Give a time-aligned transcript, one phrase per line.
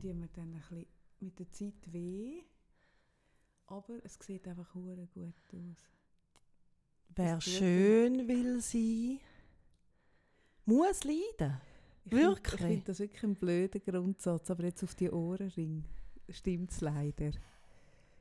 [0.00, 0.86] tut mir dann ein bisschen
[1.20, 2.42] mit der Zeit weh.
[3.66, 5.84] Aber es sieht einfach hure gut aus.
[7.14, 9.18] Wer schön will sein,
[10.64, 11.60] muss leiden.
[12.04, 12.60] Ich find- Wirklich?
[12.60, 15.84] Ich finde das wirklich ein blöder Grundsatz, aber jetzt auf die Ohrenring
[16.30, 17.32] stimmt es leider.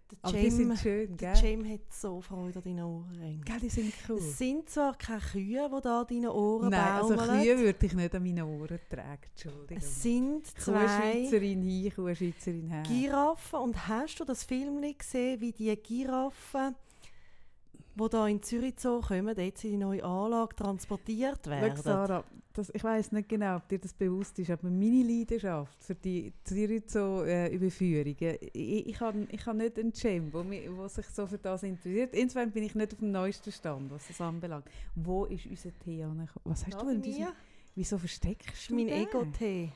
[0.10, 1.44] Der Aber die sind Jim, schön, der gell?
[1.44, 3.42] Jim hat so Freude an deinen Ohrringen.
[3.44, 4.18] Gell, die sind cool.
[4.18, 7.41] Es sind zwar keine Kühe, die da an deinen Ohren Nein, also baumeln.
[7.41, 9.78] Kühe würde ich nicht an meinen Ohren tragen, Entschuldigung.
[9.78, 12.84] Es sind zwei Schweizerin hin, Kuh Schweizerin her.
[12.84, 13.59] Giraffen.
[13.59, 16.76] Und hast du das Film nicht gesehen, wie die Giraffen,
[18.00, 21.78] die da in Zürich Zoo kommen, jetzt in die neue Anlage transportiert Schau, werden?
[21.78, 22.23] Sarah,
[22.54, 26.34] das, ich weiß nicht genau, ob dir das bewusst ist, aber meine Leidenschaft für die
[26.44, 31.64] Zürich-Überführungen, ich, ich habe ich hab nicht einen der mi- wo sich so für das
[31.64, 32.14] interessiert.
[32.14, 34.66] Insofern bin ich nicht auf dem neuesten Stand, was das anbelangt.
[34.95, 36.42] Wo ist unser Tee angekommen?
[36.45, 37.23] Was hast Ja, du bei in diesem...
[37.26, 37.34] mir.
[37.76, 38.90] Wieso versteckst du mein?
[38.90, 39.72] Ego-Tee.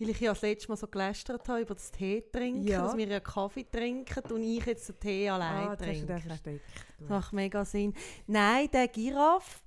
[0.00, 2.82] Weil ich ja das letzte Mal so gelästert habe über das Tee trinken, Ja.
[2.82, 6.20] dass wir ja Kaffee trinken und ich jetzt den Tee allein Ah, trinke.
[6.98, 7.94] Das macht mega Sinn.
[8.26, 9.60] Nein, der Giraffe,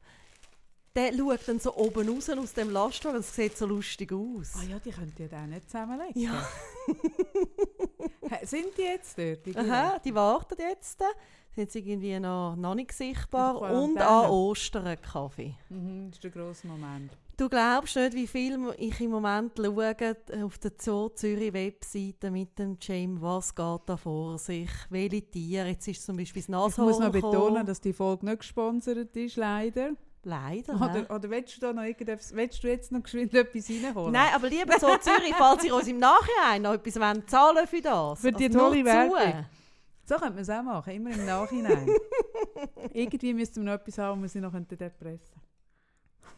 [0.96, 3.18] der schaut dann so oben raus aus dem Lastwagen.
[3.18, 4.54] Das sieht so lustig aus.
[4.58, 6.22] Ah ja, die könnt ihr dann nicht zusammenlegen.
[6.22, 6.46] Ja.
[8.44, 9.46] Sind die jetzt dort?
[9.46, 11.00] die Aha, die warten jetzt.
[11.00, 11.08] Sind
[11.56, 13.56] jetzt irgendwie noch, noch nicht sichtbar.
[13.56, 15.56] In der Und an Ostern Kaffee.
[15.70, 17.12] Mhm, das ist der grosse Moment.
[17.38, 22.32] Du glaubst nicht, wie viel ich im Moment schaue äh, auf der Zoo Zürich Webseite
[22.32, 25.68] mit dem James, was geht da vor sich, welche Tiere.
[25.68, 27.66] Jetzt ist zum Beispiel das Ich Nashorn muss noch betonen, gekommen.
[27.68, 29.92] dass die Folge nicht gesponsert ist, leider.
[30.24, 30.74] Leider?
[30.78, 34.14] Oder, oder willst, du da noch irgendetwas, willst du jetzt noch geschwind etwas reinholen?
[34.14, 37.82] Nein, aber lieber so Zürich, falls ihr uns im Nachhinein noch etwas wollt, zahlen für
[37.82, 38.20] das.
[38.20, 38.84] Für die Also tolle.
[38.84, 39.46] Werbung.
[40.06, 41.88] So könnte man es auch machen, immer im Nachhinein.
[42.94, 45.40] Irgendwie müssten wir noch etwas haben, wo wir sie noch dort pressen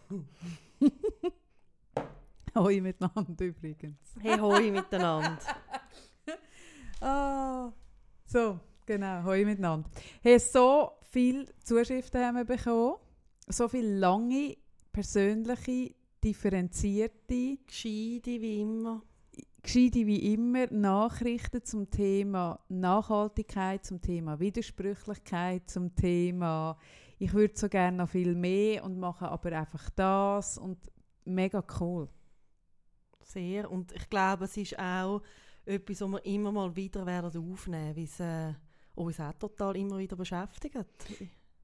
[2.55, 4.15] Hoi miteinander übrigens.
[4.19, 5.37] Hey, hoi miteinander.
[7.01, 7.71] Ah,
[8.25, 9.89] so, genau, hoi miteinander.
[10.21, 12.97] Hey, so viele Zuschriften haben wir bekommen,
[13.47, 14.57] so viele lange,
[14.91, 19.01] persönliche, differenzierte, Gescheide wie immer.
[19.61, 26.77] Gescheite wie immer Nachrichten zum Thema Nachhaltigkeit, zum Thema Widersprüchlichkeit, zum Thema
[27.19, 30.77] ich würde so gerne noch viel mehr und mache aber einfach das und
[31.25, 32.07] mega cool.
[33.21, 33.69] Sehr.
[33.69, 35.21] Und ich glaube, es ist auch
[35.65, 38.53] etwas, was wir immer mal wieder werden aufnehmen, weil es äh,
[38.95, 40.77] uns auch total immer wieder beschäftigt.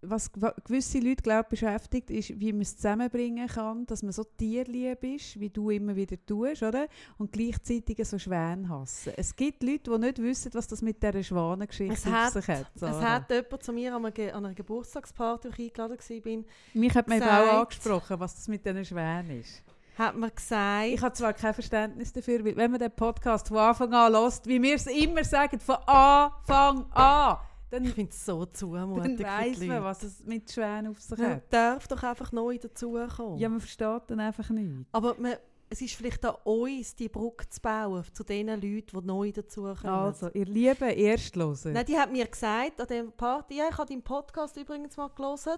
[0.02, 4.24] Was wa- gewisse Leute glaub, beschäftigt, ist, wie man es zusammenbringen kann, dass man so
[4.24, 6.88] tierlieb ist, wie du immer wieder tust, oder?
[7.18, 9.14] Und gleichzeitig so Schwäne hassen.
[9.18, 12.48] Es gibt Leute, die nicht wissen, was das mit dieser Schwanengeschichte Es auf hat- sich
[12.48, 12.66] hat.
[12.76, 13.12] Es Sarah.
[13.16, 16.44] hat jemand zu mir an einer, Ge- an einer Geburtstagsparty, wo ich eingeladen war,
[16.82, 19.64] Mich hat gesagt- Frau angesprochen, was das mit diesen Schwänen ist.
[19.98, 23.58] hat mir gesagt, Ich habe zwar kein Verständnis dafür, weil wenn man den Podcast von
[23.58, 27.38] Anfang an hört, wie wir es immer sagen, von Anfang an,
[27.76, 31.02] dann, ich finde es so dann zumutigend für weiss man, was es mit Schwänen auf
[31.02, 31.54] sich Man hat.
[31.54, 33.38] darf doch einfach neu dazukommen.
[33.38, 34.88] Ja, man versteht dann einfach nicht.
[34.92, 35.36] Aber man,
[35.70, 39.86] es ist vielleicht an uns, die Brücke zu bauen zu den Leuten, die neu dazukommen.
[39.86, 41.72] Also, ihr lieben Erstloser.
[41.72, 45.10] Nein, die hat mir gesagt, an der Party, ja, ich habe deinen Podcast übrigens mal
[45.10, 45.54] gelesen.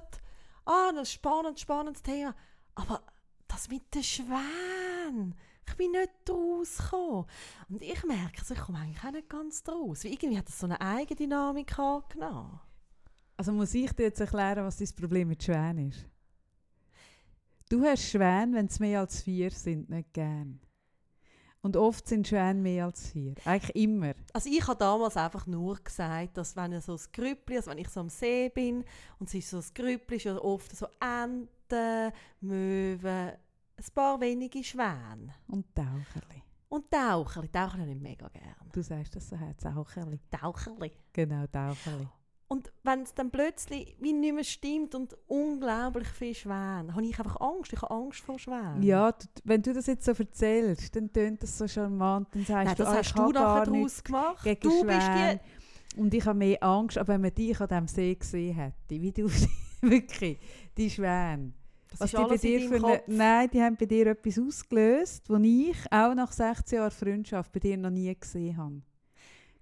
[0.66, 2.35] Ah, ein spannendes, spannendes Thema.
[2.75, 3.01] Aber
[3.47, 5.35] das mit den Schwänen,
[5.67, 7.25] ich bin nicht draus gekommen.
[7.69, 10.03] Und ich merke, also ich komme eigentlich auch nicht ganz draus.
[10.03, 12.59] Weil irgendwie hat das so eine Eigendynamik angenommen.
[13.35, 16.05] Also muss ich dir jetzt erklären, was dein Problem mit Schwänen ist?
[17.69, 20.59] Du hast Schwäne, wenn es mehr als vier sind, nicht gern.
[21.61, 23.35] Und oft sind Schwäne mehr als vier.
[23.44, 24.13] Eigentlich immer.
[24.31, 27.89] Also ich habe damals einfach nur gesagt, dass wenn so ein Grüppli, also wenn ich
[27.89, 28.85] so am See bin
[29.19, 33.34] und es ist so ein Grüppli, ist ja oft so Enten, Möwen,
[33.77, 35.33] ein paar wenige Schwäne.
[35.47, 36.43] Und Taucherli.
[36.69, 38.69] Und Taucherli, Taucherli habe ich mega gern.
[38.73, 40.19] Du sagst das so, Taucherli.
[40.29, 40.91] Taucherli.
[41.13, 42.07] Genau, Taucherli.
[42.49, 47.19] Und wenn es dann plötzlich wie nicht mehr stimmt und unglaublich viele Schwäne, habe ich
[47.19, 47.73] einfach Angst.
[47.73, 48.81] Ich habe Angst vor Schwänen.
[48.83, 52.29] Ja, du, wenn du das jetzt so erzählst, dann tönt das so charmant.
[52.33, 54.43] Dann sagst Nein, du, das ah, hast ich du habe nachher daraus gemacht.
[54.43, 55.40] gegen Du bist Schwäne.
[55.93, 55.99] die...
[55.99, 59.11] Und ich habe mehr Angst, aber wenn man dich an diesem See gesehen hätte, wie
[59.11, 59.28] du
[59.81, 60.40] wirklich,
[60.78, 61.53] die Schwäne.
[61.89, 63.01] Das Was ist die bei alles in dir für eine.
[63.07, 67.59] Nein, die haben bei dir etwas ausgelöst, was ich auch nach 16 Jahren Freundschaft bei
[67.59, 68.81] dir noch nie gesehen habe.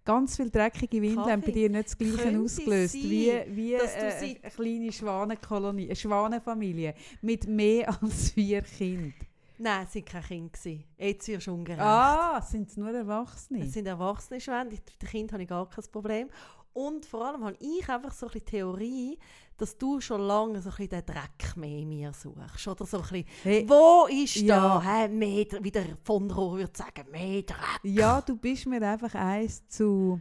[0.04, 3.84] Ganz viele dreckige Windeln haben bei dir nicht das Gleiche ausgelöst sein, wie, wie du
[3.84, 9.16] äh, eine kleine Schwanenkolonie, eine Schwanenfamilie mit mehr als vier Kindern.
[9.58, 10.84] Nein, es waren keine Kinder.
[10.98, 11.82] Jetzt wirst du ungerecht.
[11.82, 13.64] Ah, sind es nur Erwachsene?
[13.64, 14.70] Es sind erwachsene Schwäne.
[14.70, 16.30] Mit den Kindern habe ich gar kein Problem.
[16.76, 19.18] Und vor allem habe ich einfach so ein bisschen Theorie,
[19.56, 22.68] dass du schon lange so ein bisschen den Dreck mehr in mir suchst.
[22.68, 24.84] Oder so ein bisschen, Hey, wo ist ja.
[24.84, 27.80] da, mehr, wie der von Rohr würde sagen, mehr Dreck.
[27.84, 30.20] ja, du bist mir einfach eins zu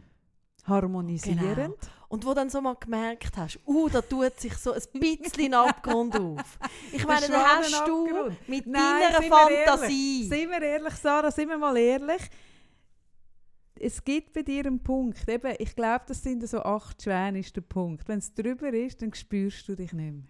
[0.65, 1.55] harmonisierend.
[1.55, 1.93] Genau.
[2.07, 6.17] Und wo dann so mal gemerkt hast, uh, da tut sich so ein bisschen Abgrund
[6.17, 6.57] auf.
[6.93, 10.29] Ich meine, dann hast du mit Nein, deiner sind wir Fantasie...
[10.29, 12.21] Seien wir ehrlich, Sarah, sind wir mal ehrlich.
[13.79, 15.27] Es gibt bei dir einen Punkt.
[15.27, 18.07] Eben, ich glaube, das sind so acht Schwäne, ist der Punkt.
[18.07, 20.23] Wenn es drüber ist, dann spürst du dich nicht mehr.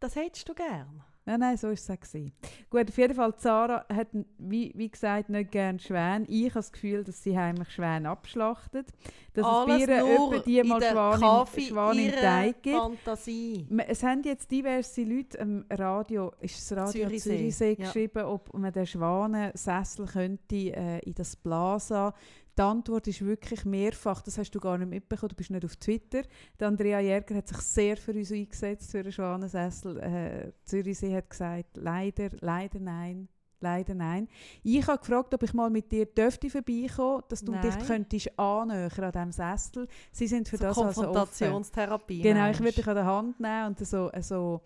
[0.00, 1.02] Das hättest du gern.
[1.28, 2.00] Nein, nein, so war es auch.
[2.00, 2.32] gewesen.
[2.70, 4.08] Gut, auf jeden Fall, Sarah hat,
[4.38, 6.24] wie, wie gesagt, nicht gerne Schwäne.
[6.26, 8.88] Ich habe das Gefühl, dass sie heimlich Schwäne abschlachtet.
[9.34, 12.76] Dass Alles es nur die in mal Schwan im, Kaffee Schwan im Teig gibt.
[12.78, 13.66] Fantasie.
[13.88, 17.84] Es haben jetzt diverse Leute am Radio, ist das Radio Zürichsee, Zürichsee, ja.
[17.84, 22.14] geschrieben, ob man den Schwanensessel könnte äh, in das Plaza.
[22.58, 25.76] Die Antwort ist wirklich mehrfach, das hast du gar nicht mitbekommen, du bist nicht auf
[25.76, 26.22] Twitter.
[26.58, 29.96] Die Andrea Jäger hat sich sehr für uns eingesetzt, für einen Schwanensessel.
[29.98, 33.28] Äh, Zürichsee hat gesagt, leider, leider nein.
[33.60, 34.28] Leider nein.
[34.62, 37.62] Ich habe gefragt, ob ich mal mit dir dürfte vorbeikommen, dass du Nein.
[37.62, 39.88] dich könntest annähern an diesem Sessel.
[40.12, 41.04] Sie sind für So das also offen.
[41.04, 42.22] Konfrontationstherapie.
[42.22, 44.60] Genau, ich würde dich an der Hand nehmen und so, so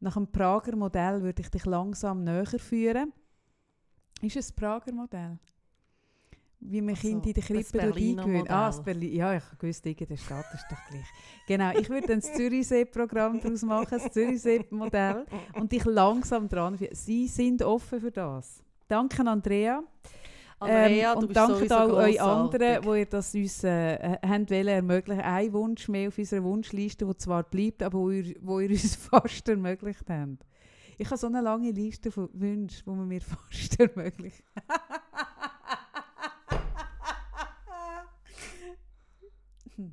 [0.00, 3.12] nach dem Prager Modell würde ich dich langsam näher führen.
[4.22, 5.38] Ist es das Prager Modell?
[6.60, 8.50] Wie man Ach Kinder in der Krippe eingewöhnt.
[8.50, 8.82] Ah, das.
[8.82, 9.14] Berlin.
[9.14, 11.06] Ja, ich wusste, in der Stadt ist doch gleich.
[11.46, 15.24] Genau, ich würde dann das Zürichsee-Programm daraus machen, das Zürichsee-Modell
[15.54, 16.94] und dich langsam dran führen.
[16.94, 18.62] Sie sind offen für das.
[18.88, 19.82] Danke, Andrea.
[20.60, 25.22] Andrea, Ähm, und danke auch euch anderen, die ihr das uns äh, habt wollen ermöglichen.
[25.22, 28.96] Ein Wunsch mehr auf unserer Wunschliste, der zwar bleibt, aber wo ihr, wo ihr uns
[29.10, 30.44] fast ermöglicht habt.
[30.96, 33.20] Ich habe so eine lange Liste von Wünschen, die man mir
[33.50, 34.42] fast ermöglicht.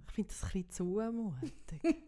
[0.07, 1.53] Ich finde das ein bisschen zumutig.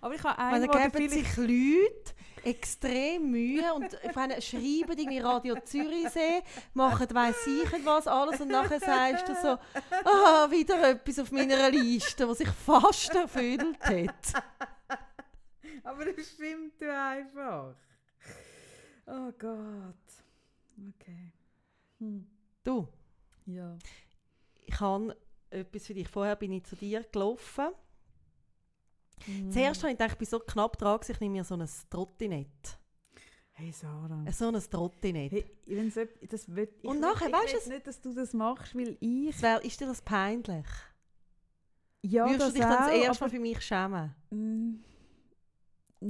[0.00, 2.14] aber ich habe einen, der geben sich Leute
[2.44, 6.42] extrem Mühe und ich meine, schreiben irgendwie Radio Zürichsee,
[6.74, 9.58] machen weiss ich was alles und nachher sagst du so,
[10.04, 14.44] ah, wieder etwas auf meiner Liste, was sich fast erfüllt hat.
[15.84, 17.74] Aber das stimmt ja einfach.
[19.06, 19.96] Oh Gott.
[21.00, 21.32] Okay.
[21.98, 22.26] Hm.
[22.62, 22.86] Du,
[23.46, 23.76] Ja.
[24.66, 25.16] ich habe
[25.52, 26.08] etwas für dich.
[26.08, 27.68] Vorher bin ich zu dir gelaufen.
[29.24, 29.52] Hm.
[29.52, 32.78] Zuerst habe ich gedacht, ich bin so knapp dran, ich nehme mir so ein Trottinett.
[33.52, 34.24] Hey Sarah.
[34.32, 35.30] So ein Trottinett.
[35.32, 35.94] Hey, wenn's
[36.28, 37.66] das wird, ich Und will- nachher, will du's?
[37.66, 39.40] nicht, dass du das machst, weil ich...
[39.42, 40.66] Wär, ist dir das peinlich?
[42.04, 44.14] Ja, Würdest das du dich dann das erste Mal für mich schämen?
[44.30, 44.74] Mm,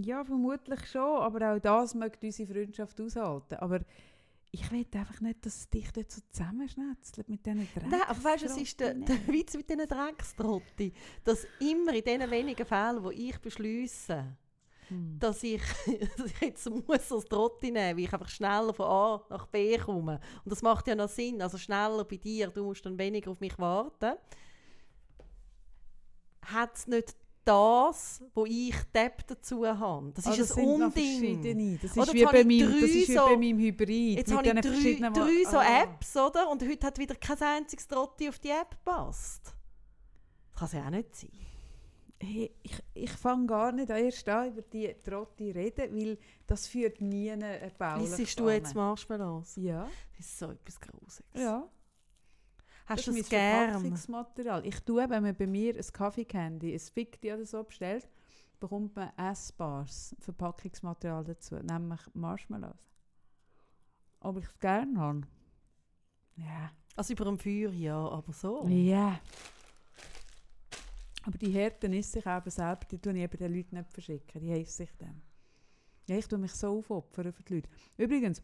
[0.02, 3.56] Ja, vermutlich schon, aber auch das möchte unsere Freundschaft aushalten.
[3.56, 3.80] Aber
[4.54, 7.90] ich will einfach nicht, dass es dich dort so zusammenschnetzelt mit diesen Drecks.
[7.90, 10.92] Nein, aber weißt du, es ist der, der Witz mit diesen Dreckstrotti,
[11.24, 14.36] dass immer in den wenigen Fällen, wo ich beschließe,
[14.88, 15.18] Hm.
[15.18, 15.62] dass ich,
[16.16, 19.78] dass ich jetzt muss das Trotti nehmen, weil ich einfach schneller von A nach B
[19.78, 20.20] komme.
[20.44, 23.40] Und das macht ja noch Sinn, also schneller bei dir, du musst dann weniger auf
[23.40, 24.18] mich warten.
[26.44, 30.12] Hat es nicht das, wo ich Depp dazu habe?
[30.14, 31.78] Das Ah, ist ein sind noch Unding.
[31.82, 34.18] Das ist, wie bei, meinem, das ist wie so- bei meinem Hybrid.
[34.18, 35.82] Jetzt habe ich drei, drei so Ah.
[35.82, 36.48] Apps, oder?
[36.50, 39.54] Und heute hat wieder kein einziges Trotti auf die App passt.
[40.52, 41.30] Das kann es ja auch nicht sein.
[42.24, 47.00] Hey, ich ich fange gar nicht erst an, über die Trotti reden, weil das führt
[47.00, 49.56] nie eine Baulich Wissest du jetzt Marshmallows?
[49.56, 51.24] Ja, Das ist so etwas Grusiges.
[51.34, 51.68] ja.
[52.86, 53.72] Hast du es gern?
[53.72, 54.66] Verpackungsmaterial.
[54.66, 58.08] Ich tue, wenn man bei mir ein Kaffee-Candy, ein Ficti oder so bestellt,
[58.58, 62.88] bekommt man Essbares, Verpackungsmaterial dazu, nämlich Marshmallows.
[64.20, 65.22] Ob ich es gerne habe?
[66.36, 66.70] Ja.
[66.94, 68.66] Also über dem Feuer, ja, aber so.
[68.68, 69.20] Ja.
[71.24, 74.40] Aber die Härten ist sich eben selber, die tun ich eben den Leuten nicht verschicken,
[74.40, 75.22] die heissen sich dann.
[76.08, 77.68] Ja, ich tue mich so aufopfern für die Leute.
[77.96, 78.42] Übrigens,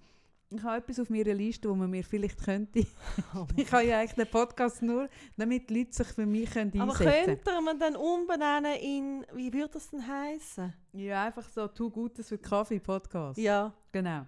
[0.50, 2.80] ich habe etwas auf meiner Liste, wo man mir vielleicht könnte.
[3.56, 6.92] ich habe ja eigentlich den Podcast nur, damit die Leute sich für mich können aber
[6.92, 10.72] einsetzen könnte man dann umbenennen in, wie würde das denn heißen?
[10.92, 13.38] Ja, einfach so, tu Gutes für Kaffee-Podcast.
[13.38, 13.72] Ja.
[13.92, 14.26] Genau.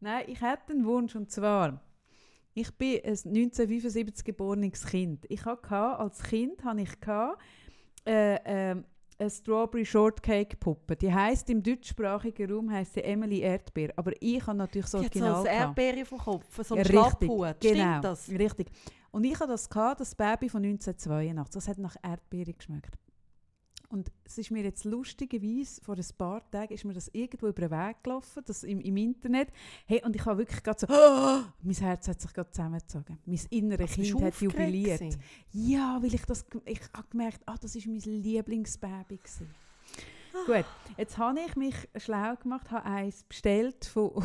[0.00, 1.80] Nein, ich hätte einen Wunsch und zwar,
[2.54, 5.24] ich bin ein 1975 geborenes Kind.
[5.28, 6.90] Ich hatte als Kind hatte ich
[8.06, 8.76] äh, äh,
[9.18, 10.96] eine Strawberry Shortcake Puppe.
[10.96, 15.06] Die heißt im deutschsprachigen Raum heißt sie Emily Erdbeer, aber ich habe natürlich so Die
[15.06, 15.46] hat so Original.
[15.46, 17.60] Erdbeere vom Kopf, so ein Ja, richtig, Schlapphut.
[17.60, 18.28] Genau, Stimmt das?
[18.30, 18.68] richtig.
[19.10, 21.54] Und ich hatte das gehabt, das Baby von 1982.
[21.54, 22.94] Das hat nach Erdbeere geschmeckt.
[23.90, 27.68] Und es ist mir jetzt lustigerweise, vor ein paar Tagen ist mir das irgendwo über
[27.68, 29.48] den Weg gelaufen, das im, im Internet.
[29.86, 33.18] Hey, und ich habe wirklich gerade so, oh, mein Herz hat sich gerade zusammengezogen.
[33.24, 35.00] Mein inneres Kind hat jubiliert.
[35.00, 35.22] gewesen?
[35.52, 39.54] Ja, weil ich das, ich habe gemerkt, ah, das ist mein Lieblingsbaby gewesen.
[40.44, 40.66] Gut,
[40.98, 44.10] jetzt habe ich mich schlau gemacht, habe eins bestellt von,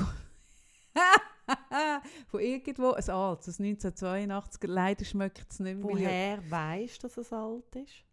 [2.28, 5.84] von irgendwo, ein altes, ein 1982, leider schmeckt es nicht mehr.
[5.84, 8.04] Woher weißt du, dass es alt ist?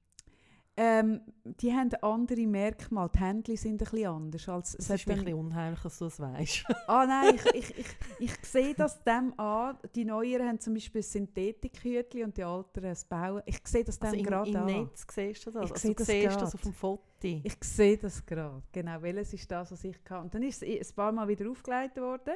[0.83, 4.49] Ähm, die haben andere Merkmale, die Händchen sind ein bisschen anders.
[4.49, 6.65] Als, Es ist mir ein dann- bisschen unheimlich, dass du es weißt.
[6.87, 7.87] Ah nein, ich, ich, ich,
[8.21, 9.77] ich sehe das dem an.
[9.95, 13.43] Die Neueren haben zum Beispiel Synthetikhütchen und die Alteren ein Bauen.
[13.45, 14.65] Ich sehe das dem Also im, gerade im an.
[14.67, 15.65] Netz siehst du das.
[15.67, 16.43] Ich also sehe du das siehst grad.
[16.43, 17.03] das auf dem Foto.
[17.23, 18.63] Ich sehe das gerade.
[18.73, 20.23] Genau, welches ist das, was ich kann.
[20.23, 22.33] Und dann ist es ein paar Mal wieder aufgelegt worden.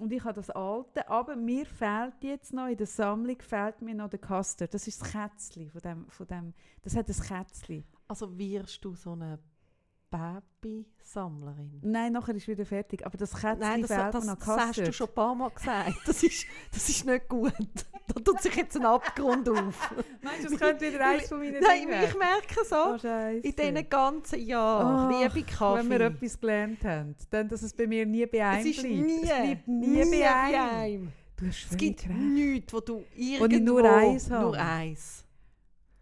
[0.00, 3.94] Und ich habe das alte, aber mir fehlt jetzt noch, in der Sammlung fehlt mir
[3.94, 4.72] noch der Custard.
[4.72, 7.84] Das ist das Kätzchen von dem, von dem, das hat ein Kätzchen.
[8.08, 9.38] Also wirst du so eine
[10.10, 11.80] Baby-Sammlerin?
[11.82, 13.04] Nein, nachher ist wieder fertig.
[13.06, 15.50] Aber das Kätzchen Nein, das, fehlt das, noch das hast du schon ein paar Mal
[15.50, 15.92] gesagt.
[16.06, 17.52] Das ist, das ist nicht gut.
[18.12, 19.92] Da tut sich jetzt ein Abgrund auf.
[20.22, 23.54] Meinst du, das könnte wieder eins von meinen Nein, Dingen ich merke so, Oh, in
[23.54, 27.86] diesen ganzen Jahren, Ach, liebe Kaffee, Wenn wir etwas gelernt haben, dann, dass es bei
[27.86, 28.94] mir nie bei es einem ist bleibt.
[28.96, 30.70] nie, es bleibt nie, nie bei einem.
[30.76, 31.12] einem.
[31.36, 32.10] Du hast Es gibt recht.
[32.18, 33.54] nichts, wo du Wo irgendwo...
[33.56, 34.44] ich nur eins habe.
[34.44, 35.24] Nur eins.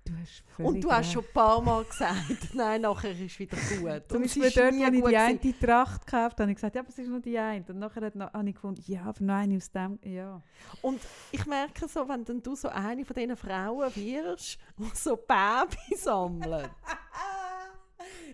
[0.09, 2.15] Du hast Und du hast schon ein paar Mal gesagt,
[2.55, 4.11] nein, nachher ist wieder gut.
[4.11, 5.59] Zum es Beispiel dort, wo ich die eine.
[5.59, 7.65] Tracht gekauft habe, habe ich gesagt, ja, aber es ist nur die eine.
[7.69, 10.41] Und nachher hat noch, habe ich gefunden, ja, aber noch eine aus dem, ja.
[10.81, 11.01] Und
[11.31, 16.03] ich merke so, wenn dann du so eine von diesen Frauen wirst, die so Babys
[16.05, 16.69] sammeln,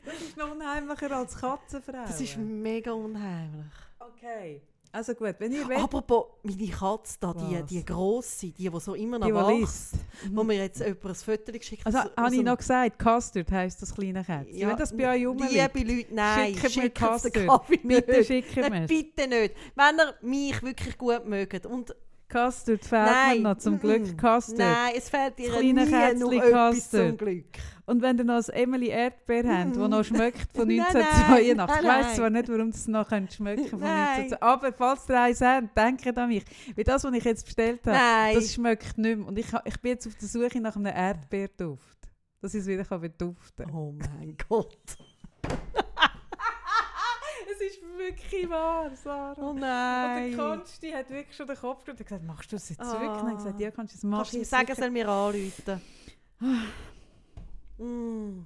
[0.05, 2.05] Das ist noch unheimlicher als Katzenfrau.
[2.07, 3.73] das ist mega unheimlich.
[3.99, 4.63] Okay.
[4.95, 7.67] Also gut, wenn ihr wollt, Aber meine Katze da, die, Was?
[7.67, 9.95] die grosse, die, die so immer noch die, liest.
[10.33, 13.51] wo mir jetzt jemand ein Foto geschickt Also aus- aus habe ich noch gesagt, Custard
[13.51, 14.57] heisst das kleine Kätzchen.
[14.57, 17.67] Ja, Wenn das bei euch rumliegt, Liebe Leute, nein, schickt mir schickt Custard.
[17.83, 18.27] Bitte nicht.
[18.29, 18.89] schicken wir Nein, es.
[18.89, 19.55] bitte nicht.
[19.75, 21.67] Wenn ihr mich wirklich gut mögt.
[21.67, 21.95] Und
[22.29, 24.59] Custard fehlt nein, mir noch, zum Glück Custard.
[24.59, 27.45] Nein, es fehlt dir Das nie noch etwas zum Glück.
[27.87, 29.91] Und wenn ihr noch ein Emily Erdbeer habt, das Mm.
[29.91, 33.81] noch schmeckt von Nein, 1982, nein, ich weiss zwar nicht, warum es noch schmecken von
[33.81, 34.31] Nein.
[34.31, 36.45] 1982, aber falls ihr eins habt, denkt an mich.
[36.75, 38.35] Wie das, was ich jetzt bestellt habe, Nein.
[38.37, 39.27] das schmeckt nicht mehr.
[39.29, 41.99] Und ich, ich bin jetzt auf der Suche nach einem Erdbeerduft,
[42.41, 43.75] dass ich es wieder beduften kann.
[43.75, 44.79] Oh mein Gott.
[48.07, 49.35] Wirklich wahr, Sarah.
[49.39, 50.31] Oh Und nein.
[50.31, 53.01] der Konsti hat wirklich schon den Kopf gerührt und gesagt, machst du es jetzt Ah.
[53.01, 53.23] wirklich?
[53.23, 54.17] Und ich gesagt, ja, kannst du es machen.
[54.19, 55.81] Kannst du ihm sagen, er soll mir anrufen?
[57.79, 58.45] mm.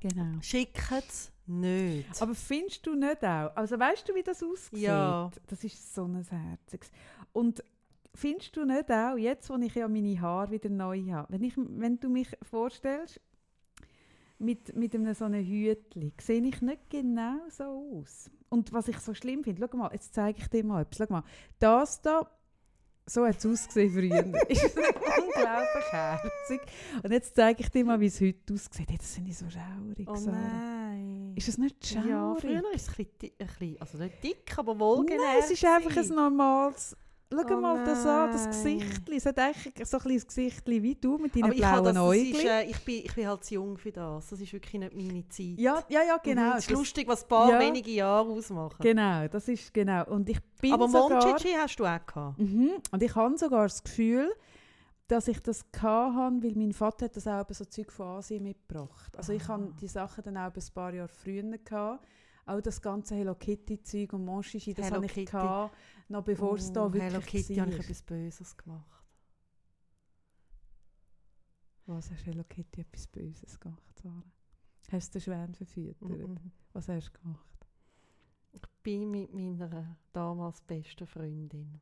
[0.00, 0.40] Genau.
[0.40, 2.20] Schickt es nicht.
[2.22, 3.54] Aber findest du nicht auch?
[3.56, 4.78] Also weißt du, wie das aussieht?
[4.80, 5.30] Ja.
[5.46, 6.90] Das ist so ein Herziges.
[7.32, 7.62] Und
[8.14, 11.54] findest du nicht auch, jetzt wo ich ja meine Haare wieder neu habe, wenn, ich,
[11.56, 13.20] wenn du mich vorstellst,
[14.38, 18.30] mit, mit einem so einem Hütchen, sehe ich nicht genau so aus.
[18.48, 21.06] Und was ich so schlimm finde, schau mal, jetzt zeige ich dir mal etwas.
[21.06, 21.24] Schau mal,
[21.58, 22.30] das da,
[23.06, 24.42] so hat es ausgesehen früher.
[24.48, 26.60] ist unglaublich herzig.
[27.02, 28.88] Und jetzt zeige ich dir mal, wie es heute aussieht.
[28.88, 30.08] Hey, das finde ich so schaurig.
[30.08, 31.32] Oh nein.
[31.36, 32.08] Ist es nicht schaurig?
[32.10, 35.40] ja, früher war es ein bisschen, ein bisschen, also nicht dick, aber Nein, wohlgenährt.
[35.40, 36.96] es ist einfach ein normales.
[37.28, 38.46] Schau Oh mal das an, das.
[38.46, 39.08] Gesicht.
[39.10, 42.46] Es hat eigentlich so ein kleines Gesicht wie du mit deinen ich, blauen Äugeln.
[42.46, 44.28] äh, ich, bin, ich bin halt zu jung für das.
[44.28, 45.58] Das ist wirklich nicht meine Zeit.
[45.58, 46.52] Ja, ja, ja, genau.
[46.52, 47.58] Es ist das- lustig, was ein paar Ja.
[47.58, 48.76] wenige Jahre ausmachen.
[48.80, 50.04] Genau, das ist genau.
[50.06, 50.86] Und ich bin aber.
[50.86, 52.38] Monchichi hast du auch gehabt.
[52.38, 52.70] Mhm.
[52.92, 54.32] Und ich habe sogar das Gefühl,
[55.08, 59.16] dass ich das hatte, weil mein Vater hat das auch so Zeug von Asien mitgebracht.
[59.16, 59.48] Also ich Ah.
[59.48, 62.04] habe die Sachen dann auch ein paar Jahre früher gehabt.
[62.48, 65.32] Auch das ganze Hello Kitty Zeug und Monchichi, das Hello habe ich Kitty.
[65.32, 65.74] gehabt,
[66.08, 69.04] noch bevor es da Oh, wirklich Hello Kitty habe ich etwas Böses gemacht.
[71.86, 74.24] Was hast Hello Kitty etwas Böses gemacht, Sarah?
[74.90, 76.10] Hast du den Schwän verfüttert?
[76.10, 76.52] Mhm.
[76.72, 77.68] Was hast du gemacht?
[78.52, 81.80] Ich bin mit meiner damals besten Freundin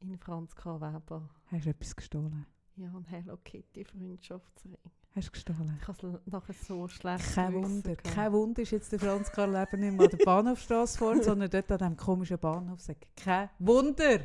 [0.00, 0.80] in Franz K.
[0.80, 1.30] Weber.
[1.46, 2.46] Hast du etwas gestohlen?
[2.76, 4.76] Ja, ein Hello Kitty Freundschaftsring.
[5.16, 5.78] Hast du gestohlen?
[5.80, 7.94] Ich habe es nachher so schlecht Kein Wunder.
[7.96, 11.50] Kein Wunder ist jetzt der Franz Karl Leben nicht mehr an der Bahnhofstrasse vorne, sondern
[11.50, 12.80] dort an diesem komischen Bahnhof.
[13.16, 14.20] Kein Wunder!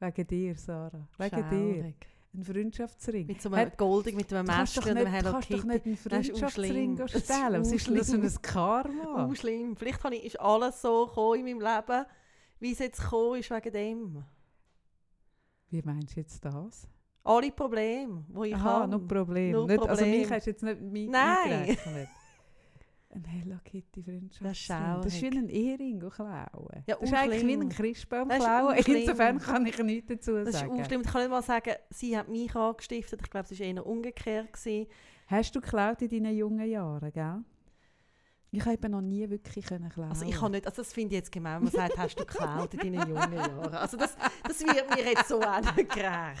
[0.00, 1.08] Wegen dir, Sarah.
[1.16, 1.94] Wegen dir.
[2.34, 3.26] Ein Freundschaftsring.
[3.28, 5.56] Mit so einem Hat- Goldig, mit einem Du Mäschchen und einem du Hello kannst doch
[5.56, 5.68] Kitty.
[5.68, 7.60] nicht einen Freundschaftsring stellen.
[7.60, 9.26] Was ist denn das für ein Karma?
[9.30, 9.76] Oh, schlimm.
[9.76, 12.04] Vielleicht ich, ist alles so gekommen in meinem Leben,
[12.58, 14.24] wie es jetzt gekommen ist wegen dem.
[15.70, 16.88] Wie meinst du jetzt das?
[17.26, 18.88] Alle Probleme, die ich Aha, habe.
[18.92, 19.52] noch Problem.
[19.52, 20.20] Null Nicht, also Problem.
[20.20, 21.52] mich hast du jetzt nicht mit Nein.
[21.52, 22.08] eingerechnet.
[23.14, 24.44] Ein Hello Kitty Freundschaft.
[24.44, 26.82] Das ist Das ist wie ein Ehering klauen.
[26.86, 28.76] Ja, das ist eigentlich wie ein Christbaum klauen.
[28.76, 30.72] Insofern kann ich nichts dazu Das ist sagen.
[30.72, 31.00] unschlimm.
[31.00, 33.20] Ich kann nicht mal sagen, sie hat mich angestiftet.
[33.22, 34.52] Ich glaube, es war eher umgekehrt.
[34.52, 34.86] Gewesen.
[35.28, 37.42] Hast du geklaut in deinen jungen Jahren, gell?
[38.50, 40.10] Ich habe eben noch nie wirklich können klauen.
[40.10, 42.24] Also ich kann nicht, also das finde ich jetzt gemein, wenn man sagt, hast du
[42.24, 43.74] geklaut in deinen jungen Jahren.
[43.74, 46.40] Also das, das wird mir jetzt so auch nicht gerecht.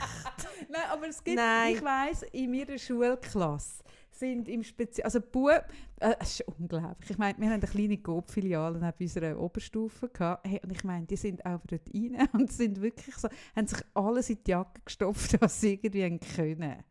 [0.68, 1.74] Nein, aber es gibt, Nein.
[1.74, 3.82] ich weiss, in meiner Schulklasse
[4.18, 5.64] sind im Spezial, also Bub,
[6.00, 7.10] äh, es ist unglaublich.
[7.10, 10.46] Ich meine, wir haben eine kleine Coop-Filiale neben unserer Oberstufe gehabt.
[10.46, 13.80] Hey, und ich meine, die sind auch dort rein und sind wirklich so, haben sich
[13.94, 16.82] alles in die Jacke gestopft, was sie irgendwie können.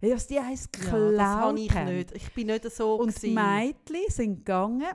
[0.00, 2.12] Was die eins Ja, geklaut das habe ich nicht.
[2.12, 3.34] Ich bin nicht so Und die gewesen.
[3.34, 4.86] Mädchen sind gegangen,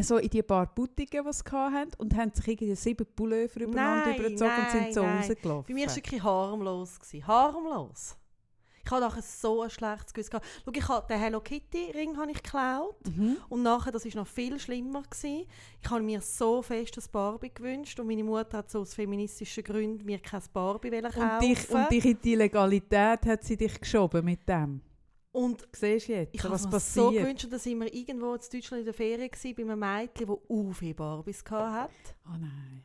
[0.00, 4.06] so in die paar Boutiquen, die sie hatten, und haben sich irgendwie sieben Pullover übereinander
[4.06, 5.16] Nein, übergezogen und sind nein, so nein.
[5.18, 5.64] rausgelaufen.
[5.68, 6.98] Bei mir war es wirklich harmlos.
[6.98, 7.26] Gewesen.
[7.26, 8.16] Harmlos.
[8.84, 10.30] Ich hatte nachher so ein schlechtes Gewissen.
[10.30, 10.46] gehabt.
[10.64, 12.96] Schau, ich habe den Hello Kitty Ring habe ich geklaut.
[13.06, 13.36] Mhm.
[13.48, 15.02] Und nachher, das war noch viel schlimmer.
[15.02, 15.46] Gewesen.
[15.82, 19.64] Ich habe mir so fest ein Barbie gewünscht und meine Mutter hat so aus feministischen
[19.64, 21.22] Gründen mir kein Barbie wollen kaufen.
[21.22, 24.80] Und dich, und dich in die Legalität hat sie dich geschoben mit dem.
[25.32, 27.22] Und Siehst du jetzt, ich habe was mir so passiert?
[27.22, 30.36] gewünscht, dass ich mir irgendwo in Deutschland in der Ferien war, bei einem Mädchen, das
[30.48, 31.90] u viele Barbies hatte.
[32.26, 32.82] oh nein.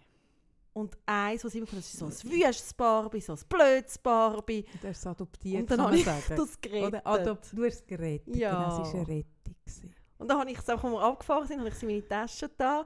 [0.76, 4.66] Und eins, was ich immer habe, ist so ein wüstes Barbie, so ein blödes Barbie.
[4.82, 6.24] Du hast es adoptiert, Und dann habe ich sagen.
[6.36, 7.02] das gerettet.
[7.06, 8.36] Adop du hast es gerettet.
[8.36, 8.52] Ja.
[8.52, 9.56] Genau, es war eine Rettung.
[9.64, 9.96] gewesen.
[10.18, 12.08] Und dann habe ich es einfach, als wir abgefahren sind, habe ich sie in meine
[12.08, 12.86] Tasche da.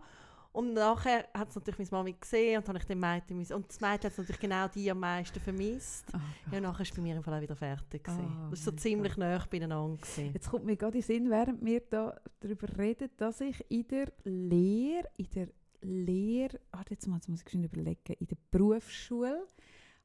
[0.52, 3.70] Und nachher hat es natürlich meine Mami gesehen und habe ich den Mädchen müssen- Und
[3.70, 6.06] das Mädchen hat natürlich genau die am meisten vermisst.
[6.14, 6.18] Oh
[6.52, 8.04] Ja, und nachher war bei mir im Fall auch wieder fertig.
[8.04, 8.26] gewesen.
[8.26, 9.98] Oh das war so ziemlich nah beieinander.
[9.98, 10.32] Gewesen.
[10.34, 13.88] Jetzt kommt mir gerade in den Sinn, während wir da darüber reden, dass ich in
[13.88, 15.48] der Lehre, in der
[15.82, 19.48] Lehre, warte jetzt mal, jetzt muss ich schon überlegen, in der Berufsschule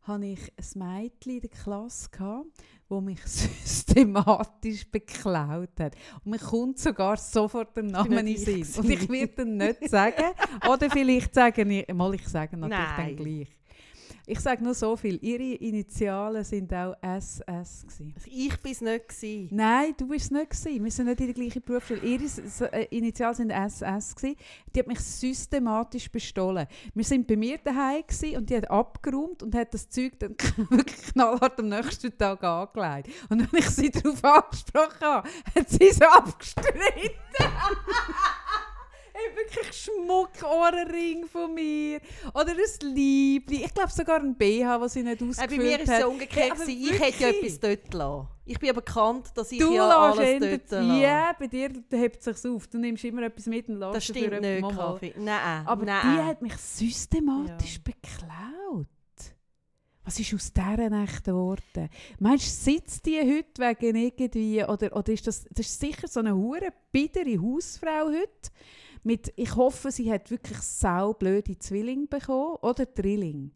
[0.03, 2.47] hatte ich ein Mädchen in der Klasse, gehabt,
[2.89, 5.97] das mich systematisch beklaut hat.
[6.25, 8.61] Und mir kommt sogar sofort der Name in Sinn.
[8.61, 10.35] ich Und ich werde ihn nicht sagen.
[10.69, 13.17] Oder vielleicht sagen, ich, mal ich sage natürlich Nein.
[13.17, 13.49] dann gleich.
[14.27, 17.83] Ich sage nur so viel, ihre Initialen sind auch SS.
[17.83, 18.15] Gewesen.
[18.17, 19.09] Also ich war es nicht.
[19.09, 19.49] Gewesen.
[19.53, 20.51] Nein, du bist es nicht.
[20.51, 20.85] Gewesen.
[20.85, 22.01] Wir sind nicht in der gleichen Berufsschule.
[22.01, 22.25] Ihre
[22.73, 24.17] äh, Initialen sind SS.
[24.17, 24.37] Gewesen.
[24.75, 26.67] Die hat mich systematisch bestohlen.
[26.95, 28.03] Wir sind bei mir daheim
[28.37, 30.31] und die hat abgeräumt und hat das Zeug dann
[30.71, 33.11] wirklich knallhart am nächsten Tag angelegt.
[33.29, 36.81] Und wenn ich sie darauf angesprochen habe, hat sie es abgestritten.
[39.27, 42.01] Hey, wirklich Schmuck-Ohrenring von mir.
[42.35, 43.65] Oder ein Liebli.
[43.65, 46.01] Ich glaube sogar ein BH, das sie nicht Äh, ausgefüllt bei mir war es hat.
[46.01, 46.55] ja umgekehrt.
[46.55, 46.71] gewesen.
[46.71, 48.29] ich hätte ja etwas dort gelassen.
[48.47, 51.01] Ich bin ja bekannt, dass ich Du ja alles dort lasse.
[51.01, 52.67] Ja, bei dir hebt es sich auf.
[52.67, 55.15] Du nimmst immer etwas mit und lässt Das dafür stimmt jemandem nicht, Kaffee.
[55.17, 56.17] Nein, Aber nein.
[56.19, 57.83] die hat mich systematisch Ja.
[57.85, 58.87] beklaut.
[60.07, 61.89] Was ist aus dieser Nacht geworden?
[62.19, 66.21] Meinst du, sitzt die heute wegen irgendwie, oder, oder ist das, das ist sicher so
[66.21, 68.51] eine hure bittere Hausfrau heute,
[69.05, 73.53] mit, ich hoffe, sie hat wirklich saublöde Zwillinge bekommen, oder Drilling.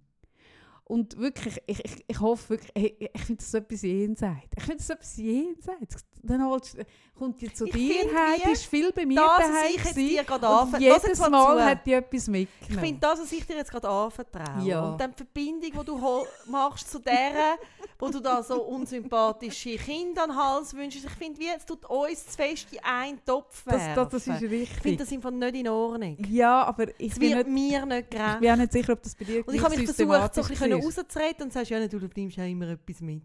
[0.88, 4.48] Und wirklich, ich, ich, ich hoffe wirklich, ich, ich finde das so etwas jenseits.
[4.56, 6.04] Ich finde das so etwas jenseits.
[6.22, 6.76] Dann holst,
[7.16, 8.04] kommt die zu Ich dir
[8.44, 12.22] die ist viel bei mir daheim ich dir und jedes mal Mal hat die etwas
[12.22, 12.84] Ich mitgenommen.
[12.84, 14.80] finde das, was ich dir jetzt gerade anvertraue, Ja.
[14.90, 17.56] und dann die Verbindung, die du machst zu der,
[18.00, 21.84] wo du da so unsympathische Kinder an den Hals wünschst, ich finde, wie es tut
[21.88, 23.94] uns zu fest in einen Topf das, werfen.
[23.94, 24.82] das, das ist ich richtig.
[24.82, 26.16] finde das einfach nicht in Ordnung.
[26.28, 28.40] ja, aber ich Es wird nicht, mir nicht ich gerecht.
[28.40, 30.48] bin auch nicht sicher, ob das bei dir Und ich habe mich versucht, so ein
[30.48, 33.24] bisschen rauszureden und sagst, ja, du nimmst ja immer etwas mit.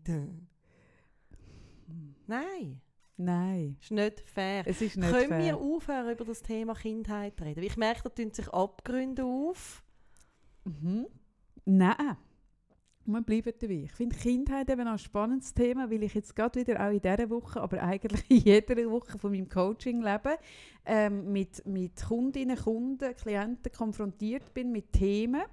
[2.28, 2.82] Nein,
[3.16, 4.64] Nein, ist nicht fair.
[4.66, 5.44] es ist nicht Können fair.
[5.44, 7.64] wir aufhören, über das Thema Kindheit zu reden?
[7.64, 9.84] Ich merke, da tun sich Abgründe auf.
[10.64, 11.08] Mhm.
[11.66, 12.18] Nein.
[13.06, 13.82] Wir bleiben dabei.
[13.84, 17.02] Ich finde Kindheit eben auch ein spannendes Thema, weil ich jetzt gerade wieder auch in
[17.02, 20.36] dieser Woche, aber eigentlich in jeder Woche von meinem Coaching-Leben
[20.86, 25.44] ähm, mit, mit Kundinnen, Kunden, Klienten konfrontiert bin mit Themen,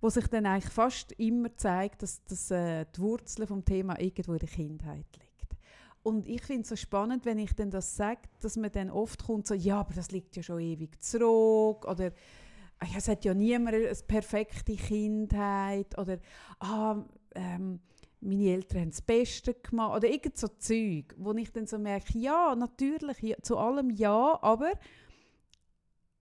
[0.00, 4.32] wo sich dann eigentlich fast immer zeigt, dass, dass äh, die Wurzeln vom Thema irgendwo
[4.32, 5.56] in der Kindheit liegt.
[6.02, 9.24] Und ich finde es so spannend, wenn ich dann das sage, dass man dann oft
[9.24, 12.12] kommt so, ja, aber das liegt ja schon ewig zurück oder
[12.78, 16.18] «Ah ja, es hat ja niemand eine perfekte Kindheit oder
[16.60, 17.80] ah, ähm,
[18.22, 22.18] meine Eltern haben das Beste gemacht oder irgend so Zeug, wo ich dann so merke,
[22.18, 24.72] ja, natürlich, ja, zu allem ja, aber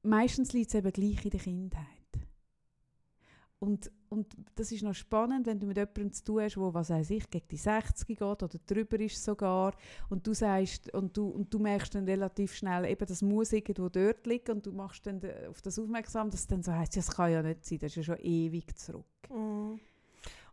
[0.04, 1.98] meistens liegt es eben gleich in der Kindheit.
[3.62, 6.89] Und, und das ist noch spannend, wenn du mit jemandem zu tun hast, der, was
[6.89, 9.76] weiß ich, gegen die 60 geht oder drüber ist sogar
[10.10, 13.89] und du sagst, und du, und du merkst dann relativ schnell, eben, das muss irgendwo
[13.89, 15.19] dort liegen und du machst dann
[15.50, 17.91] auf das aufmerksam, dass es dann so heisst, ja, das kann ja nicht sein, das
[17.91, 19.06] ist ja schon ewig zurück.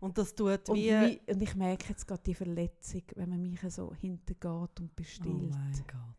[0.01, 1.21] Und das tut Und, wie...
[1.27, 5.51] und ich merke jetzt gerade die Verletzung, wenn man mich so hintergeht und Oh bestillt.
[5.51, 6.16] mein Gott.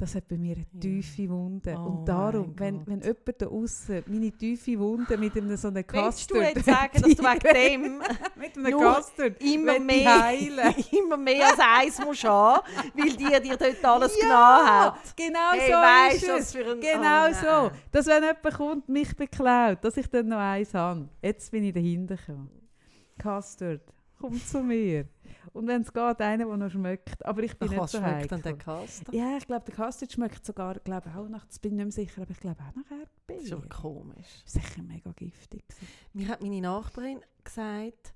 [0.00, 0.80] Das hat bei mir eine Ja.
[0.80, 1.74] tiefe Wunde.
[1.76, 5.84] Oh und darum, wenn, wenn jemand da außen meine tiefe Wunde mit einem so einem
[5.92, 8.02] Willst du jetzt sagen, dass du wegen dem
[8.36, 10.74] mit einem Custard immer mehr, heilen?
[10.92, 15.16] immer mehr als eins musst haben, weil die dir dort alles Ja, genommen hat?
[15.16, 16.52] Genau Hey, so weisst ist es.
[16.52, 16.80] für ein...
[16.80, 17.32] Genau oh,
[17.70, 17.76] so.
[17.92, 21.08] Dass wenn jemand kommt, mich beklaut, dass ich dann noch eins habe.
[21.22, 22.50] Jetzt bin ich dahinter gekommen.
[23.22, 23.82] Custard,
[24.18, 25.04] komm zu mir.
[25.52, 27.24] Und wenn es geht, einer, der noch schmeckt.
[27.24, 28.28] Aber ich bin Ach, nicht was so schmeckt heikel.
[28.28, 29.14] denn der Kasten?
[29.16, 32.04] Ja, ich glaube, der Custard schmeckt sogar, glaube auch nach, das bin ich nicht mehr
[32.06, 33.42] sicher, aber ich glaube auch nach Das Erdbeeren.
[33.42, 34.42] ist ja komisch.
[34.44, 35.64] Sicher mega giftig.
[36.12, 38.14] Mir hat meine Nachbarin gesagt,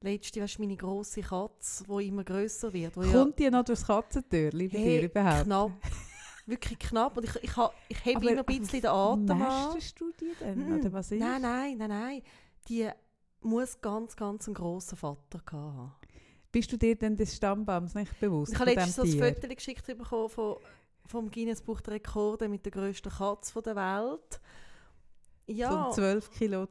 [0.00, 2.96] letzte, weißt du, meine grosse Katze, die immer grösser wird.
[2.96, 5.44] Wo ja Kommt die noch durchs Katzentürli bei Hey, dir überhaupt?
[5.44, 5.72] knapp,
[6.46, 7.16] wirklich knapp.
[7.16, 7.52] Und ich, ich,
[7.88, 9.76] ich hebe Aber immer ein bisschen den Atem an.
[9.98, 10.68] Du die denn?
[10.68, 11.18] Mm, Oder was ist?
[11.20, 12.22] Nein, nein, nein, nein.
[12.68, 12.88] Die
[13.40, 15.92] muss ganz, ganz einen grossen Vater haben.
[16.50, 18.52] Bist du dir denn des Stammbaums nicht bewusst?
[18.52, 19.34] Ich habe letztens so ein?
[19.34, 20.56] Foto geschickt bekommen von,
[21.06, 24.40] vom Guinness Buch der Rekorde mit der grössten Katze der Welt.
[25.46, 26.68] Ja, Von 12 Kilo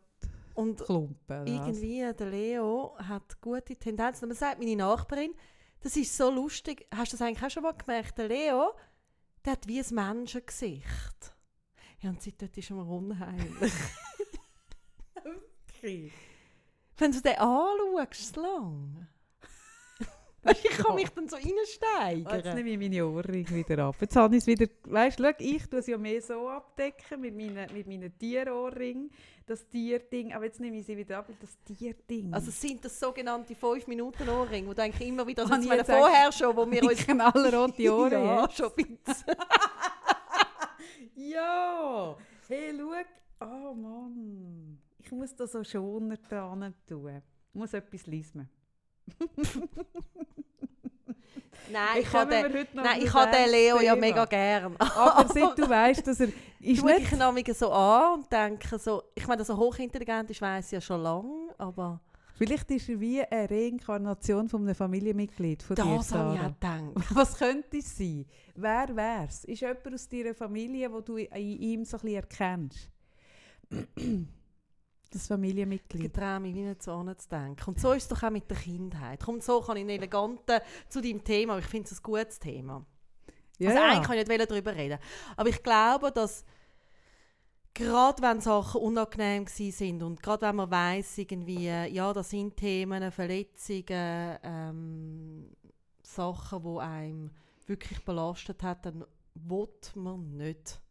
[0.55, 1.47] und Klumpen.
[1.47, 4.27] irgendwie, der Leo hat gute Tendenzen.
[4.27, 5.33] Man sagt, meine Nachbarin,
[5.81, 6.87] das ist so lustig.
[6.93, 8.17] Hast du das eigentlich auch schon mal gemerkt?
[8.17, 8.73] Der Leo,
[9.45, 11.35] der hat wie ein Menschengesicht.
[11.99, 13.73] Ja, und seitdem ist er mir unheimlich.
[16.97, 19.07] Wenn du den anschaust, so lang.
[20.47, 23.95] Weißt, ich kann mich dann so Oh, Jetzt nehme ich meine Ohrringe wieder ab.
[23.99, 27.36] Jetzt habe ich es wieder, weißt du, ich tue es ja mehr so abdecken mit
[27.36, 29.12] meinen, mit meinen Tierohrringen,
[29.45, 32.33] das Tierding, aber jetzt nehme ich sie wieder ab, das Tierding.
[32.33, 36.55] Also sind das sogenannte 5-Minuten-Ohrringe, wo du eigentlich immer wieder, also ich meine, vorher schon,
[36.55, 37.05] wo wir uns...
[37.05, 38.12] knallrote Ohren.
[38.25, 38.97] ja, schon ein.
[41.15, 42.15] Ja!
[42.47, 42.93] Hey, schau.
[43.45, 44.79] Oh Mann.
[44.99, 47.21] Ich muss da so schoner dran tun.
[47.49, 48.47] Ich muss etwas lesen.
[51.70, 54.76] Nein, ich Kommen habe den, nein, ich das habe den Leo ja mega gern.
[54.80, 56.28] Aber seit du weißt, dass er
[56.62, 60.41] ist nicht ich ihn so an und denke so, ich meine, dass er hochintelligent ist,
[60.41, 62.00] weiss ich ja schon lange, aber
[62.38, 66.54] Vielleicht ist er wie eine Reinkarnation von einem Familienmitglied von dir, das habe ich auch
[66.54, 67.15] gedacht.
[67.15, 68.28] Was könnte es sein?
[68.56, 69.43] Wer wär's?
[69.46, 72.91] Ist jemand aus deiner Familie, wo du in ihm so ein bisschen erkennst?
[75.10, 76.13] Das Familienmitglied.
[76.13, 77.63] traue mich wie nicht so anzudenken.
[77.65, 79.22] Und so ist es doch auch mit der Kindheit.
[79.24, 82.39] Komm, so kann ich einen eleganten zu deinem Thema, aber ich finde es ein gutes
[82.39, 82.86] Thema.
[83.58, 85.00] Ja, also eigentlich kann ich nicht darüber reden.
[85.36, 86.43] Aber ich glaube, dass
[87.74, 93.12] gerade wenn Sachen unangenehm sind und gerade wenn man weiss, irgendwie, ja, das sind Themen,
[93.12, 95.52] Verletzungen, ähm,
[96.02, 97.32] Sachen, die einem
[97.67, 100.82] wirklich belastet hat, dann will man nicht.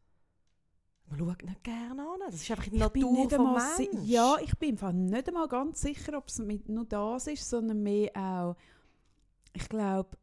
[1.08, 2.20] Man schaut nicht gerne an.
[2.26, 4.08] Das ist einfach in der Ich Natur nicht vom einmal si- Mensch.
[4.08, 7.82] Ja, ich bin Fall nicht einmal ganz sicher, ob es mit nur das ist, sondern
[7.82, 8.56] mehr auch,
[9.52, 10.16] ich glaube,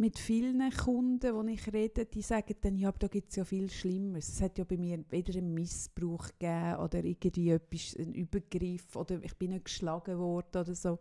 [0.00, 3.44] mit vielen Kunden, die ich rede, die sagen dann, ja, aber da gibt es ja
[3.44, 4.28] viel Schlimmeres.
[4.28, 9.20] Es hat ja bei mir weder einen Missbrauch gegeben oder irgendwie etwas, einen Übergriff oder
[9.24, 11.00] ich bin nicht geschlagen worden oder so.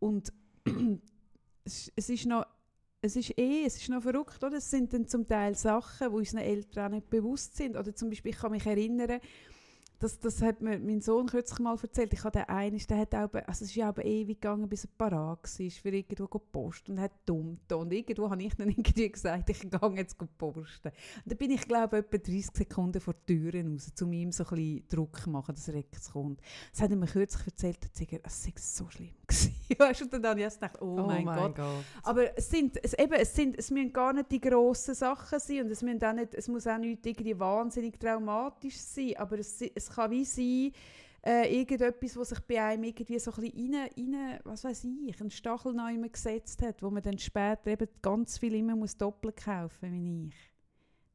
[0.00, 0.32] Und
[1.64, 2.44] es ist noch
[3.04, 4.56] es ist eh, es ist noch verrückt, oder?
[4.56, 7.76] Es sind dann zum Teil Sachen, die unseren Eltern auch nicht bewusst sind.
[7.76, 9.20] Oder zum Beispiel, ich kann mich erinnern,
[9.98, 12.12] das, das hat mir mein Sohn kürzlich mal erzählt.
[12.14, 14.84] Ich habe den einen, der hat auch, also es ist ja auch ewig gegangen, bis
[14.84, 17.80] er parat war, für irgendwo zu posten und hat dumm getan.
[17.80, 20.88] Und irgendwo habe ich dann irgendwie gesagt, ich gehe jetzt posten.
[20.88, 24.32] Und dann bin ich, glaube ich, etwa 30 Sekunden vor die Türen raus, um ihm
[24.32, 26.40] so ein bisschen Druck zu machen, dass er jetzt kommt.
[26.72, 27.78] Das hat er mir kürzlich erzählt,
[28.10, 29.54] er es sei so schlimm gewesen.
[29.78, 31.54] du, und dann habe ich gedacht, oh, mein, Gott.
[32.02, 35.64] Aber es, sind, es, eben, es, sind, es müssen gar nicht die grossen Sachen sein
[35.64, 39.60] und es, müssen auch nicht, es muss auch nicht irgendwie wahnsinnig traumatisch sein, aber es,
[39.60, 40.72] es kann wie sein,
[41.24, 45.20] äh, irgendetwas, was sich bei einem irgendwie so ein bisschen rein, rein was weiß ich,
[45.20, 48.96] einen Stachel noch immer gesetzt hat, wo man dann später eben ganz viel immer muss
[48.96, 50.52] doppelt kaufen wie ich,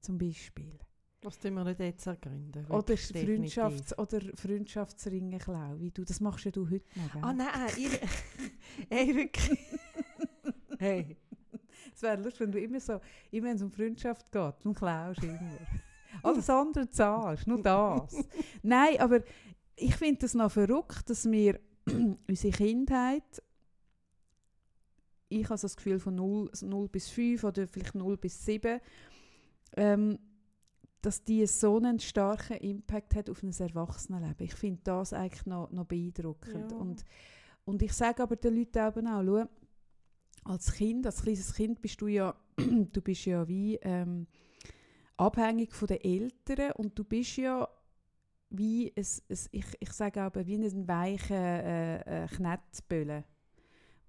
[0.01, 0.79] zum Beispiel.
[1.21, 2.65] Das tun wir nicht jetzt ergründen.
[2.67, 2.93] Oder.
[2.93, 7.23] Freundschafts- oder Freundschaftsringe klauen, wie du, das machst ja du heute noch?
[7.23, 7.99] Ah nein, ich...
[8.89, 9.59] hey, wirklich.
[10.77, 11.17] hey.
[11.93, 13.01] Es wäre lustig, wenn du immer so,
[13.31, 15.57] immer wenn es um Freundschaft geht, dann klaust du immer.
[16.23, 18.15] Alles andere zahlst, nur das.
[18.63, 19.21] Nein, aber
[19.75, 21.59] ich finde es noch verrückt, dass wir
[22.27, 23.43] unsere Kindheit,
[25.27, 28.79] ich habe so das Gefühl von 0, 0 bis 5 oder vielleicht 0 bis 7,
[29.75, 30.17] ähm,
[31.01, 34.45] dass die so einen starken Impact hat auf ein Erwachsenenleben.
[34.45, 36.71] Ich finde das eigentlich noch, noch beeindruckend.
[36.71, 36.77] Ja.
[36.77, 37.05] Und,
[37.65, 39.45] und ich sage aber den Leuten eben auch, schau,
[40.43, 44.27] als Kind, als kleines Kind bist du ja, du bist ja wie ähm,
[45.17, 47.67] abhängig von den Eltern und du bist ja
[48.49, 52.27] wie, ein, ein, ich, ich sage aber, wie ein weicher äh, äh,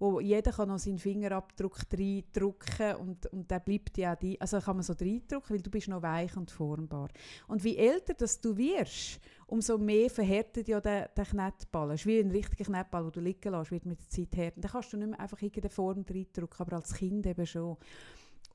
[0.01, 4.77] wo jeder kann noch seinen Fingerabdruck reindrücken und, und der bleibt ja die, also kann
[4.77, 7.09] man so reindrücken, weil du bist noch weich und formbar.
[7.47, 11.91] Und wie älter dass du wirst, umso mehr verhärtet ja der, der Knetball.
[11.91, 14.61] Es ist wie ein richtiger Knetball, den du liegen lässt, wird mit der Zeit härter.
[14.61, 17.77] Dann kannst du nicht mehr einfach irgendeine Form reindrücken, aber als Kind eben schon.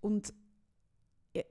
[0.00, 0.34] Und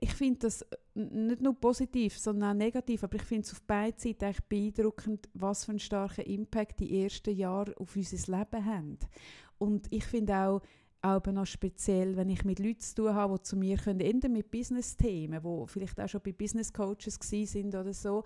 [0.00, 3.98] ich finde das nicht nur positiv, sondern auch negativ, aber ich finde es auf beiden
[3.98, 8.98] Seiten echt beeindruckend, was für einen starken Impact die ersten Jahre auf unser Leben haben.
[9.58, 10.62] Und ich finde auch,
[11.02, 14.32] auch noch speziell, wenn ich mit Leuten zu tun habe, die zu mir können, enden
[14.32, 18.24] mit Business-Themen, die vielleicht auch schon bei Business-Coaches sind oder so,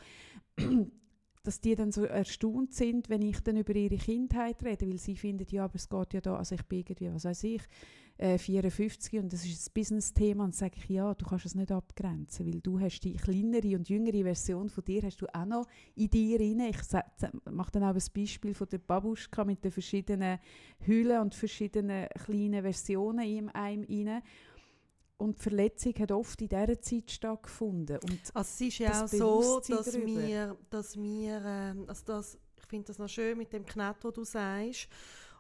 [1.42, 5.16] dass die dann so erstaunt sind, wenn ich dann über ihre Kindheit rede, weil sie
[5.16, 7.62] finden, ja, aber es geht ja da, also ich bin irgendwie, was weiß ich,
[8.20, 11.72] äh, 54 und das ist ein Business-Thema und sage ich, ja, du kannst es nicht
[11.72, 15.66] abgrenzen, weil du hast die kleinere und jüngere Version von dir hast du auch noch
[15.94, 16.60] in dir rein.
[16.60, 16.76] Ich
[17.50, 20.38] mache dann auch ein Beispiel von der Babuschka mit den verschiedenen
[20.80, 24.22] Hüllen und verschiedenen kleinen Versionen in einem rein.
[25.16, 27.98] Und die Verletzung hat oft in dieser Zeit stattgefunden.
[27.98, 32.66] Und also es ist ja auch so, dass wir, dass wir äh, also das, ich
[32.66, 34.88] finde das noch schön mit dem Knet, wo du sagst,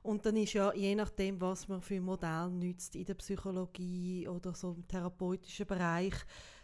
[0.02, 4.26] und dann ist ja, je nachdem, was man für ein Modell nützt in der Psychologie
[4.28, 6.14] oder so im therapeutischen Bereich,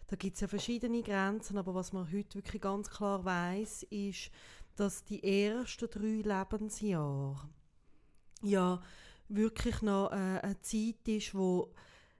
[0.06, 4.30] da gibt es ja verschiedene Grenzen, aber was man heute wirklich ganz klar weiß, ist,
[4.76, 7.48] dass die ersten drei Lebensjahre
[8.42, 8.80] ja
[9.28, 11.74] wirklich noch äh, eine Zeit ist, wo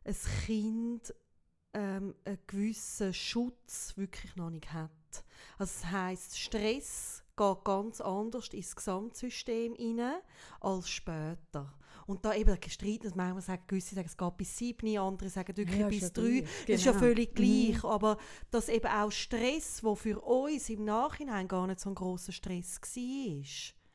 [0.05, 1.14] ein Kind
[1.74, 4.90] ähm, einen gewissen Schutz wirklich noch nicht hat.
[5.59, 10.20] Also das heißt Stress geht ganz anders ins Gesamtsystem hinein
[10.61, 11.72] als später.
[12.07, 15.57] Und da eben gestritten, dass manchmal sagen, gewisse sagen, es geht bis sieben, andere sagen
[15.57, 16.22] wirklich ja, bis drei.
[16.22, 16.46] Genau.
[16.66, 17.05] Das ist ja genau.
[17.05, 17.83] völlig gleich.
[17.83, 17.88] Mhm.
[17.88, 18.18] Aber
[18.51, 22.81] dass eben auch Stress, der für uns im Nachhinein gar nicht so ein grosser Stress
[22.81, 23.86] war,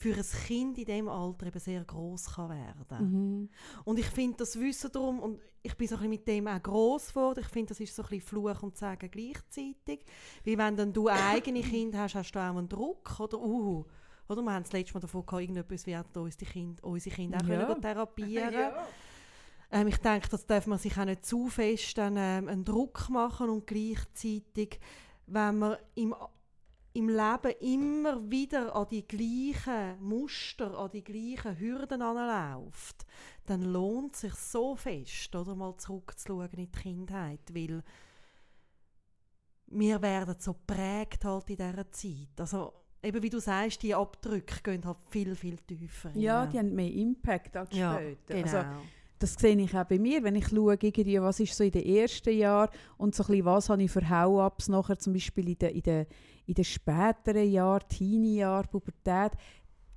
[0.00, 3.10] für ein Kind in diesem Alter eben sehr groß kann werden.
[3.12, 3.48] Mhm.
[3.84, 7.08] Und ich finde das Wissen darum, und ich bin so ein mit dem auch gross
[7.08, 10.06] geworden, ich finde, das ist so ein bisschen Fluch und Sagen gleichzeitig.
[10.46, 13.38] Weil wenn dann du eigene Kinder hast, hast du auch einen Druck, oder?
[13.38, 13.84] Uh,
[14.26, 17.38] oder wir haben das letzte Mal davon gehabt, irgendetwas werden uns die Kinder, unsere Kinder
[17.42, 17.66] auch ja.
[17.66, 18.86] können therapieren ja.
[19.70, 23.10] ähm, ich denke, das darf man sich auch nicht zu fest dann, ähm, einen Druck
[23.10, 24.80] machen und gleichzeitig,
[25.26, 26.14] wenn man im
[26.92, 33.06] im Leben immer wieder an die gleichen Muster, an die gleichen Hürden anläuft,
[33.46, 37.82] dann lohnt es sich so fest, oder mal zurückzuschauen in die Kindheit, weil
[39.68, 42.40] wir werden so prägt halt in dieser Zeit.
[42.40, 42.72] Also
[43.02, 46.10] eben wie du sagst, die Abdrücke gehen halt viel, viel tiefer.
[46.14, 48.34] Ja, die haben mehr Impact als ja, später.
[48.34, 48.56] Genau.
[48.56, 48.68] Also,
[49.20, 51.84] das sehe ich auch bei mir, wenn ich schaue, irgendwie, was ist so in den
[51.84, 55.58] ersten Jahren und so ein bisschen, was habe ich für Hau-Ups nachher, zum Beispiel in
[55.58, 56.06] den, in den,
[56.50, 59.32] in den späteren Jahren, Teenie-Jahren, Pubertät,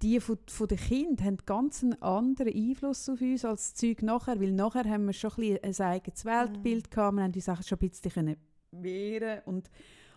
[0.03, 4.03] die von, von den Kindern haben ganz einen anderen Einfluss auf uns als das Zeug
[4.03, 6.89] nachher, weil nachher haben wir schon ein, ein eigenes Weltbild mhm.
[6.91, 8.37] gehabt, wir haben die Sachen schon ein bisschen
[8.71, 9.69] wehren und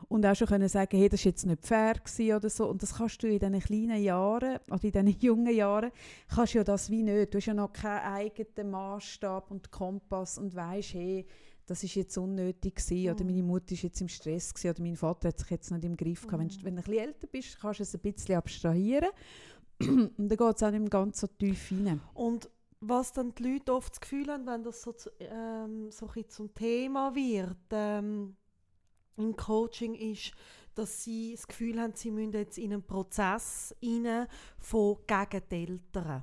[0.08, 1.94] und auch schon können sagen, hey, das war jetzt nicht fair
[2.36, 2.66] oder so.
[2.68, 5.90] Und das kannst du in diesen kleinen Jahren, oder in diesen jungen Jahren,
[6.28, 7.32] kannst du ja das wie nicht.
[7.32, 11.26] Du hast ja noch keinen eigenen Maßstab und Kompass und weißt, hey,
[11.66, 13.30] das ist jetzt unnötig gewesen, oder mhm.
[13.30, 15.96] meine Mutter ist jetzt im Stress gewesen, oder mein Vater hat sich jetzt nicht im
[15.96, 16.42] Griff gehabt.
[16.42, 16.48] Mhm.
[16.62, 19.10] Wenn, wenn du ein bisschen älter bist, kannst du es ein bisschen abstrahieren
[19.80, 22.00] und dann geht es auch nicht mehr ganz so tief rein.
[22.14, 22.48] Und
[22.80, 26.28] was dann die Leute oft das Gefühl haben, wenn das so, zu, ähm, so ein
[26.28, 28.36] zum Thema wird, ähm,
[29.16, 30.32] im Coaching ist,
[30.74, 35.54] dass sie das Gefühl haben, sie müssen jetzt in einen Prozess rein von gegen die
[35.54, 36.22] Eltern.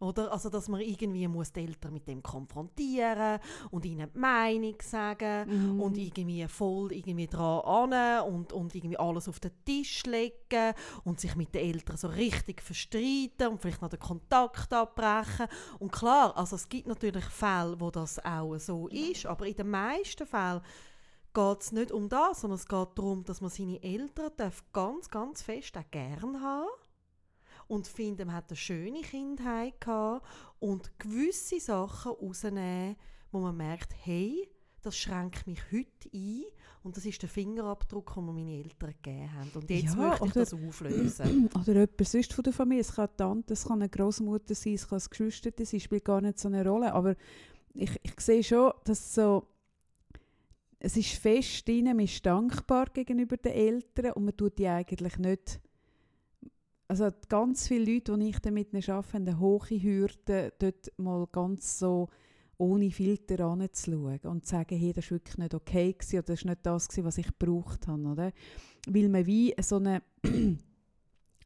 [0.00, 0.30] Oder?
[0.30, 3.40] Also, dass man irgendwie muss die Eltern mit dem konfrontieren
[3.72, 5.80] und ihnen die Meinung sagen mhm.
[5.80, 7.60] und irgendwie voll irgendwie dran
[7.92, 12.06] an und, und irgendwie alles auf den Tisch legen und sich mit den Eltern so
[12.08, 15.48] richtig verstreiten und vielleicht noch den Kontakt abbrechen.
[15.80, 19.70] Und klar, also es gibt natürlich Fälle, wo das auch so ist, aber in den
[19.70, 20.60] meisten Fällen
[21.34, 25.10] geht es nicht um das, sondern es geht darum, dass man seine Eltern darf ganz,
[25.10, 26.68] ganz fest auch gern haben
[27.68, 30.26] und finden, man hat eine schöne Kindheit gehabt
[30.58, 32.96] und gewisse Sachen rausnehmen,
[33.30, 34.48] wo man merkt, hey,
[34.82, 36.44] das schränkt mich heute ein
[36.82, 39.50] und das ist der Fingerabdruck, den mir meine Eltern gegeben haben.
[39.54, 41.50] Und jetzt ja, möchte ich oder, das auflösen.
[41.54, 42.80] Oder jemand sonst von der Familie.
[42.80, 46.04] Es kann eine Tante, es kann eine Großmutter sein, es kann ein Geschwister sein, spielt
[46.04, 46.92] gar nicht so eine Rolle.
[46.94, 47.16] Aber
[47.74, 49.46] ich, ich sehe schon, dass so
[50.80, 55.18] es ist fest drin, man ist dankbar gegenüber den Eltern und man tut die eigentlich
[55.18, 55.60] nicht
[56.88, 61.78] also ganz viele Leute, die ich damit arbeite, haben eine hohe Hürde, dort mal ganz
[61.78, 62.08] so
[62.56, 66.50] ohne Filter anzuschauen und zu sagen, hey, das war wirklich nicht okay oder das war
[66.50, 68.02] nicht das, was ich gebraucht habe.
[68.02, 68.32] Oder?
[68.88, 70.02] Weil man wie so eine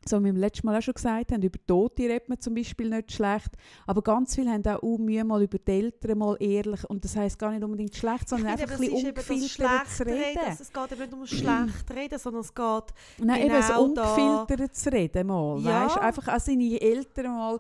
[0.09, 2.88] so wie wir letztes Mal auch schon gesagt haben, über Tote redet man zum Beispiel
[2.91, 3.51] nicht schlecht,
[3.87, 7.38] aber ganz viele haben auch Mühe, mal über die Eltern mal ehrlich, und das heisst
[7.38, 10.07] gar nicht unbedingt schlecht, sondern Ich einfach finde, ein bisschen eben das ungefiltert zu schlecht
[10.07, 10.57] reden.
[10.61, 12.85] Es geht eben nicht um das schlecht reden, sondern es geht
[13.27, 15.85] Nein, eben genau so da- ungefiltert zu reden mal, Ja.
[15.87, 15.99] weißt?
[15.99, 17.59] Einfach auch seine Eltern mal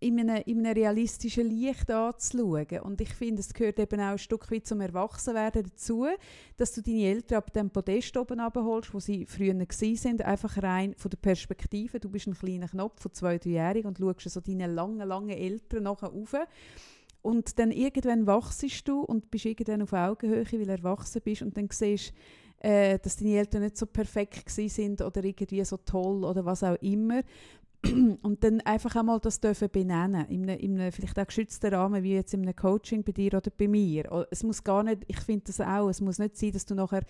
[0.00, 2.80] in einem, in einem realistischen Licht anzuschauen.
[2.82, 6.06] Und ich finde, es gehört eben auch ein Stück weit zum Erwachsenwerden dazu,
[6.56, 10.94] dass du deine Eltern ab dem Podest oben abholst, wo sie früher waren, einfach rein
[10.96, 12.00] von der Perspektive.
[12.00, 15.84] Du bist ein kleiner Knopf von zwei, dreijährig und schaust so deine langen, langen Eltern
[15.84, 16.34] nachher rauf.
[17.20, 21.56] Und dann irgendwann wachsest du und bist irgendwann auf Augenhöhe, weil du erwachsen bist und
[21.56, 22.14] dann siehst
[22.60, 26.76] äh, dass deine Eltern nicht so perfekt sind oder irgendwie so toll oder was auch
[26.80, 27.22] immer.
[28.22, 32.02] Und dann einfach einmal das dürfen benennen, in einem, in einem vielleicht auch geschützten Rahmen,
[32.02, 34.26] wie jetzt in einem Coaching bei dir oder bei mir.
[34.30, 37.04] Es muss gar nicht, ich finde das auch, es muss nicht sein, dass du nachher,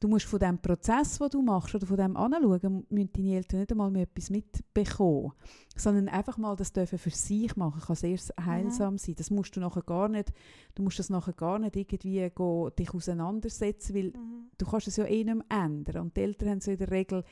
[0.00, 3.60] du musst von dem Prozess, den du machst oder von dem anschauen, müssen deine Eltern
[3.60, 5.32] nicht einmal mehr etwas mitbekommen,
[5.76, 9.16] sondern einfach mal das dürfen für sich machen, kann sehr heilsam sein.
[9.18, 10.32] Das musst du nachher gar nicht,
[10.74, 14.48] du musst das nachher gar nicht irgendwie go, dich auseinandersetzen, weil Mhm.
[14.56, 16.02] du kannst es ja eh nicht mehr ändern.
[16.04, 17.22] Und die Eltern haben ja in der Regel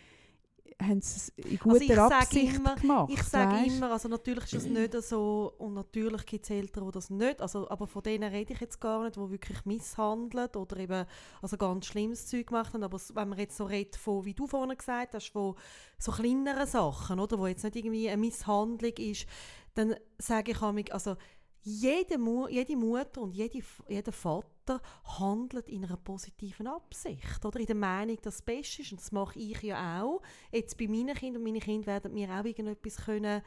[0.80, 3.10] haben es in guter Also ich sage Absicht immer- gemacht.
[3.12, 6.92] Ich sage immer, also natürlich ist das nicht so und natürlich gibt es Eltern, die
[6.92, 10.76] das nicht, also, aber von denen rede ich jetzt gar nicht, die wirklich misshandelt oder
[10.78, 11.04] eben
[11.42, 14.46] also ganz schlimmes Zeug gemacht haben, aber wenn man jetzt so redet von, wie du
[14.46, 15.54] vorhin gesagt hast, von
[15.98, 19.26] so kleineren Sachen, oder, wo jetzt nicht irgendwie eine Misshandlung ist,
[19.74, 21.16] dann sage ich amig, also
[21.62, 24.80] jede, Mu jede Mutter und jede, jeder Vater
[25.18, 28.92] handelt in einer positiven Absicht oder in der Meinung, dass es best ist.
[28.92, 30.22] Und das mache ich ja auch.
[30.52, 31.42] Jetzt bei meinen Kindern.
[31.42, 33.42] Und meine Kinder werden mir auch irgendetwas können,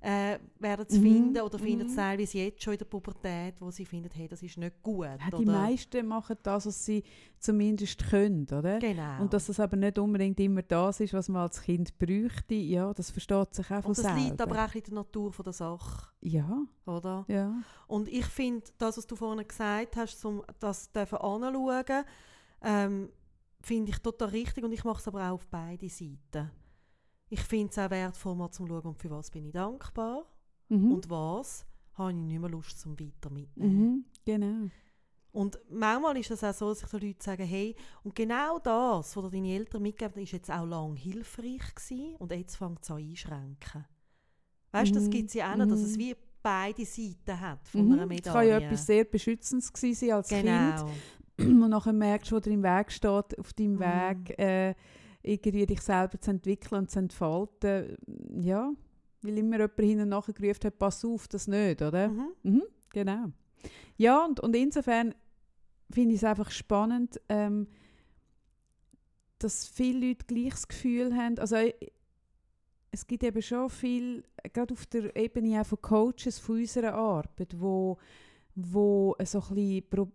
[0.00, 1.96] äh, werden zu Mhm, finden oder finden es mhm.
[1.96, 5.06] teilweise jetzt schon in der Pubertät, wo sie finden, hey, das ist nicht gut.
[5.06, 5.52] Ja, die oder?
[5.52, 7.02] meisten machen das, was sie
[7.38, 8.78] zumindest können, oder?
[8.78, 9.22] Genau.
[9.22, 12.92] Und dass das aber nicht unbedingt immer das ist, was man als Kind bräuchte, ja,
[12.94, 14.20] das versteht sich auch von und das selber.
[14.20, 17.24] liegt aber auch in der Natur von der Sache, ja, oder?
[17.28, 17.54] ja.
[17.86, 22.04] Und ich finde, das, was du vorhin gesagt hast, zum das dürfen anschauen,
[22.62, 23.10] ähm,
[23.60, 26.50] finde ich total richtig und ich mache es aber auch auf beide Seiten.
[27.28, 30.24] Ich finde es auch wertvoll, mal zu schauen, und für was bin ich dankbar
[30.68, 30.92] Mhm.
[30.92, 33.80] und was habe ich nicht mehr Lust zum weiter mitnehmen.
[33.80, 34.04] mhm.
[34.24, 34.68] Genau.
[35.32, 39.14] Und manchmal ist es auch so, dass sich so Leute sagen, hey, und genau das,
[39.16, 42.82] was dir deine Eltern mitgegeben haben, ist jetzt auch lange hilfreich gewesen und jetzt fängt
[42.82, 43.84] es an einschränken.
[44.72, 45.10] Weißt du, das Mhm.
[45.10, 46.00] gibt es ja auch noch, dass es Mhm.
[46.00, 47.92] wie beide Seiten hat von Mhm.
[47.92, 48.32] einer Es Medaille.
[48.32, 50.42] kann ja etwas sehr Beschützendes gewesen sein als Kind.
[50.42, 50.90] genau.
[51.38, 53.80] und nachher merkst, wo dir im Weg steht, auf deinem Mhm.
[53.80, 54.74] Weg äh,
[55.26, 57.96] irgendwie dich selber zu entwickeln und zu entfalten.
[58.40, 58.72] Ja,
[59.22, 62.08] weil immer jemand hin und nachher gerufen hat, pass auf, das nicht, oder?
[62.08, 62.28] Mhm.
[62.42, 63.26] Mhm, genau.
[63.96, 65.14] Ja, und, und insofern
[65.90, 67.66] finde ich es einfach spannend, ähm,
[69.38, 71.74] dass viele Leute gleich das Gefühl haben, also äh,
[72.90, 77.54] es gibt eben schon viel, gerade auf der Ebene auch von Coaches von unserer Arbeit,
[77.60, 77.98] wo
[78.58, 80.12] wo so ein bisschen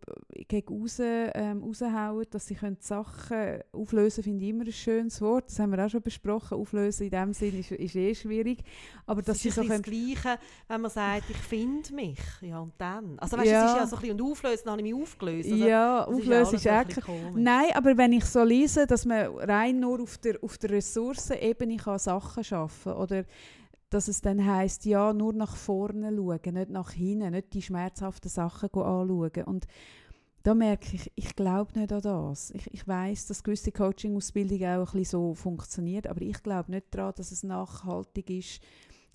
[0.47, 5.45] gegen raus, ähm, raushauen, dass sie können Sachen auflösen finde ich immer ein schönes Wort.
[5.47, 6.57] Das haben wir auch schon besprochen.
[6.57, 8.63] Auflösen in dem Sinn ist, ist eh schwierig.
[9.05, 11.37] Aber dass Das sie ist so ein bisschen können, das Gleiche, wenn man sagt, ich
[11.37, 12.19] finde mich.
[12.41, 13.19] Ja, und dann?
[13.19, 13.65] Also weißt, Ja.
[13.65, 15.51] es ist ja so ein bisschen, und auflösen, dann habe ich mich aufgelöst.
[15.51, 17.31] Also, ja, auflösen ist auch bisschen komisch.
[17.35, 21.77] Nein, aber wenn ich so lese, dass man rein nur auf der, auf der Ressourcenebene
[21.77, 23.23] kann Sachen schaffen oder
[23.91, 28.29] dass es dann heißt ja nur nach vorne schauen, nicht nach hinten, nicht die schmerzhaften
[28.29, 29.43] Sachen anschauen.
[29.45, 29.67] Und
[30.43, 32.51] da merke ich, ich glaube nicht an das.
[32.51, 36.87] Ich, ich weiß, dass gewisse Coaching-Ausbildung auch ein bisschen so funktioniert, aber ich glaube nicht
[36.91, 38.61] daran, dass es nachhaltig ist,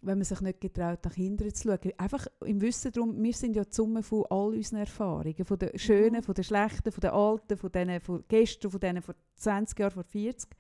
[0.02, 1.92] wenn man sich nicht getraut, nach hinten zu schauen.
[1.96, 5.76] Einfach im Wissen darum, wir sind ja die Summe von all unseren Erfahrungen, von den
[5.78, 6.22] schönen, Mhm.
[6.22, 9.92] von den schlechten, von den alten, von denen von gestern, von denen vor 20 Jahren,
[9.92, 10.50] vor 40.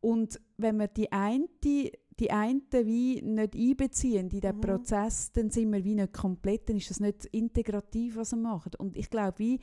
[0.00, 1.48] Und wenn wir die eine,
[2.20, 4.60] die einen wie nicht einbeziehen in diesen Mhm.
[4.60, 8.72] Prozess, dann sind wir wie nicht komplett, dann ist das nicht integrativ, was wir machen.
[8.78, 9.60] Und ich glaube, wie,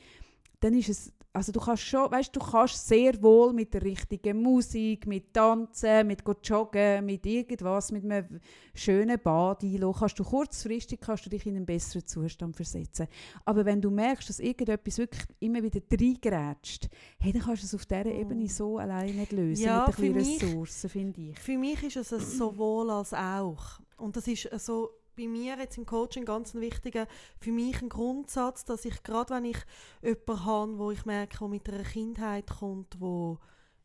[0.60, 4.42] dann ist es, also du kannst schon, weißt du, kannst sehr wohl mit der richtigen
[4.42, 8.40] Musik, mit Tanzen, mit joggen, mit irgendwas, mit einem
[8.74, 13.06] schönen Bad einlassen, kannst du kurzfristig kannst du dich in einen besseren Zustand versetzen.
[13.44, 16.88] Aber wenn du merkst, dass irgendetwas wirklich immer wieder reingrätscht,
[17.18, 18.20] hey, dann kannst du es auf dieser Mhm.
[18.20, 21.38] Ebene so alleine nicht lösen, Ja, mit ein bisschen Ressourcen, finde ich.
[21.38, 23.80] Für mich ist es sowohl als auch.
[23.98, 24.90] Und das ist so
[25.20, 27.06] bei mir jetzt im Coaching ganz ein wichtiger,
[27.38, 29.58] für mich ein Grundsatz, dass ich gerade wenn ich
[30.02, 33.38] jemanden habe, wo ich merke, der mit einer Kindheit kommt, wo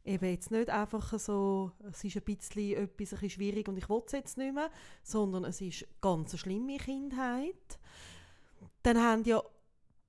[0.06, 3.89] eben jetzt nicht einfach so, es ist ein bisschen etwas ein bisschen schwierig und ich
[3.89, 4.71] will es jetzt nicht mehr,
[5.04, 7.80] sondern es ist ganz eine schlimme Kindheit,
[8.84, 9.41] dann haben ja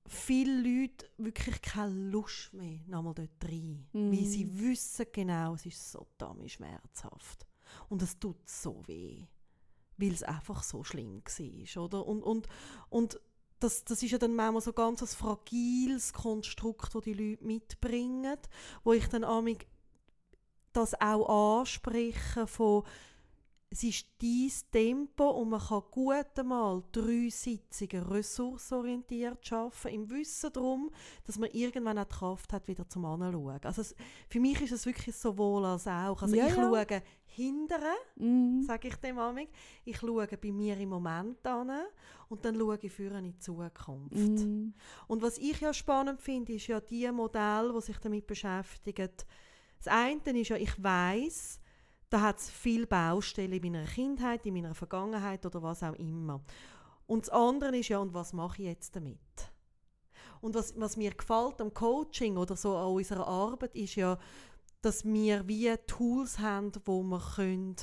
[0.07, 3.87] viele Leute wirklich keine Lust mehr nochmal dort rein.
[3.91, 4.11] Mhm.
[4.11, 7.45] Weil sie wissen genau, es ist so verdammt schmerzhaft.
[7.89, 9.25] Und es tut so weh,
[9.97, 12.05] weil es einfach so schlimm war, oder?
[12.05, 12.47] Und, und,
[12.89, 13.19] und
[13.59, 18.37] das, das ist ja dann manchmal so ganz ein fragiles Konstrukt, das die Leute mitbringen,
[18.83, 19.67] wo ich dann amig
[20.73, 22.83] das auch anspreche von
[23.69, 30.51] es ist dein Tempo und man kann gut einmal drei Sitzungen ressourcenorientiert arbeiten, im Wissen
[30.53, 30.89] darum,
[31.25, 33.59] dass man irgendwann auch die Kraft hat, wieder zum Anschauen.
[33.63, 33.93] Also es,
[34.29, 36.21] für mich ist es wirklich sowohl als auch.
[36.21, 36.61] Also Ja, ich ja.
[36.61, 36.85] schaue
[37.25, 38.63] hinterher, Mhm.
[38.63, 39.49] sage ich dem amig.
[39.83, 41.71] Ich schaue bei mir im Moment an
[42.29, 44.15] und dann schaue ich für in die Zukunft.
[44.15, 44.73] Mhm.
[45.07, 49.09] Und was ich ja spannend finde, ist ja die Modelle, die sich damit beschäftigen.
[49.77, 51.59] Das eine ist ja, ich weiß,
[52.09, 56.41] da hat es viele Baustellen in meiner Kindheit, in meiner Vergangenheit oder was auch immer.
[57.05, 59.19] Und das andere ist ja, und was mache ich jetzt damit?
[60.41, 64.17] Und was, was mir gefällt am Coaching oder so an unserer Arbeit, ist ja,
[64.81, 67.75] dass wir wie Tools haben, wo wir können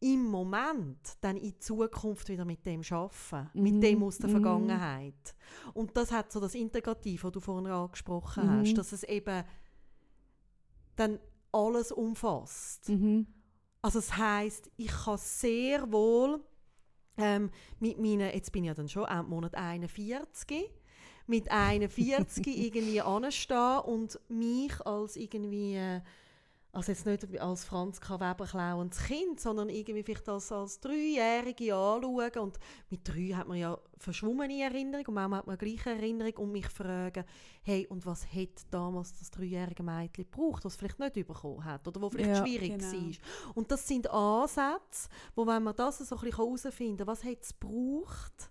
[0.00, 3.62] im Moment dann in Zukunft wieder mit dem arbeiten, Mhm.
[3.62, 4.32] mit dem aus der Mhm.
[4.32, 5.34] Vergangenheit.
[5.74, 8.50] Und das hat so das Integrativ, das du vorhin angesprochen Mhm.
[8.60, 9.44] hast, dass es eben
[10.96, 11.18] dann
[11.52, 12.88] alles umfasst.
[12.88, 13.26] Mhm.
[13.82, 16.40] Also es heißt, ich kann sehr wohl
[17.16, 20.70] ähm, mit meinen, jetzt bin ich ja dann schon im Monat 41,
[21.26, 26.00] mit 41 irgendwie anstehen und mich als irgendwie, äh,
[26.72, 28.14] also jetzt nicht als Franz K.
[28.20, 32.58] Weber klauendes Kind, sondern irgendwie vielleicht als, als Dreijährige anschauen und
[32.90, 36.68] mit drei hat man ja verschwommene Erinnerung und manchmal hat man gleiche Erinnerung und mich
[36.68, 37.24] fragen,
[37.62, 42.00] hey, und was hätte damals das dreijährige Mädchen gebraucht, was vielleicht nicht bekommen hat oder
[42.00, 42.92] wo vielleicht Ja, schwierig genau.
[42.92, 43.12] war.
[43.54, 47.42] Und das sind Ansätze, wo wenn man das so ein bisschen herausfinden kann, was hätte
[47.42, 48.50] es gebraucht,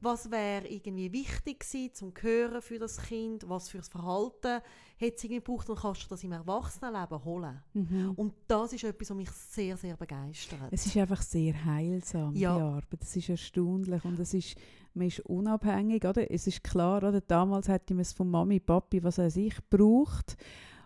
[0.00, 4.60] was wäre irgendwie wichtig gewesen zum Hören für das Kind, was für das Verhalten
[5.02, 7.62] hätte es irgendwie gebraucht, dann kannst du das im Erwachsenenleben holen.
[7.74, 8.12] Mhm.
[8.16, 10.58] Und das ist etwas, was mich sehr, sehr begeistert.
[10.70, 12.56] Es ist einfach sehr heilsam, Ja.
[12.56, 13.02] die Arbeit.
[13.02, 14.56] Es ist erstaunlich und es ist,
[14.94, 16.30] man ist unabhängig, oder?
[16.30, 17.20] Es ist klar, oder?
[17.20, 20.36] Damals hätte man es von Mami, Papi, was weiß ich, gebraucht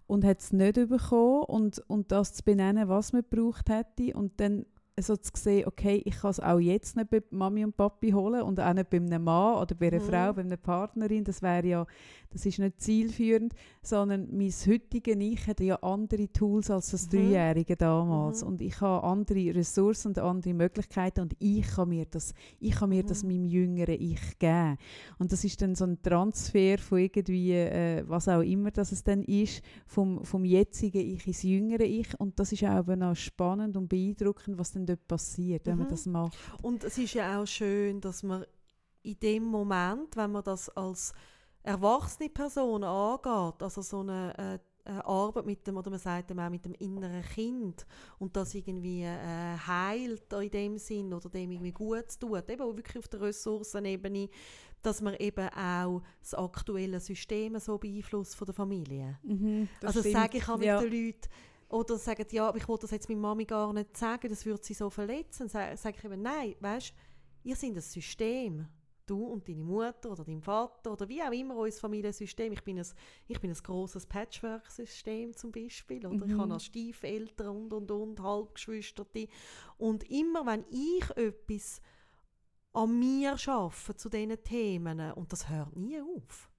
[0.06, 4.38] und hat es nicht bekommen und, und das zu benennen, was man gebraucht hätte und
[4.40, 4.66] dann
[4.98, 8.42] so zu sehen, okay, ich kann es auch jetzt nicht bei Mami und Papi holen
[8.42, 10.04] und auch nicht bei einem Mann oder bei einer Mhm.
[10.04, 11.86] Frau, bei einer Partnerin, das wäre ja,
[12.30, 17.10] das ist nicht zielführend, sondern mein heutiges Ich hat ja andere Tools als das Mhm.
[17.10, 18.48] Dreijährige damals Mhm.
[18.48, 22.88] und ich habe andere Ressourcen und andere Möglichkeiten und ich kann mir das, ich kann
[22.88, 23.28] mir das Mhm.
[23.28, 24.78] meinem jüngeren Ich geben
[25.18, 29.04] und das ist dann so ein Transfer von irgendwie, äh, was auch immer das es
[29.04, 33.14] dann ist, vom, vom jetzigen Ich ins jüngere Ich und das ist auch eben auch
[33.14, 35.90] spannend und beeindruckend, was dann dort passiert, wenn man Mhm.
[35.90, 36.36] das macht.
[36.62, 38.44] Und es ist ja auch schön, dass man
[39.02, 41.12] in dem Moment, wenn man das als
[41.62, 44.58] erwachsene Person angeht, also so eine, äh,
[44.88, 47.84] Arbeit mit dem, oder man sagt dem auch mit dem inneren Kind
[48.20, 52.76] und das irgendwie äh, heilt in dem Sinn oder dem irgendwie gut tut, eben auch
[52.76, 54.28] wirklich auf der Ressourcenebene,
[54.82, 59.18] dass man eben auch das aktuelle System so beeinflusst von der Familie.
[59.24, 60.14] Mhm, das Also stimmt.
[60.14, 60.80] sage ich auch mit ja.
[60.80, 61.28] den Leuten,
[61.68, 64.64] oder sagen, ja, aber ich wollte das jetzt meiner Mami gar nicht sagen, das würde
[64.64, 65.48] sie so verletzen.
[65.48, 66.92] Sage sag ich eben, nein, weißt
[67.44, 68.66] ihr seid ein System.
[69.06, 72.52] Du und deine Mutter oder dein Vater oder wie auch immer unser Familiensystem.
[72.52, 72.86] Ich bin ein,
[73.28, 76.04] ich bin ein grosses Patchwork-System zum Beispiel.
[76.04, 76.26] Oder?
[76.26, 76.40] Ich Mhm.
[76.40, 79.28] habe noch Stiefeltern und, und, und, Halbgeschwisterte.
[79.78, 81.80] Und immer, wenn ich etwas
[82.72, 86.50] an mir arbeite zu diesen Themen, und das hört nie auf.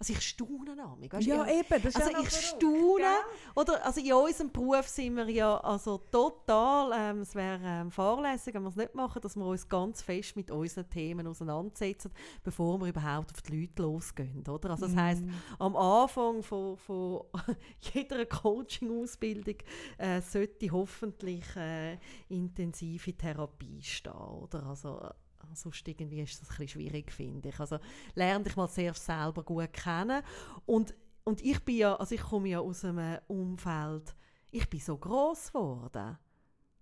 [0.00, 1.12] Also ich staune an mich.
[1.12, 3.52] Weisst, ja, ich, eben, das also ja ich staune, gell?
[3.54, 8.54] oder, also in unserem Beruf sind wir ja also total, ähm, es wäre ähm, fahrlässig,
[8.54, 12.10] wenn wir es nicht machen, dass wir uns ganz fest mit unseren Themen auseinandersetzen,
[12.42, 14.70] bevor wir überhaupt auf die Leute losgehen, oder?
[14.70, 15.34] Also das heisst, Mhm.
[15.58, 17.20] am Anfang von, von
[17.92, 19.56] jeder Coaching-Ausbildung
[19.98, 21.98] äh, sollte hoffentlich äh,
[22.30, 24.64] intensive Therapie stehen, oder?
[24.64, 25.10] Also, äh,
[25.54, 27.60] sonst irgendwie ist das ein bisschen schwierig, finde ich.
[27.60, 27.78] Also
[28.14, 30.22] lerne dich mal sehr selber gut kennen
[30.66, 34.14] und, und ich bin ja, also ich komme ja aus einem Umfeld,
[34.50, 36.18] ich bin so gross geworden,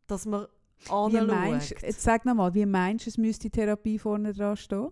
[0.07, 0.47] dass man
[0.87, 4.91] Wie meinst, jetzt sag nochmal, wie meinst du, es müsste Therapie vorne dran stehen?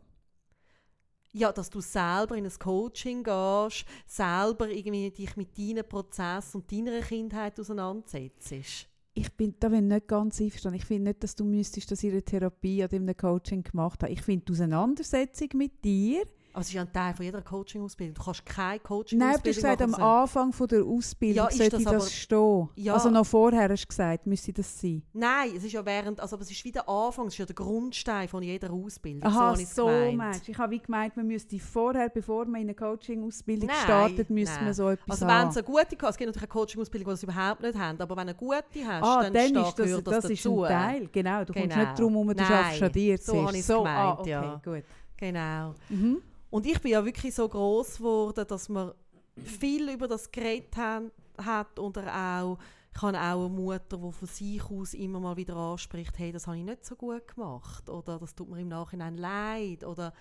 [1.33, 6.73] Ja, dass du selber in ein Coaching gehst, selber irgendwie dich mit deinen Prozessen und
[6.73, 8.89] deiner Kindheit auseinandersetzt.
[9.19, 10.79] Ich bin da bin ich nicht ganz einverstanden.
[10.79, 14.12] Ich finde nicht, dass du müsstest das in einer Therapie oder einem Coaching gemacht haben.
[14.12, 16.23] Ich finde die Auseinandersetzung mit dir
[16.57, 18.15] Aber es ist ja ein Teil von jeder Coaching-Ausbildung.
[18.15, 20.03] Du kannst keine Nein, Coaching-Ausbildung aber du hast gesagt, am machen.
[20.03, 22.69] Anfang von der Ausbildung Ja, sollte das das, aber- stehen.
[22.77, 22.95] Ja.
[22.95, 25.03] Also noch vorher hast du gesagt, müsste das sein.
[25.13, 27.57] Nein, es ist ja während, also es ist wie der Anfang, es ist ja der
[27.57, 29.23] Grundstein von jeder Ausbildung.
[29.31, 30.53] Aha, so meinst du.
[30.53, 34.55] Ich habe wie gemeint, man müsste vorher, bevor man in eine Coaching-Ausbildung Nein, startet, müsste
[34.55, 34.65] nein.
[34.65, 37.23] man so etwas Also wenn es eine gute, es gibt natürlich eine Coaching-Ausbildung, die das
[37.23, 40.07] überhaupt nicht haben, aber wenn du eine gute hast, Ah, dann, dann ist das, gehört
[40.07, 40.63] das, das, ist dazu.
[40.63, 41.45] ein Teil, genau.
[41.45, 41.77] Du kommst Genau.
[41.85, 42.47] nicht darum herum, du Nein,
[42.79, 44.61] schaffst dir so habe ich's ah, gemeint, okay, ja.
[44.65, 44.85] gut.
[45.19, 45.75] Genau.
[45.91, 46.23] Mhm.
[46.57, 48.95] Und ich bin ja wirklich so groß geworden, dass man
[49.37, 52.59] viel über das geredet haben, hat oder auch
[52.95, 56.47] ich habe auch eine Mutter, die von sich aus immer mal wieder anspricht, hey, das
[56.47, 60.15] habe ich nicht so gut gemacht oder das tut mir im Nachhinein leid oder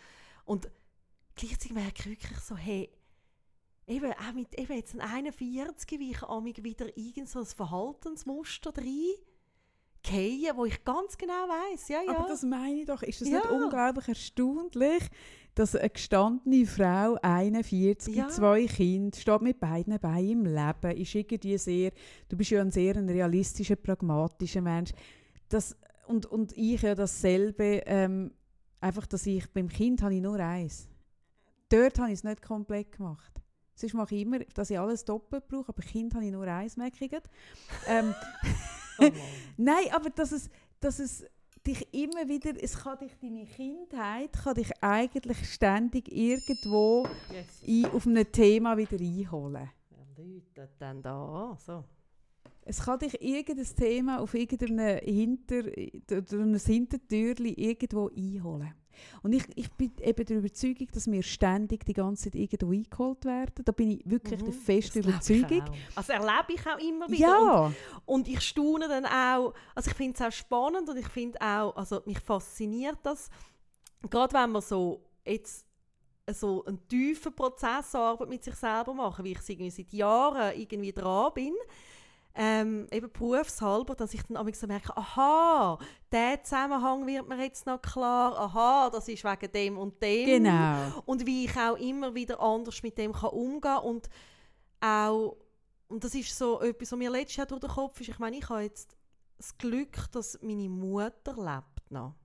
[0.44, 0.70] und
[1.36, 2.92] gleichzeitig merke ich wirklich so, hey,
[3.88, 8.74] eben auch mit eben jetzt ein 41, wie ich amig wieder irgend so ein Verhaltensmuster
[8.76, 9.16] rein
[10.06, 12.12] fallen, wo ich ganz genau weiß, ja, ja.
[12.12, 13.02] Aber das meine ich doch.
[13.02, 13.38] Ist das Ja.
[13.38, 15.04] nicht unglaublich erstaunlich,
[15.56, 18.28] dass eine gestandene Frau, 41, Ja.
[18.28, 21.92] zwei Kinder, steht mit beiden Beinen im Leben, ist irgendwie sehr,
[22.30, 24.92] du bist ja ein sehr ein realistischer, pragmatischer Mensch.
[25.50, 25.76] Das,
[26.08, 28.32] und, und ich ja dasselbe, ähm,
[28.82, 30.88] einfach, dass ich, beim Kind habe ich nur eins.
[31.70, 33.32] Dort habe ich es nicht komplett gemacht.
[33.76, 36.78] Sonst mache ich immer, dass ich alles doppelt brauche, aber Kind habe ich nur eins,
[36.78, 37.12] merke ich
[37.88, 38.14] ähm,
[38.98, 39.12] Oh.
[39.58, 40.50] Nein, aber dass es,
[40.80, 41.26] dass es
[41.66, 47.46] dich immer wieder, es kann dich, deine Kindheit kann dich eigentlich ständig irgendwo yes.
[47.68, 49.70] ein, auf ein Thema wieder einholen.
[49.90, 51.58] Wer läutet denn da?
[51.60, 51.84] So.
[52.66, 58.74] Es kann dich irgendein Thema auf irgendeinem Hinter, oder ein Hintertürchen irgendwo einholen.
[59.22, 63.26] Und ich, ich bin eben der Überzeugung, dass wir ständig die ganze Zeit irgendwo eingeholt
[63.26, 63.64] werden.
[63.64, 65.12] Da bin ich wirklich der festen Mhm.
[65.12, 65.76] Das glaube ich Überzeugung.
[65.96, 67.20] Also erlebe ich auch immer wieder.
[67.20, 71.08] Ja, Und, und ich staune dann auch, also ich finde es auch spannend und ich
[71.08, 73.30] finde auch, also mich fasziniert das,
[74.10, 75.66] gerade wenn man so jetzt
[76.34, 80.92] so einen tiefen Prozess Arbeit mit sich selber machen, wie ich irgendwie seit Jahren irgendwie
[80.92, 81.54] dran bin,
[82.36, 85.80] ähm, eben berufshalber, dass ich dann manchmal so merke, aha,
[86.12, 90.26] der Zusammenhang wird mir jetzt noch klar, aha, das ist wegen dem und dem.
[90.26, 91.04] genau.
[91.06, 94.10] Und wie ich auch immer wieder anders mit dem kann umgehen kann und
[94.82, 95.38] auch,
[95.88, 98.38] und das ist so etwas, was mir letztes Jahr durch den Kopf ist, ich meine,
[98.38, 98.98] ich habe jetzt
[99.38, 102.16] das Glück, dass meine Mutter lebt noch.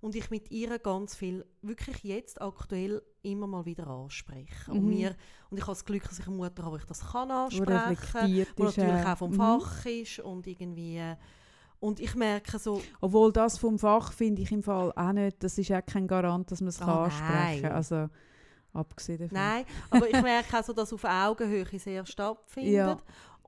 [0.00, 4.70] Und ich mit ihr ganz viel, wirklich jetzt aktuell, immer mal wieder anspreche.
[4.70, 4.88] Und, Mhm.
[4.88, 5.16] mir,
[5.50, 8.58] und ich habe das Glück, dass ich eine Mutter habe, ich das kann ansprechen ist.
[8.58, 9.36] natürlich auch vom mhm.
[9.36, 11.02] Fach ist und irgendwie...
[11.80, 15.58] Und ich merke so, Obwohl das vom Fach finde ich im Fall auch nicht, das
[15.58, 17.72] ist auch kein Garant, dass man es Oh, kann ansprechen kann.
[17.72, 18.08] Also,
[18.72, 19.34] abgesehen davon.
[19.38, 22.72] Nein, aber ich merke auch so, dass auf Augenhöhe sehr stattfindet.
[22.72, 22.96] Ja.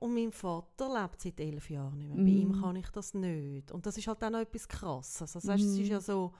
[0.01, 2.15] Und mein Vater lebt seit elf Jahren nicht mehr.
[2.17, 2.27] Bei Mhm.
[2.55, 3.71] ihm kann ich das nicht.
[3.71, 5.35] Und das ist halt auch noch etwas Krasses.
[5.35, 5.91] Also, weißt, es ist Mhm.
[5.91, 6.33] ja so...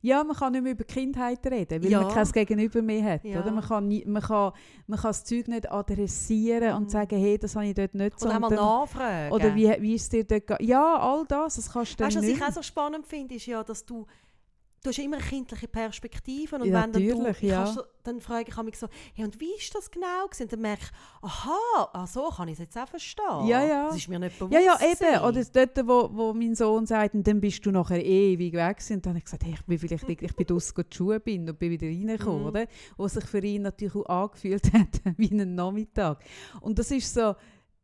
[0.00, 2.02] Ja, man kann nicht mehr über die Kindheit reden, weil Ja.
[2.02, 3.24] man kein Gegenüber mehr hat.
[3.24, 3.40] Ja.
[3.40, 3.52] Oder?
[3.52, 4.52] Man, kann nie, man, kann,
[4.88, 6.76] man kann das Zeug nicht adressieren Mhm.
[6.76, 8.26] und sagen, hey, das habe ich dort nicht so.
[8.26, 9.32] Oder einmal nachfragen.
[9.32, 10.60] oder wie, wie ist dir dort?
[10.60, 12.36] Ja, all das, das kannst du Weißt du, was nicht.
[12.36, 14.06] ich auch so spannend finde, ist ja, dass du...
[14.84, 17.64] Du hast immer eine kindliche Perspektive und Ja, wenn dann du, natürlich, ich ja.
[17.64, 20.42] kannst dann frage ich mich so, hey, und wie ist das genau gewesen?
[20.42, 20.90] Und dann merke ich,
[21.24, 23.46] aha, ah, so kann ich es jetzt auch verstehen.
[23.46, 23.86] Ja, ja.
[23.86, 24.98] Das ist mir nicht bewusst Ja, ja, eben.
[24.98, 25.22] gewesen.
[25.54, 28.78] Oder dort, wo, wo mein Sohn sagt, und dann bist du nachher ewig weg.
[28.78, 28.94] gewesen.
[28.94, 31.48] Und dann habe ich gesagt, hey, ich bin vielleicht ich bin draussen die Schuhe bin
[31.48, 32.46] und bin wieder reingekommen, Mhm.
[32.48, 32.66] oder?
[32.96, 36.24] Wo sich für ihn natürlich auch angefühlt hat wie ein Nachmittag.
[36.60, 37.36] Und das ist so,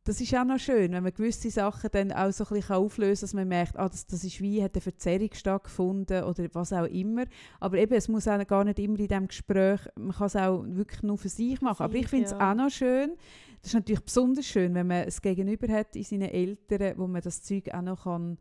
[0.08, 3.20] das ist auch noch schön, wenn man gewisse Sachen dann auch so ein bisschen auflösen
[3.20, 6.72] kann, dass man merkt, ah, das, das ist wie, hat eine Verzerrung stattgefunden oder was
[6.72, 7.26] auch immer.
[7.60, 10.64] Aber eben, es muss auch gar nicht immer in diesem Gespräch, man kann es auch
[10.66, 11.82] wirklich nur für sich machen.
[11.82, 12.50] Aber ich finde es ja.
[12.50, 13.16] auch noch schön,
[13.60, 17.20] das ist natürlich besonders schön, wenn man es Gegenüber hat in seinen Eltern, wo man
[17.20, 18.38] das Zeug auch noch kann,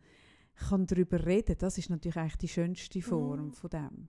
[0.69, 3.53] kann darüber reden Das ist natürlich eigentlich die schönste Form Mhm.
[3.53, 4.07] von dem.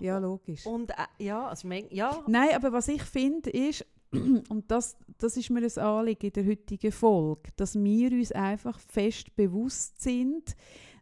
[0.00, 0.64] Ja, logisch.
[0.66, 3.84] Und äh, ja, also, ja, Nein, aber was ich finde ist,
[4.48, 8.78] und das, das ist mir ein Anliegen in der heutigen Folge, dass wir uns einfach
[8.78, 10.56] fest bewusst sind,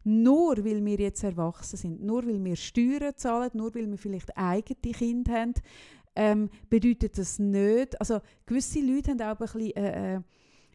[0.04, 4.36] nur weil wir jetzt erwachsen sind, nur weil wir Steuern zahlen, nur weil wir vielleicht
[4.36, 5.54] eigene Kinder haben,
[6.16, 10.20] ähm, bedeutet das nicht, also gewisse Leute haben auch ein bisschen äh, äh,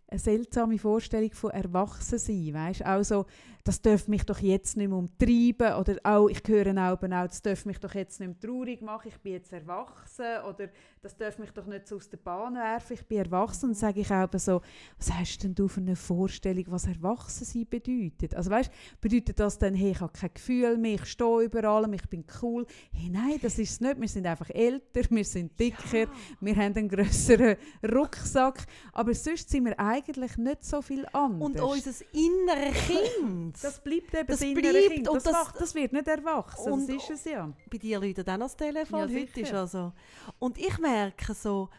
[0.10, 2.86] eine seltsame Vorstellung von Erwachsensein, weißt?
[2.86, 3.26] Auch so,
[3.64, 7.42] das darf mich doch jetzt nicht mehr umtreiben oder auch, ich höre auch, auch, das
[7.42, 10.70] darf mich doch jetzt nicht mehr traurig machen, ich bin jetzt erwachsen oder
[11.02, 13.70] das darf mich doch nicht so aus der Bahn werfen, ich bin erwachsen.
[13.70, 14.62] Und sage ich auch so,
[14.98, 18.36] was hast denn du für eine Vorstellung, was Erwachsensein bedeutet?
[18.36, 21.94] Also weißt, bedeutet das dann, hey, ich habe kein Gefühl mehr, ich stehe über allem,
[21.94, 22.66] ich bin cool?
[22.92, 24.00] Hey, nein, das ist es nicht.
[24.00, 26.08] Wir sind einfach älter, wir sind dicker,
[26.42, 28.66] wir haben einen grösseren Rucksack.
[28.92, 31.42] Aber sonst sind wir eigentlich nicht so viel anders.
[31.42, 33.49] Und unser inneres Kind.
[33.62, 35.08] Das bleibt eben Das innere bleibt Kind.
[35.10, 37.52] und Das, das- macht, das wird nicht erwachsen, Und- das ist es ja.
[37.72, 39.00] bei dir läutet dann das Telefon.
[39.00, 39.42] Ja, Heute sicher.
[39.42, 39.94] ist also.
[40.40, 41.70] Und ich merke so,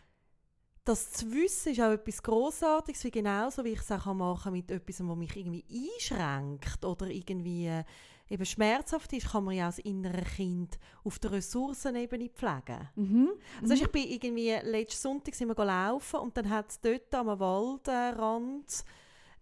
[0.84, 4.52] das zu wissen ist auch etwas Grossartiges, wie genauso wie ich es auch machen kann
[4.54, 5.64] mit etwas, was mich irgendwie
[5.96, 7.84] einschränkt oder irgendwie äh,
[8.30, 12.88] eben schmerzhaft ist, kann man ja als innere Kind auf der Ressourcenebene pflegen.
[12.96, 13.28] Mhm.
[13.60, 17.14] Also ich bin irgendwie, letzten Sonntag sind wir go laufen und dann hat es dort
[17.14, 18.84] am Waldrand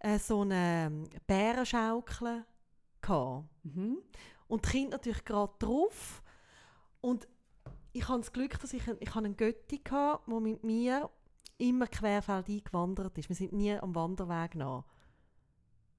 [0.01, 2.45] äh, so eine Bärenschaukel
[3.01, 3.45] gehabt.
[3.65, 3.99] Mhm.
[4.47, 6.23] Und die Kinder natürlich gerade drauf.
[7.01, 7.29] Und
[7.93, 11.11] ich habe das Glück, dass ich, ein- ich habe einen Götti hatte, der mit mir
[11.59, 13.29] immer querfeldein gewandert ist.
[13.29, 14.85] Wir sind nie am Wanderweg nach.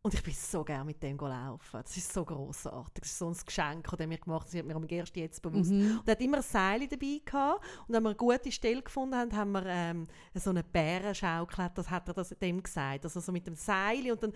[0.01, 1.81] Und ich bin so gerne mit dem laufen.
[1.83, 3.03] Das ist so grossartig.
[3.03, 4.47] Das ist so ein Geschenk, das er mir gemacht hat.
[4.47, 5.71] Das wird mir am erst jetzt bewusst.
[5.71, 5.99] Mhm.
[5.99, 7.65] Und er hat immer ein Seil dabei gehabt.
[7.85, 11.89] Und wenn wir eine gute Stelle gefunden haben, haben wir ähm, so eine Bärenschaukel, das
[11.89, 13.03] hat er das dem gesagt.
[13.03, 14.33] Also so mit dem Seil und dann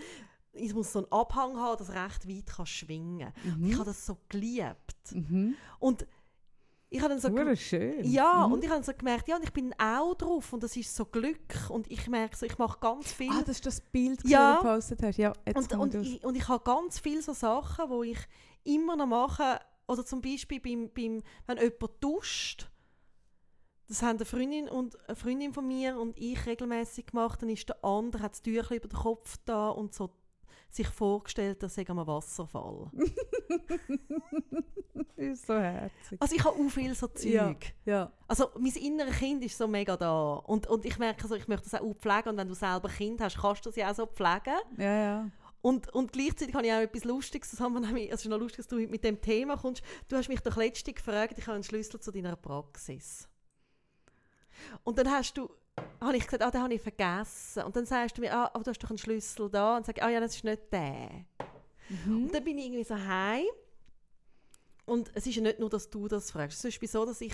[0.56, 3.34] es muss so einen Abhang haben, dass recht weit kann schwingen.
[3.44, 3.66] Mhm.
[3.66, 5.12] Ich habe das so geliebt.
[5.12, 5.56] Mhm.
[5.80, 6.06] Und
[6.94, 8.04] ich habe dann so schön.
[8.06, 8.54] ja, Mhm.
[8.54, 11.06] und ich habe so gemerkt, ja, und ich bin auch drauf und das ist so
[11.06, 14.30] Glück und ich merke so, ich mache ganz viel Ah, das ist das Bild, das
[14.30, 14.58] Ja.
[14.58, 15.18] du gepostet hast.
[15.18, 18.20] Ja, und, und, ich, und ich habe ganz viele so Sachen, wo ich
[18.64, 22.70] immer noch mache, oder zum Beispiel beim, beim, wenn jemand duscht,
[23.88, 27.68] das haben eine Freundin, und, eine Freundin von mir und ich regelmäßig gemacht, dann ist
[27.70, 30.12] der andere, hat das Tüchlein über den Kopf da und so
[30.76, 32.92] sich vorgestellt, dass er am Wasserfall.
[35.16, 36.22] Das ist so herzig.
[36.22, 37.74] Also ich habe auch viel so Zeug.
[37.86, 37.94] Ja.
[37.94, 38.12] Ja.
[38.28, 40.34] Also mein inneres Kind ist so mega da.
[40.36, 42.30] Und, und ich merke, so, ich möchte das auch pflegen.
[42.30, 44.58] Und wenn du selber ein Kind hast, kannst du das ja auch so pflegen.
[44.78, 45.30] Ja, ja.
[45.62, 47.52] Und, und gleichzeitig habe ich auch etwas Lustiges.
[47.52, 49.82] Das haben wir nämlich, es ist noch lustig, dass du mit dem Thema kommst.
[50.10, 53.30] Du hast mich doch letztens gefragt, ich habe einen Schlüssel zu deiner Praxis.
[54.84, 55.50] Und dann hast du,
[56.02, 57.64] habe ich gesagt, ah, den habe ich vergessen.
[57.64, 59.78] Und dann sagst du mir, ah, aber du hast doch einen Schlüssel da.
[59.78, 61.26] Und sage ich, ah ja, das ist nicht der.
[62.06, 62.26] Mhm.
[62.26, 63.46] Und dann bin ich irgendwie so heim.
[64.86, 66.58] Und es ist ja nicht nur, dass du das fragst.
[66.66, 67.34] Es ist so, dass ich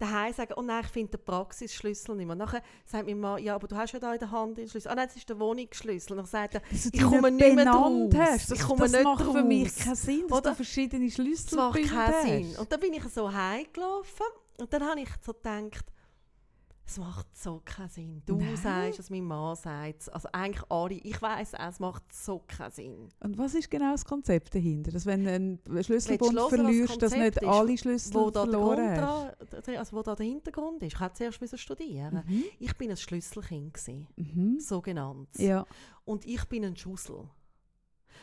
[0.00, 2.34] daheim sage, oh nein, ich finde den Praxisschlüssel nicht mehr.
[2.34, 4.88] Nachher sagt mir Mann, ja, aber du hast ja da in der Hand den Schlüssel.
[4.90, 6.12] Ah nein, das ist der Wohnungsschlüssel.
[6.12, 8.10] Und dann sagt er, Ich komme nicht mehr draus.
[8.16, 8.50] Hast.
[8.50, 9.84] Das, Ich komme das nicht macht für mich draus.
[9.84, 10.50] keinen Sinn, dass Oder?
[10.50, 12.22] du verschiedene das Schlüssel macht keinen hast.
[12.22, 12.56] Sinn.
[12.56, 14.26] Und dann bin ich so heimgelaufen
[14.58, 15.84] und dann habe ich so gedacht,
[16.90, 18.22] es macht so keinen Sinn.
[18.24, 18.56] Du Nein.
[18.56, 20.08] sagst es, mein Mann sagt es.
[20.08, 20.94] Also eigentlich alle.
[20.94, 23.08] Ich auch, es macht so keinen Sinn.
[23.20, 24.90] Und was ist genau das Konzept dahinter?
[24.90, 27.48] Dass wenn einen Schlüsselbund verlierst, dass Konzept nicht ist?
[27.48, 28.94] alle Schlüssel Wo da, verloren
[29.66, 30.94] der- also wo da der Hintergrund ist.
[30.94, 32.44] Ich hätte zuerst studieren Mhm.
[32.58, 34.58] Ich bin ein Schlüsselkind, gewesen, Mhm.
[34.58, 35.28] so genannt.
[35.36, 35.66] Ja.
[36.06, 37.28] Und ich bin ein Schussel.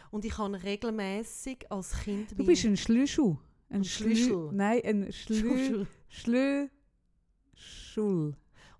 [0.10, 2.32] Und ich habe regelmäßig als Kind...
[2.38, 3.38] Du bist ein Schlüssel.
[3.70, 4.26] Ein Ein Schlüssel.
[4.26, 4.50] Schlüssel.
[4.54, 5.40] Nein, ein Schlü...
[5.40, 6.70] Schussel.
[7.56, 8.36] Schlüssel.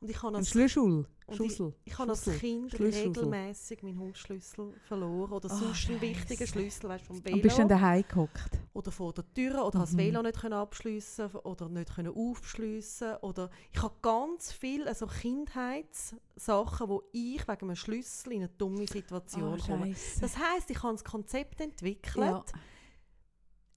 [0.06, 1.08] Und ich habe Ein als Schlüssel.
[1.26, 1.74] Und Schussel.
[1.84, 2.40] Ich habe als Schlüssel.
[2.40, 3.08] Kind Schlüssel.
[3.08, 5.32] regelmäßig meinen Hundschlüssel verloren.
[5.32, 7.80] Oder Ah, sonst einen wichtigen Schlüssel, weißt, vom Und bist dann Velo.
[7.80, 8.52] daheim gehockt.
[8.74, 9.66] Oder vor der Tür.
[9.66, 9.98] Oder das Mhm.
[9.98, 16.88] Velo nicht können abschliessen oder nicht können aufschliessen Oder ich habe ganz viele also Kindheitssachen,
[16.90, 19.96] wo ich wegen einem Schlüssel in eine dumme Situation Ah, komme.
[20.22, 22.18] Das heisst, ich habe ein Konzept entwickelt.
[22.18, 22.44] ja.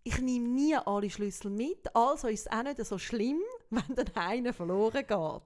[0.08, 3.40] Ich nehme nie alle Schlüssel mit, also ist es auch nicht so schlimm,
[3.70, 5.10] wenn dann einer verloren geht.
[5.12, 5.40] Oh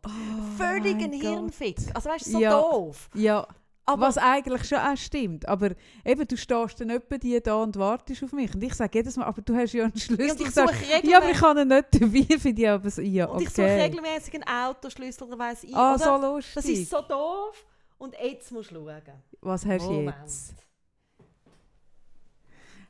[0.57, 1.13] Völlig ein.
[1.13, 1.79] Hirnfick.
[1.95, 2.61] Also weißt du, so Ja.
[2.61, 3.11] doof.
[3.15, 3.47] Ja,
[3.85, 5.49] Aber was eigentlich schon auch stimmt.
[5.49, 5.71] Aber
[6.05, 8.55] eben, du stehst dann etwa die da und wartest auf mich.
[8.55, 10.31] Und ich sage jedes Mal, aber du hast ja einen Schlüssel.
[10.31, 12.69] und ich Ich sage, ja, aber ich kann ihn nicht dabei für dich.
[12.69, 13.45] Aber so, ja, und okay.
[13.45, 15.75] ich suche regelmäßig einen Autoschlüssel oder weiss ich.
[15.75, 16.05] Ah, oder?
[16.05, 16.55] so lustig.
[16.55, 17.67] Das ist so doof.
[17.99, 19.03] Und jetzt musst du schauen.
[19.41, 20.55] Was hast du jetzt?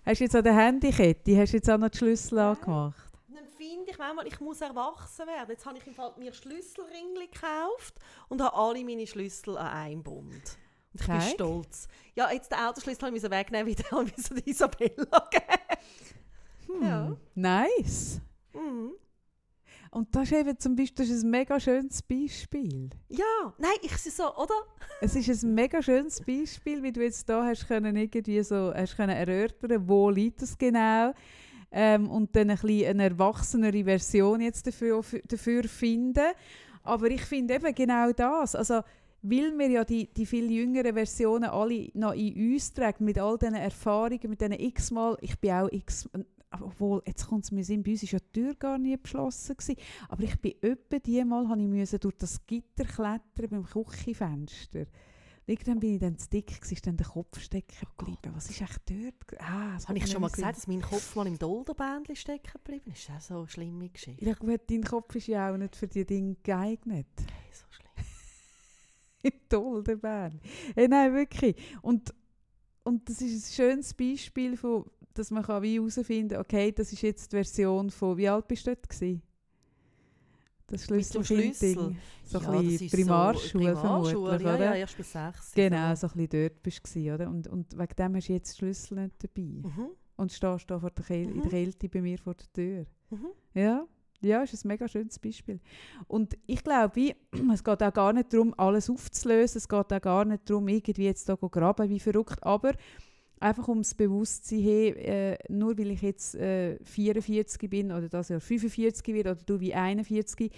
[0.05, 3.12] Hast du jetzt an der Handykette, hast du jetzt auch noch die Schlüssel angemacht?
[3.28, 5.50] Und dann finde ich manchmal, ich muss erwachsen werden.
[5.50, 7.94] Jetzt habe ich im Fall mir Schlüsselringli gekauft
[8.28, 10.59] und habe alle meine Schlüssel an einem Bund.
[10.92, 11.30] Und ich bin Zeig.
[11.34, 11.88] stolz.
[12.16, 15.61] Ja, jetzt den Autoschlüssel habe ich wegnehmen, wieder und müssen die Isabella geben.
[16.66, 16.82] Hm.
[16.82, 17.16] Ja.
[17.36, 18.20] Nice.
[18.55, 18.94] Mhm.
[19.93, 22.88] Und das ist eben zum Beispiel das ist ein mega schönes Beispiel.
[23.11, 24.55] Ja, nein, ich sie so, oder?
[25.03, 28.97] Es ist ein mega schönes Beispiel, wie du jetzt da hast können irgendwie so hast
[28.97, 31.12] können erörtern, wo liegt es genau
[31.70, 36.32] ähm, und dann ein bisschen eine erwachsenere Version jetzt dafür, dafür finden.
[36.84, 38.80] Aber ich finde eben genau das, also
[39.22, 43.38] weil wir ja die, die viel jüngeren Versionen alle noch in uns tragen, mit all
[43.38, 46.09] diesen Erfahrungen, mit diesen x-mal, ich bin auch x,
[46.61, 49.57] obwohl, jetzt kommt es mir Sinn, bei uns war ja die Tür gar nie beschlossen.
[49.57, 49.76] Gewesen.
[50.09, 54.86] Aber ich bin etwa die Mal, habe ich müssen durch das Gitter klettern beim Küchenfenster.
[55.44, 58.32] Irgendwann bin ich dann zu dick, gewesen, ist dann der Kopf stecken geblieben.
[58.34, 59.40] Was ist echt dort?
[59.40, 62.14] Ah, das Habe ich schon mal in den gesagt, dass mein Kopf mal im Dolderbändchen
[62.14, 63.09] stecken geblieben ist?
[63.09, 64.24] Das ist auch so eine schlimme Geschichte.
[64.24, 64.28] Sinn.
[64.28, 67.09] Ja gut, dein Kopf ist ja auch nicht für die Dinge geeignet.
[67.18, 67.88] Hey, so schlimm.
[69.88, 70.40] Im Bern.
[70.76, 71.57] Hey, nein, wirklich.
[71.82, 72.14] Und,
[72.84, 76.92] und das ist ein schönes Beispiel, von, dass man kann wie herausfinden kann, okay, das
[76.92, 79.22] ist jetzt die Version von, wie alt bist du dort gewesen?
[80.68, 81.96] Das Schlüsselkind-Ding.
[82.24, 84.64] So Ja, ein bisschen ist so Primarschule Primarschule, vermutlich, ja, oder?
[84.64, 85.52] ja, erst bis sechs.
[85.54, 87.28] Genau, so ein bisschen dort bist du, oder?
[87.28, 89.42] Und, und wegen dem hast du jetzt Schlüssel nicht dabei.
[89.42, 89.88] Mhm.
[90.16, 91.42] Und stehst da vor der in Mhm.
[91.42, 92.86] der Kälte bei mir vor der Tür.
[93.10, 93.26] Mhm.
[93.54, 93.86] Ja,
[94.22, 95.60] ja, ist ein mega schönes Beispiel.
[96.06, 97.16] Und ich glaube, wie-
[97.52, 99.58] es geht auch gar nicht darum, alles aufzulösen.
[99.58, 102.42] Es geht auch gar nicht darum, irgendwie jetzt da graben wie verrückt.
[102.42, 102.72] Aber
[103.43, 108.40] einfach ums Bewusstsein, hey, äh, nur weil ich jetzt äh, 44 bin oder das Jahr
[108.40, 110.51] 45 wird oder du wie 41,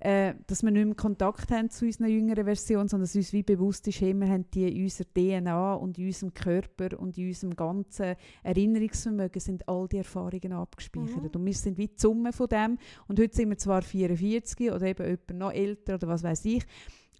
[0.00, 3.44] äh, dass wir nicht mehr Kontakt haben zu unserer jüngeren Version, sondern dass uns wie
[3.44, 7.28] bewusst ist, hey, wir haben die in unserer DNA und in unserem Körper und in
[7.28, 11.34] unserem ganzen Erinnerungsvermögen sind all die Erfahrungen abgespeichert.
[11.34, 11.40] Mhm.
[11.40, 12.78] Und wir sind wie die Summe von dem.
[13.06, 16.64] Und heute sind wir zwar 44 oder eben jemand noch älter oder was weiß ich,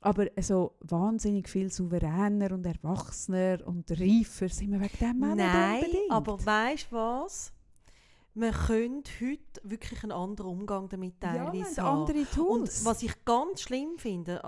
[0.02, 5.80] aber so wahnsinnig viel souveräner und erwachsener und reifer sind wir wegen dem auch Nein,
[5.80, 6.10] nicht unbedingt.
[6.10, 7.52] aber weißt du was?
[8.34, 12.00] Wir können heute wirklich einen anderen Umgang damit ja, teilweise haben.
[12.00, 12.84] andere Und Tools.
[12.84, 14.42] was ich ganz schlimm finde,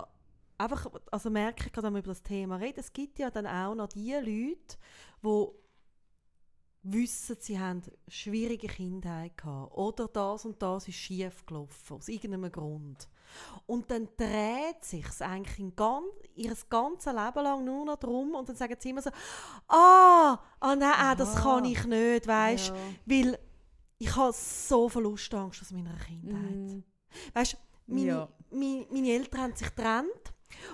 [0.58, 3.46] einfach, also merke ich gerade, wenn wir über das Thema reden, es gibt ja dann
[3.46, 4.78] auch noch die Leute,
[5.22, 5.46] die
[6.84, 12.52] wissen, sie haben schwierige Kindheit gehabt oder das und das ist schief gelaufen, aus irgendeinem
[12.52, 13.08] Grund.
[13.66, 16.04] Und dann dreht sich eigentlich in ganz,
[16.34, 19.10] ihr ganzes Leben lang nur noch darum und dann sagen sie immer so,
[19.68, 22.74] ah, ah nein, ah, das kann ich nicht, weißt ja.
[23.06, 23.38] weil
[23.98, 26.50] ich habe so Verlustangst aus meiner Kindheit.
[26.50, 26.84] Mhm.
[27.32, 27.56] Weißt
[27.86, 28.28] meine, Ja.
[28.50, 30.10] meine, meine Eltern haben sich getrennt.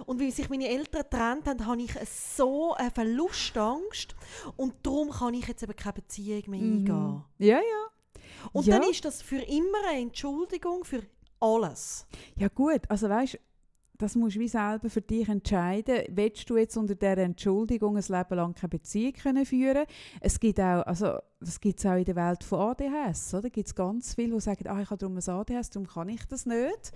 [0.07, 4.15] Und weil sich meine Eltern getrennt haben, habe ich so eine Verlustangst.
[4.57, 6.77] Und darum kann ich jetzt eben keine Beziehung mehr Mhm.
[6.79, 7.25] eingehen.
[7.39, 7.87] Ja, ja.
[8.53, 8.79] Und Ja.
[8.79, 11.03] dann ist das für immer eine Entschuldigung für
[11.41, 12.07] alles.
[12.37, 13.39] Ja gut, also weißt
[14.01, 16.05] das musst du wie selber für dich entscheiden.
[16.09, 19.85] Willst du jetzt unter dieser Entschuldigung ein Leben lang keine Beziehung können führen
[20.23, 23.51] Es gibt auch, also das gibt es auch in der Welt von ADHS, oder?
[23.51, 26.25] gibt es ganz viele, die sagen, ah, ich habe darum ein ADHS, darum kann ich
[26.27, 26.93] das nicht.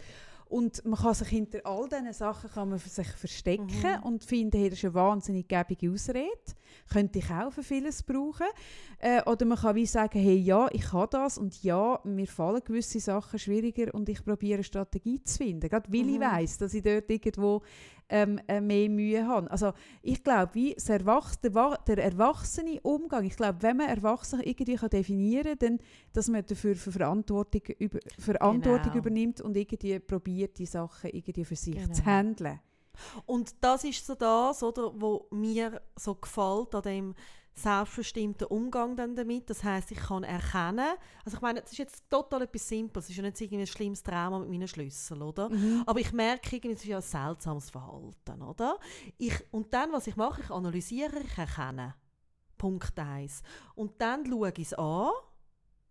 [0.49, 4.03] Und man kann sich hinter all diesen Sachen kann man sich verstecken Mhm.
[4.05, 6.28] und finden, das ist eine wahnsinnig gäbige Ausrede.
[6.92, 8.47] Könnte ich auch für vieles brauchen.
[8.99, 12.61] Äh, oder man kann wie sagen, hey, ja, ich habe das und ja, mir fallen
[12.64, 15.68] gewisse Sachen schwieriger und ich probiere eine Strategie zu finden.
[15.68, 16.20] Gerade weil ich Mhm.
[16.20, 17.62] weiss, dass ich dort irgendwo
[18.09, 19.51] ähm, äh, mehr Mühe habe.
[19.51, 24.77] Also ich glaube, wie Erwachs der, der erwachsene Umgang, ich glaube, wenn man Erwachsene irgendwie
[24.77, 25.79] kann definieren kann, dann,
[26.13, 28.99] dass man dafür für Verantwortung, über, Verantwortung Genau.
[28.99, 32.05] übernimmt und irgendwie probiert, die Sachen irgendwie für sich zu Genau.
[32.05, 32.61] handeln.
[33.27, 37.15] Und das ist so das, oder, wo mir so gefällt an dem
[37.55, 39.49] selbstbestimmten Umgang dann damit.
[39.49, 43.11] Das heißt, ich kann erkennen, also ich meine, das ist jetzt total etwas Simples, es
[43.11, 45.51] ist ja nicht irgendwie ein schlimmes Trauma mit meinen Schlüsseln, oder?
[45.87, 48.79] Aber ich merke irgendwie, es ist ja ein seltsames Verhalten, oder?
[49.19, 51.95] Ich, und dann, was ich mache, ich analysiere, ich erkenne.
[52.59, 53.43] Punkt 1.
[53.75, 55.11] Und dann schaue ich es an.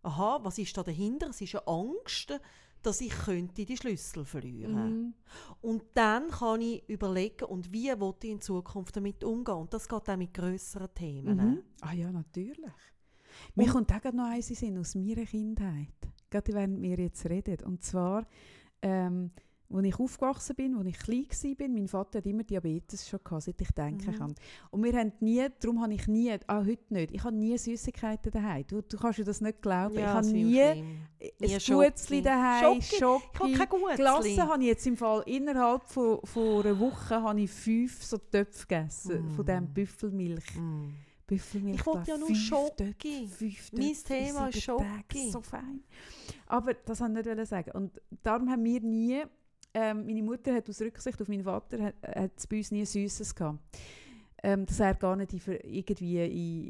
[0.04, 1.30] Aha, was ist da dahinter?
[1.30, 2.34] Es ist eine Angst,
[2.84, 5.14] dass ich könnte die Schlüssel verlieren Mhm.
[5.62, 9.56] Und dann kann ich überlegen, und wie will ich in Zukunft damit umgehen.
[9.56, 11.38] Und das geht auch mit grösseren Themen.
[11.38, 11.64] Mhm.
[11.82, 12.74] Ah ja, natürlich.
[13.56, 15.88] Mir kommt auch noch eins in Sinn aus meiner Kindheit.
[16.30, 17.66] Gerade während wir jetzt reden.
[17.66, 18.26] Und zwar,
[18.82, 19.32] ähm,
[19.72, 21.26] als ich aufgewachsen bin, als ich klein
[21.60, 24.16] war, mein Vater hat immer Diabetes schon gehabt, seit ich denken Mhm.
[24.18, 24.36] kann.
[24.72, 28.32] Und wir haben nie, darum habe ich nie, auch heute nicht, ich habe nie Süßigkeiten
[28.32, 28.66] daheim.
[28.68, 29.98] Du, du kannst dir das nicht glauben.
[29.98, 31.08] ich habe nie ein.
[31.40, 33.24] Nie Gutzli daheim, Schoki.
[33.52, 33.96] Ich habe kein Gutzli.
[33.96, 38.18] Glasse habe ich jetzt im Fall innerhalb von, von einer Woche habe ich fünf so
[38.18, 39.74] Töpfe gegessen, von diesem Mm.
[39.74, 40.56] Büffelmilch.
[40.56, 40.90] Mm.
[41.26, 41.80] Büffelmilch.
[41.80, 43.30] Ich wollte ja nur fünf Schoki.
[43.72, 45.32] Mein Thema ist Schoki.
[45.32, 45.82] So fein.
[46.48, 47.72] Aber das wollte ich nicht sagen.
[47.72, 49.24] Und darum haben wir nie,
[49.74, 53.34] ähm, meine Mutter hat aus Rücksicht auf meinen Vater, hat, hat bei uns nie Süßes
[53.36, 53.60] gehabt.
[54.46, 56.66] Ähm, dass er gar nicht in, irgendwie in,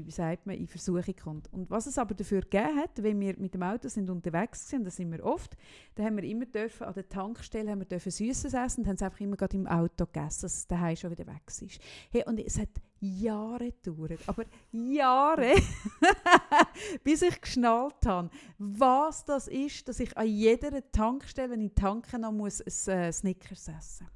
[0.00, 1.52] in, wie sagt man, in Versuchung kommt.
[1.52, 4.86] Und was es aber dafür gegeben hat, wenn wir mit dem Auto sind unterwegs sind,
[4.86, 5.54] das sind wir oft,
[5.94, 8.94] dann haben wir immer dürfen, an der Tankstelle haben wir dürfen Süßes essen und haben
[8.94, 11.80] es einfach immer gerade im Auto gegessen, dass es daheim schon wieder weg ist.
[12.10, 12.70] Hey, und es hat
[13.00, 15.54] Jahre gedauert, aber Jahre,
[17.04, 22.22] bis ich geschnallt habe, was das ist, dass ich an jeder Tankstelle, wenn ich tanken
[22.22, 24.08] noch muss, ein äh, Snickers essen.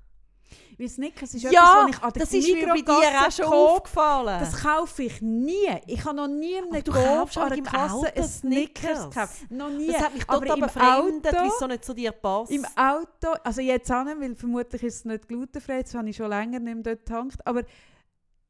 [0.79, 3.31] Weil Snickers ist etwas, Ja, was ich an der das ist mir bei dir auch
[3.31, 4.41] schon aufgefallen.
[4.41, 5.69] Das kaufe ich nie.
[5.87, 9.51] Ich habe noch nie in einem kaufst an der im Kasse ein Snickers gekauft.
[9.51, 9.87] Noch nie.
[9.87, 12.51] das hat mich Aber total im befremdet, Auto- wie es so nicht zu dir passt.
[12.51, 16.17] Im Auto, also jetzt auch nicht, weil vermutlich ist es nicht glutenfrei, jetzt habe ich
[16.17, 17.63] schon länger nicht mehr dort getankt, aber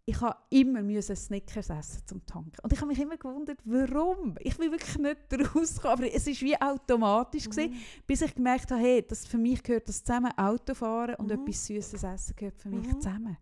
[0.05, 2.57] ich habe immer müssen Snickers essen zum Tanken.
[2.63, 4.35] Und ich habe mich immer gewundert, warum.
[4.41, 5.19] Ich will wirklich nicht
[5.55, 7.75] rauskommen, aber es ist wie automatisch gewesen,
[8.07, 11.43] bis ich gemerkt habe, hey, das, für mich gehört das zusammen, Autofahren und Mhm.
[11.47, 13.01] etwas Süßes essen gehört für mich Mhm.
[13.01, 13.37] zusammen.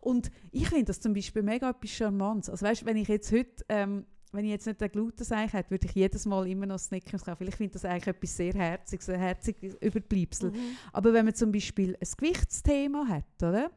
[0.00, 2.48] Und ich finde das zum Beispiel mega etwas Charmantes.
[2.50, 5.86] Also weißt, wenn ich jetzt heute, ähm, wenn ich jetzt nicht den Glutenseich hätte, würde
[5.86, 7.40] ich jedes Mal immer noch Snickers kaufen.
[7.40, 10.50] Weil ich finde das eigentlich etwas sehr Herziges, ein herziges Überbleibsel.
[10.52, 10.76] Mhm.
[10.92, 13.70] Aber wenn man zum Beispiel ein Gewichtsthema hat, oder?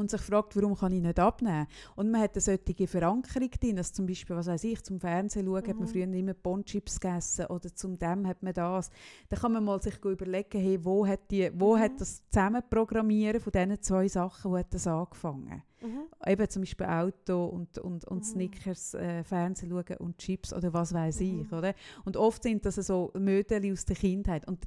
[0.00, 1.66] Und sich fragt, warum kann ich nicht abnehmen?
[1.96, 5.46] Und man hat eine solche Verankerung drin, dass zum Beispiel, was weiß ich, zum Fernsehen
[5.46, 5.86] schauen, hat man Mhm.
[5.88, 8.90] früher immer Bonchips gegessen oder zum dem hat man das.
[9.28, 11.80] Dann kann man mal sich überlegen, hey, wo hat, die, wo Mhm.
[11.80, 15.62] hat das Zusammenprogrammieren von diesen zwei Sachen, wo hat das angefangen?
[15.82, 16.02] Mhm.
[16.26, 18.22] Eben zum Beispiel Auto und, und, und Mhm.
[18.24, 21.42] Snickers, äh, Fernsehen schauen und Chips oder was weiß Mhm.
[21.42, 21.74] ich, oder?
[22.04, 24.46] Und oft sind das so Mödeli aus der Kindheit.
[24.46, 24.66] Und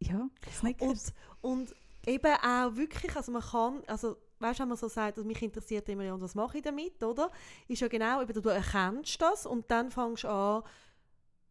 [0.00, 1.12] ja, Snickers.
[1.40, 1.74] Und
[2.06, 5.42] eben auch wirklich, also man kann, also weißt du, wenn man so sagt, also mich
[5.42, 7.30] interessiert immer, und was mache ich damit, oder?
[7.66, 10.62] Ist ja genau, eben, du erkennst das und dann fängst du an,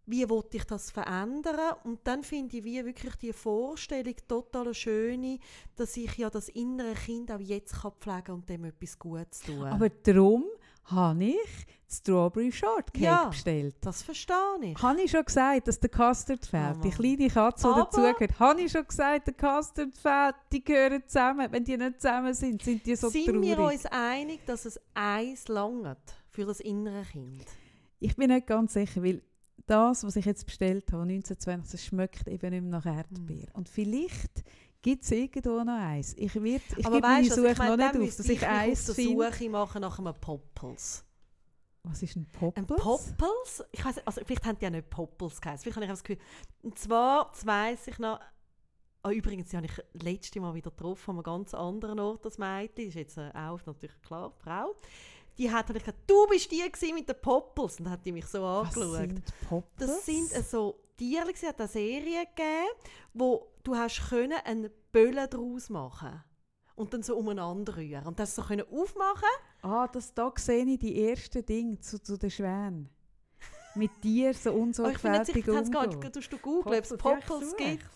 [0.08, 1.76] wie will ich das verändern?
[1.84, 5.38] Und dann finde ich wie wirklich die Vorstellung total schöne,
[5.76, 9.66] dass ich ja das innere Kind auch jetzt kann pflegen und dem etwas Gutes tun.
[9.66, 10.46] Aber darum
[10.88, 13.26] habe ich Strawberry Shortcake Ja.
[13.30, 13.76] bestellt.
[13.82, 14.82] das verstehe ich.
[14.82, 16.76] Habe ich schon gesagt, dass der Custard fehlt?
[16.80, 18.40] Oh die kleine Katze, die dazugehört.
[18.40, 20.36] Habe ich schon gesagt, der Custard fehlt?
[20.52, 21.50] Die gehören zusammen.
[21.50, 23.42] Wenn die nicht zusammen sind, sind die so Sind traurig.
[23.42, 25.98] wir uns einig, dass es eins langt
[26.30, 27.46] für das innere Kind?
[28.00, 29.22] Ich bin nicht ganz sicher, weil
[29.66, 32.86] das, was ich jetzt bestellt habe, 1920, das schmeckt eben nicht mehr nach.
[32.86, 33.48] Erdbeer.
[33.54, 34.44] Und vielleicht
[34.88, 36.14] gibt es irgendwo noch eins.
[36.18, 38.40] Ich, werd, ich Aber gebe weißt also Suche ich meine, noch nicht auf, dass ich,
[38.40, 39.32] mich eins finde.
[39.32, 41.04] Suche machen nach einem Poppels.
[41.84, 42.70] Was ist ein Poppels?
[42.70, 43.64] Ein Poppels?
[43.74, 45.64] Ich weiss, also vielleicht haben die ja nicht Poppels geheißen.
[45.64, 46.24] Vielleicht habe ich das Gefühl.
[46.64, 48.22] Und zwar, das weiss ich noch.
[49.04, 52.24] Ah, übrigens, die habe ich das letzte Mal wieder getroffen, an einem ganz anderen Ort,
[52.24, 52.86] das Mädchen.
[52.86, 54.74] Das ist jetzt äh, auch natürlich klar, Frau.
[55.38, 57.78] Die hat ich gesagt, du bist die mit den Poppels.
[57.80, 58.96] Und dann hat die mich so Was angeschaut.
[58.96, 59.92] sind Poppels?
[59.92, 62.68] Das sind äh, so Tiere, es hat eine Serie gegeben,
[63.14, 66.24] wo du hast können einen Böllen daraus machen
[66.76, 68.06] und dann so umeinander rühren.
[68.06, 69.30] Und das so können aufmachen.
[69.62, 72.90] Ah, das, da sehe ich die ersten Dinge zu, zu den Schwänen.
[73.76, 76.98] Mit dir so Aber Oh, ich unsorgfältig kannst gar nicht, tust du googeln, ob es
[76.98, 77.90] Poppels gibt.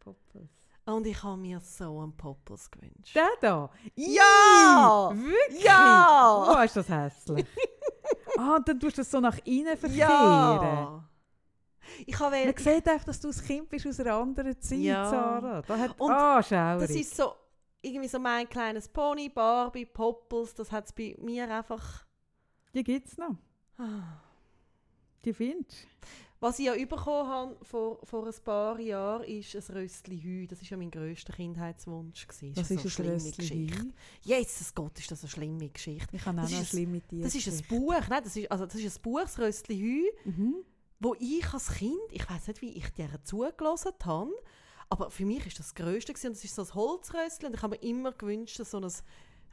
[0.00, 0.48] Poppels.
[0.86, 3.14] Und ich habe mir so einen Poppels gewünscht.
[3.14, 3.70] Der da?
[3.94, 5.12] Ja!
[5.14, 5.64] Wirklich?
[5.64, 6.56] Ja!
[6.56, 7.46] Oh, ist das hässlich.
[8.38, 9.98] ah, dann tust du das so nach innen verkehren.
[9.98, 11.08] Ja!
[12.06, 15.08] Ich habe Man sieht einfach, dass du ein Kind bist aus einer anderen Zeit, Ja.
[15.08, 15.62] Sarah.
[15.62, 16.88] Da hat, Und ah, schaurig.
[16.88, 17.32] das ist so
[17.80, 22.04] irgendwie so mein kleines Pony, Barbie, Poppels, das hat es bei mir einfach...
[22.74, 23.36] Die gibt es noch.
[25.24, 25.86] Die findest
[26.40, 30.46] Was ich ja bekommen habe vor, vor ein paar Jahren, ist ein Röstli Hü.
[30.46, 32.26] Das war ja mein grösster Kindheitswunsch.
[32.26, 32.56] Gewesen.
[32.56, 33.86] Was so ist eine ein schlimme Geschichte.
[34.22, 36.14] Jesus Gott, ist das eine schlimme Geschichte.
[36.16, 37.24] Ich habe auch Das noch ist schlimm mit dir.
[37.24, 37.62] Das ist ein.
[37.68, 40.54] Buch, nein, das ist, also das ist ein Buch, das Röstli Hü, Mhm.
[41.00, 44.32] Wo ich als Kind, ich weiß nicht, wie ich dir zugelassen habe,
[44.88, 46.28] aber für mich ist das Größte gewesen.
[46.28, 48.92] und das ist so ein Holzröstli und ich habe mir immer gewünscht, so ein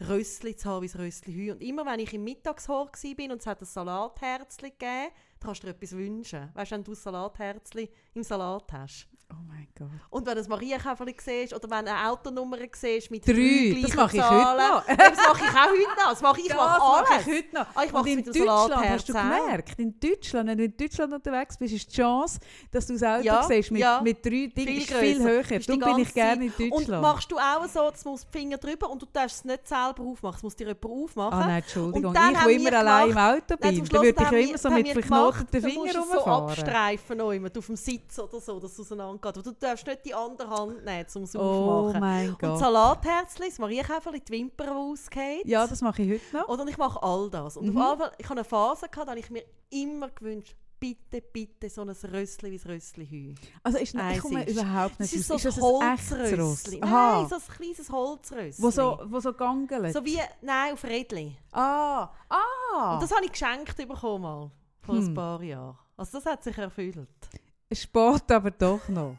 [0.02, 1.52] Röstli zu haben wie das Röstli Hü.
[1.52, 5.64] Und immer wenn ich im Mittagshor war und es hat ein Salatherzli gegeben, da kannst
[5.64, 6.50] du dir etwas wünschen.
[6.54, 9.08] Weißt du, wenn du ein Salatherzli im Salat hast.
[9.32, 9.88] Oh mein Gott.
[10.12, 13.82] Und wenn du ein Marienkäferli siehst oder wenn du eine Autonummer siehst mit Drei, drei,
[13.82, 14.86] das mache ich heute noch.
[14.86, 16.10] Das mache ich auch heute noch.
[16.10, 17.10] Das mache ich, Das mache alles.
[17.28, 17.66] ich heute noch.
[17.76, 21.14] Ah, ich mache Und in Deutschland, hast du gemerkt, in Deutschland, wenn du in Deutschland
[21.14, 22.40] unterwegs bist, ist die Chance,
[22.72, 24.00] dass du das Auto Ja, siehst mit, ja.
[24.02, 25.44] mit drei Dingen, Viel viel höher.
[25.44, 27.02] Darum bin ich gerne in Und Deutschland.
[27.02, 30.04] machst du auch so, dass muss die Finger drüber und du darfst es nicht selber
[30.04, 31.34] aufmachen, es muss dir jemand aufmachen.
[31.34, 32.06] Ah nein, Entschuldigung.
[32.10, 34.50] Und dann Ich, wo immer allein im gemacht- Auto Nein, bin, zum dann würde ich
[34.50, 36.50] immer so mit gemacht, dann Fingern musst du es so rumfahren.
[36.50, 38.76] abstreifen auf dem Sitz oder so, dass
[39.16, 39.38] auseinandergeht.
[39.38, 42.00] Aber du darfst nicht die andere Hand nehmen, um es Oh aufzumachen.
[42.00, 42.58] mein Und.
[42.60, 45.42] Salatherzli, das Marienkäferli, die Wimpern, die ausgehen.
[45.46, 46.50] Ja, das mache ich heute noch.
[46.50, 47.58] Oder und ich mache all das.
[47.58, 47.78] Und Mhm.
[47.78, 51.70] auf Fall, ich hatte eine Phase, gehabt, da habe ich mir immer gewünscht, bitte, bitte
[51.70, 53.34] so ein Rössli wie das Rössli Hü.
[53.64, 56.80] Also ist, ich Eins komme ist- überhaupt nicht ist so ein Ist das ein Holzrössli.
[56.80, 58.64] Nein, so ein kleines Holzrössli.
[58.64, 59.94] Wo so, wo so gangelt.
[59.94, 61.36] so wie, nein, auf Rädli.
[61.54, 62.94] ah, ah.
[62.96, 64.52] Und das habe ich geschenkt bekommen mal,
[64.82, 65.14] vor ein Hm.
[65.14, 65.78] paar Jahren.
[65.98, 67.08] Also das hat sich erfüllt.
[67.70, 69.18] Es spart aber doch noch.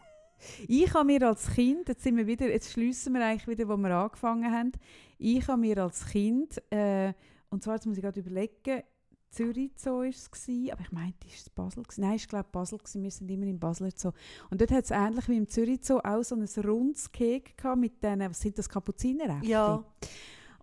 [0.69, 3.77] Ich habe mir als Kind, jetzt, sind wir wieder, jetzt schliessen wir eigentlich wieder, wo
[3.77, 4.73] wir angefangen haben.
[5.19, 7.13] Ich habe mir als Kind, äh,
[7.51, 8.83] und zwar, jetzt muss ich gerade überlegen,
[9.31, 10.31] Zürich Zoo war es,
[10.73, 11.83] aber ich meinte, ist es Basel?
[11.83, 12.01] Gewesen?
[12.01, 12.79] Nein, ich glaube Basel.
[12.79, 13.03] Gewesen.
[13.03, 14.13] Wir sind immer in Basel Zoo.
[14.51, 18.03] Und dort hat es ähnlich wie im Zürich Zoo auch so ein rundes gehabt mit
[18.03, 19.49] diesen, was sind das, Kapuzineräffchen?
[19.49, 19.85] Ja.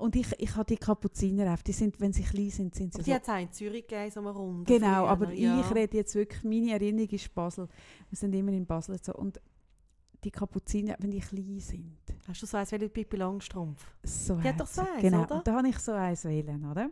[0.04, 3.06] Und ich, ich habe die Kapuzineräffchen, die sind, wenn sie klein sind, sind sie Und
[3.06, 4.66] so die hat es auch in Zürich gegeben, so eine Runde.
[4.66, 5.62] Genau, aber ja.
[5.62, 7.70] ich rede jetzt wirklich, meine Erinnerung ist Basel.
[8.10, 9.14] Wir sind immer in Basel so.
[9.14, 9.40] Und
[10.22, 11.96] die Kapuziner, wenn die klein sind.
[12.28, 13.82] Hast du so eins wie Pippi Langstrumpf?
[14.04, 15.24] So Die hat doch so eins, genau.
[15.24, 15.38] oder?
[15.38, 16.90] Und da habe ich so eins wählen, oder?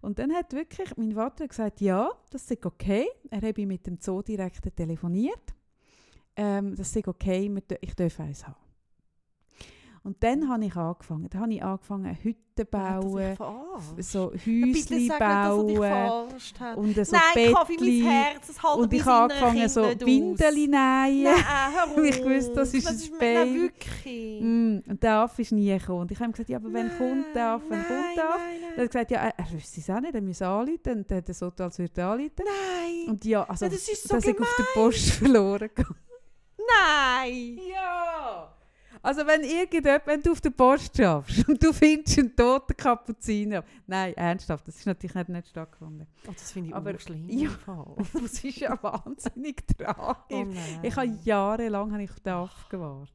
[0.00, 3.06] Und dann hat wirklich mein Vater gesagt, ja, das ist okay.
[3.28, 5.54] Er habe mit dem Zoodirektor telefoniert.
[6.34, 8.63] Ähm, das ist okay, ich darf eins haben.
[10.04, 11.28] Und dann habe ich angefangen.
[11.30, 13.36] Dann habe ich angefangen, Hütten bauen,
[13.98, 16.76] so Häuschen nicht, dich bauen hat.
[16.76, 18.02] und so Nein, Bettli.
[18.02, 19.82] Herz, Und ich habe angefangen, so.
[19.82, 21.24] Windeli nähen.
[21.24, 23.62] Nein, ich wusste, das ist ein Nein, Baby.
[23.62, 24.40] wirklich.
[24.42, 26.02] Mm, und der Affe ist nie gekommen.
[26.02, 28.28] Und ich habe ihm gesagt, ja, aber wenn kommt der Affe, wenn nein, kommt der
[28.28, 28.38] Affe?
[28.38, 30.92] Nein, Dann hat nein, er gesagt, ja, er, wüsste es auch nicht, er müsse anrufen.
[30.98, 32.32] Und dann hat er so getan, als würde er anrufen.
[32.44, 33.08] nein.
[33.08, 35.96] Und ja, also, Ja, das ist so dass ich auf der Post verloren gegangen.
[36.58, 37.58] Nein.
[37.72, 38.53] Ja!
[39.04, 43.62] Also wenn irgendjemand, wenn du auf der Post schaffst und du findest einen toten Kapuziner.
[43.86, 46.06] Nein, ernsthaft, das ist natürlich nicht, nicht stattgefunden.
[46.26, 47.28] Oh, das finde ich Aber- schlimm.
[47.28, 47.50] ja.
[48.14, 50.54] Das ist ja wahnsinnig Oh tragisch.
[50.54, 50.80] nein.
[50.82, 53.10] Ich habe jahrelang habe ich auf den Aff gewartet.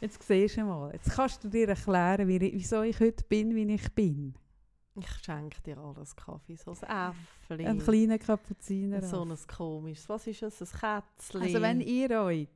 [0.00, 3.74] Jetzt siehst du mal, jetzt kannst du dir erklären, wie, wieso ich heute bin, wie
[3.74, 4.34] ich bin.
[4.98, 6.56] Ich schenke dir alles Kaffee.
[6.56, 7.14] So ein
[7.50, 7.66] Äffli.
[7.66, 9.02] Ein kleiner Kapuziner.
[9.02, 10.08] So ein komisches.
[10.08, 10.60] Was ist es?
[10.62, 11.42] Ein Kätzchen?
[11.42, 12.48] Also wenn ihr euch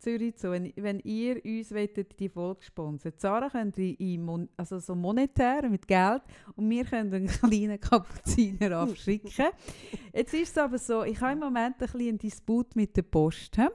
[0.00, 4.94] Zürich so, wenn, wenn ihr uns wollt, die Folge sponsern Zara könnt ihr also so
[4.94, 6.22] monetär mit Geld
[6.56, 9.46] und wir können einen kleinen Kapuziner abschicken.
[10.12, 13.02] Jetzt ist es aber so, ich habe im Moment ein bisschen einen Disput mit der
[13.02, 13.56] Post.
[13.56, 13.66] He?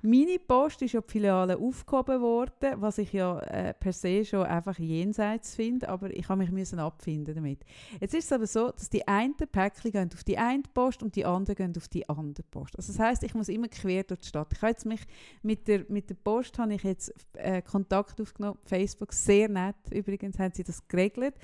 [0.00, 4.46] Meine Post ist ja die Filiale aufgehoben worden, was ich ja äh, per se schon
[4.46, 7.64] einfach jenseits finde, aber ich habe mich müssen abfinden damit.
[8.00, 11.16] Jetzt ist es aber so, dass die einen Päckchen gehen auf die eine Post und
[11.16, 12.76] die anderen gehen auf die andere Post.
[12.76, 14.52] Also das heißt, ich muss immer quer durch die Stadt.
[14.52, 15.00] Ich habe jetzt mich
[15.42, 20.38] mit der, mit der Post habe ich jetzt äh, Kontakt aufgenommen, Facebook, sehr nett übrigens
[20.38, 21.34] haben sie das geregelt.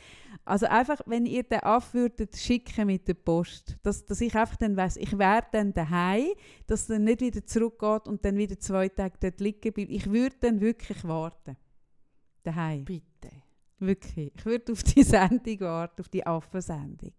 [0.45, 1.93] Also einfach, wenn ihr den Aff
[2.37, 6.29] schicken mit der Post, dass, dass ich einfach dann weiss, ich wäre dann daheim,
[6.67, 9.91] dass dann nicht wieder zurückgeht und dann wieder zwei Tage dort liegen bleibt.
[9.91, 11.57] Ich würde dann wirklich warten.
[12.43, 12.85] Daheim.
[12.85, 13.31] Bitte.
[13.79, 14.33] Wirklich.
[14.35, 17.13] Ich würde auf die Sendung warten, auf die Affensendung.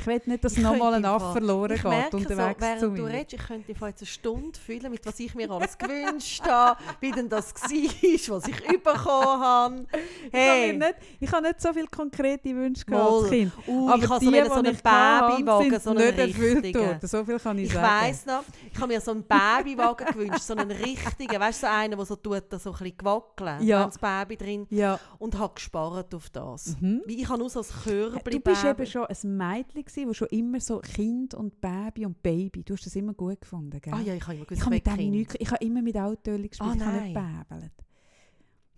[0.00, 2.80] Ich will nicht, dass Ich nochmal ein Affe verloren Ich geht merke unterwegs so, während
[2.80, 3.08] zu du mir.
[3.12, 6.80] redest, ich könnte vor jetzt eine Stunde fühlen, mit was ich mir alles gewünscht habe,
[7.00, 9.86] wie denn das war, was ich bekommen habe.
[10.26, 13.52] Ich, Hey, habe nicht, ich habe nicht so viele konkrete Wünsche gehabt als Kind.
[13.66, 16.74] uh, Aber ich habe die, so, die so einen ich Babywagen, so einen nicht erfüllt
[16.74, 16.98] worden.
[17.08, 17.86] So viel kann ich, Ich sagen.
[18.06, 18.42] weiss noch,
[18.72, 22.06] ich habe mir so einen Babywagen gewünscht, so einen richtigen, weißt du, so einen, der
[22.06, 23.84] so tut, so ein bisschen wackeln, Ja.
[23.86, 24.98] das Baby drin, Ja.
[25.18, 26.76] und habe gespart auf das.
[26.80, 27.02] Mhm.
[27.06, 30.28] Ich habe nur so ein Körbchen Du bist eben schon ein Mädchen, gewesen, das schon
[30.28, 33.92] immer so Kind und Baby und Baby, du hast das immer gut gefunden, gell?
[33.94, 35.96] Ah ja, ich habe immer ich gewusst, habe mit dem nichts, ich habe immer mit
[35.96, 37.14] Autöli gespielt, Ah, ich habe nicht
[37.48, 37.72] bäbelt.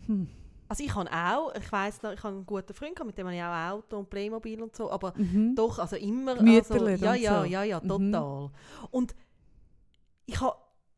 [0.07, 0.29] Hm.
[0.69, 3.27] Also ich habe auch, ich weiss noch, ich habe einen guten Freund, gehabt, mit dem
[3.27, 5.55] habe ich auch Auto und Playmobil und so, aber Mhm.
[5.57, 7.45] doch, also immer, also, ja, ja, so.
[7.51, 7.89] ja, ja, Mhm.
[7.89, 8.51] total.
[8.93, 9.15] Und
[10.27, 10.57] ich habe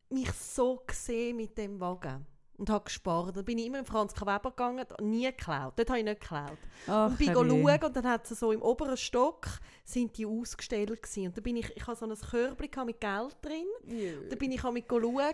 [0.09, 2.25] mich so gesehen mit dem Wagen
[2.57, 3.35] und habe gespart.
[3.35, 4.21] Dann bin ich immer in Franz K.
[4.25, 6.57] Weber gegangen, nie geklaut, dort habe ich nicht geklaut.
[6.87, 9.47] Ach, und bin schauen und dann hat sie so im oberen Stock
[9.83, 11.27] sind die ausgestellt gewesen.
[11.27, 13.65] Und da bin ich, ich habe so ein Körbchen mit Geld drin.
[14.29, 15.33] Da bin ich auch mit schauen,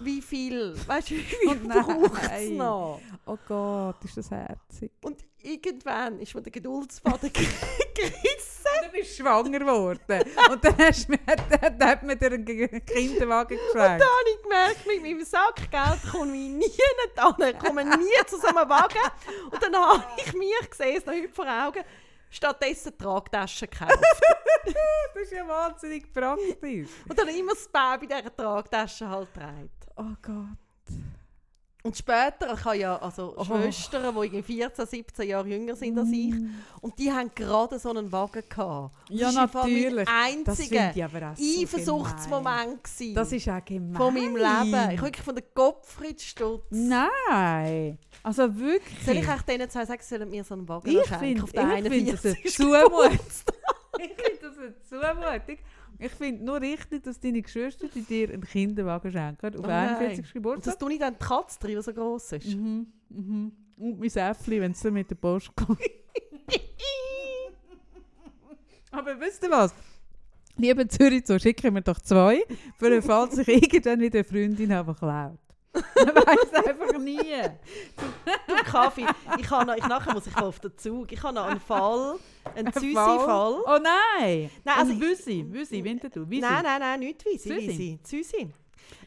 [0.00, 1.84] wie viel, weißt du, wie viel Oh nein.
[1.84, 3.00] braucht es noch?
[3.26, 4.92] Oh Gott, ist das herzig.
[5.02, 7.30] Und irgendwann ist mir der Geduldsfaden
[7.94, 8.48] gerissen.
[8.84, 10.22] Du bist schwanger geworden.
[10.50, 13.76] Und dann, hast mir, dann, dann hat man dir einen G- Kinderwagen geschenkt.
[14.02, 17.84] Da habe ich gemerkt, mit meinem Sack Geld komme ich nie nicht an, ich komme
[17.84, 18.98] nie zu so einem Wagen.
[19.50, 21.82] Und dann habe ich mich gesehen, es noch heute vor Augen,
[22.30, 23.98] stattdessen Tragtaschen gekauft.
[25.14, 26.88] Das ist ja wahnsinnig praktisch.
[27.08, 29.70] Und dann immer das Baby in dieser Tragtasche halt getragen.
[29.96, 30.96] Oh Gott.
[31.84, 33.44] Und später, ich habe ja also Oh.
[33.44, 36.32] Schwestern, die irgendwie 14, 17 Jahre jünger sind als ich,
[36.80, 38.94] und die haben gerade so einen Wagen gehabt.
[39.10, 39.14] Mm.
[39.14, 40.06] Ja, das Fall natürlich.
[40.06, 43.96] mein finde einziger ich auch so Eifersuchtsmoment gewesen Das ist auch gemein.
[43.96, 44.90] von meinem Leben.
[44.92, 46.62] Ich wirklich von der Kopf stutz.
[46.70, 47.98] Nein.
[48.22, 49.04] Also wirklich.
[49.04, 51.52] Soll ich euch denen zwei sagen, sollen mir so einen Wagen Ich schenken finde auf
[51.52, 52.54] ich den find das eine 41.
[52.54, 53.18] Zumutung.
[53.98, 55.58] ich finde das eine Zumutung.
[56.04, 59.96] Ich finde nur richtig, dass deine Geschwister die dir einen Kinderwagen schenken auf Oh nein.
[59.96, 60.18] 41.
[60.18, 60.78] Und das Geburtstag.
[60.80, 62.56] tue ich dann die Katze drin, die so gross ist.
[62.56, 63.52] Mhm, mhm.
[63.76, 65.78] Und mein Äffli, wenn es mit der Post kommt.
[68.90, 69.72] Aber wisst ihr was?
[70.56, 72.44] Liebe Zürich, so schicken wir doch zwei,
[72.76, 75.38] für den Fall, dass ich irgendwann wieder eine Freundin die klaut.
[75.74, 77.42] Man weiß einfach nie.
[78.46, 79.06] Du Kaffee,
[79.38, 81.10] ich, habe noch, ich nachher muss ich auf den Zug.
[81.12, 82.18] Ich habe noch einen Fall,
[82.54, 83.62] einen Ein Züsi-Fall.
[83.64, 84.50] Oh nein!
[84.64, 86.40] Nein, also Wüsi, Wüsi, Winterthur, Wüsi.
[86.40, 87.48] Nein, nein, nein, nicht Wisi.
[87.48, 87.68] Züsi.
[87.68, 87.98] Wisi.
[88.02, 88.52] Züsi.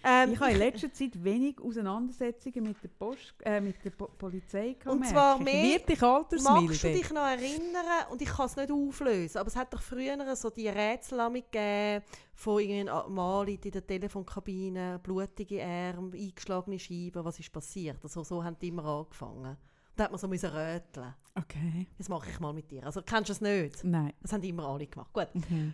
[0.03, 4.07] Ähm, Ich habe in letzter Zeit wenig Auseinandersetzungen mit der, Post, äh, mit der po
[4.17, 4.87] Polizei gehabt.
[4.95, 5.43] Und zwar ich.
[5.45, 9.55] mehr- dich Magst du dich noch erinnern, und ich kann es nicht auflösen, aber es
[9.55, 14.99] hat doch früher so die Rätsel damit gegeben, von irgendeinem Mann liegt in der Telefonkabine,
[15.01, 17.97] blutige Arme, eingeschlagene Scheiben, was ist passiert?
[18.03, 19.57] Also so haben die immer angefangen.
[19.95, 21.13] Da hat man so müssen röteln.
[21.35, 21.87] Okay.
[21.97, 22.85] Das mache ich mal mit dir.
[22.85, 23.83] Also kennst du es nicht?
[23.85, 24.11] Nein.
[24.21, 25.13] Das haben die immer alle gemacht.
[25.13, 25.73] Gut, Mhm.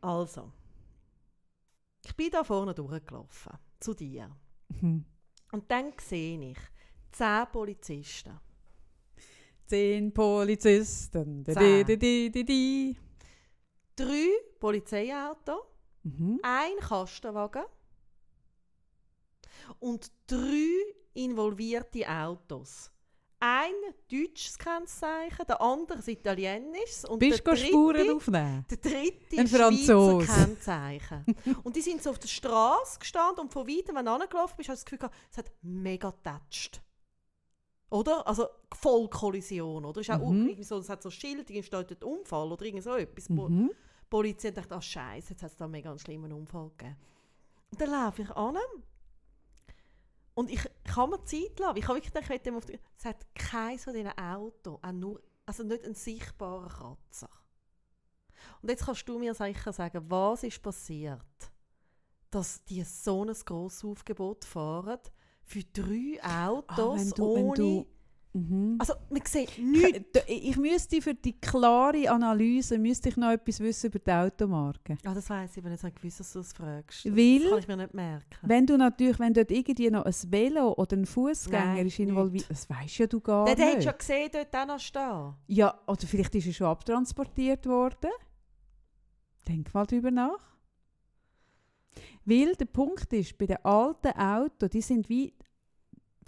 [0.00, 0.50] also.
[2.04, 4.30] Ich bin da vorne durchgelaufen, zu dir.
[4.68, 5.04] Mhm.
[5.52, 6.58] Und dann sehe ich
[7.12, 8.38] zehn Polizisten.
[9.66, 11.44] Zehn Polizisten.
[11.44, 11.86] Zehn.
[11.86, 12.96] di, di, di, di.
[13.96, 14.28] Drei
[14.58, 15.68] Polizeiautos.
[16.04, 16.40] Mhm.
[16.42, 17.64] ein Kastenwagen
[19.80, 22.90] und drei involvierte Autos.
[23.40, 23.72] Ein
[24.10, 28.64] deutsches Kennzeichen, der andere ein italienisches und Bist der Spuren dritte, aufnehmen?
[28.68, 30.18] der dritte Ein ein Schweizer.
[30.34, 31.24] Kennzeichen.
[31.62, 34.68] und die sind so auf der Straße gestanden und von weitem, wenn du angelaufen bist,
[34.68, 36.80] hast du das Gefühl gehabt, es hat mega getatscht.
[37.90, 38.26] Oder?
[38.26, 40.00] Also voll Kollision, oder?
[40.00, 40.46] Ist auch Mhm.
[40.48, 43.28] irgendwie so, es hat so ein Schild, irgendwie steht dort Unfall oder irgend so etwas.
[43.28, 43.70] Mhm.
[43.70, 46.96] Die Polizei dachte, ah Scheiße, jetzt hat es da einen mega schlimmen Unfall gegeben.
[47.70, 48.56] Und dann laufe ich an.
[50.38, 51.76] Und ich kann mir Zeit lassen.
[51.78, 52.78] Ich habe wirklich gedacht, ich dem auf die...
[52.96, 57.28] Es hat keins von diesen Autos, auch nur, also nicht einen sichtbaren Kratzer.
[58.62, 61.50] Und jetzt kannst du mir sicher sagen, was ist passiert,
[62.30, 65.00] dass die so ein grosses Aufgebot fahren
[65.42, 67.56] für drei Autos Ah, wenn du- wenn ohne...
[67.56, 67.86] du-
[68.34, 68.76] Mhm.
[68.78, 70.20] Also man sieht nichts.
[70.26, 74.98] Ich, ich müsste für die klare Analyse müsste ich noch etwas wissen über die Automarke.
[75.04, 77.04] Ah, das weiss ich, wenn ich nicht gewusst dass du das fragst.
[77.06, 78.36] Weil- das kann ich mir nicht merken.
[78.42, 82.68] Wenn du natürlich, wenn dort irgendwie noch ein Velo oder ein Fußgänger ist involviert, das
[82.68, 83.88] weisst ja du gar Der, der hat nicht.
[83.88, 85.34] schon gesehen, dort auch noch stehen.
[85.46, 88.10] Ja, oder vielleicht ist er schon abtransportiert worden.
[89.48, 90.46] Denk mal drüber nach.
[92.24, 95.32] Weil der Punkt ist, bei den alten Autos, die sind wie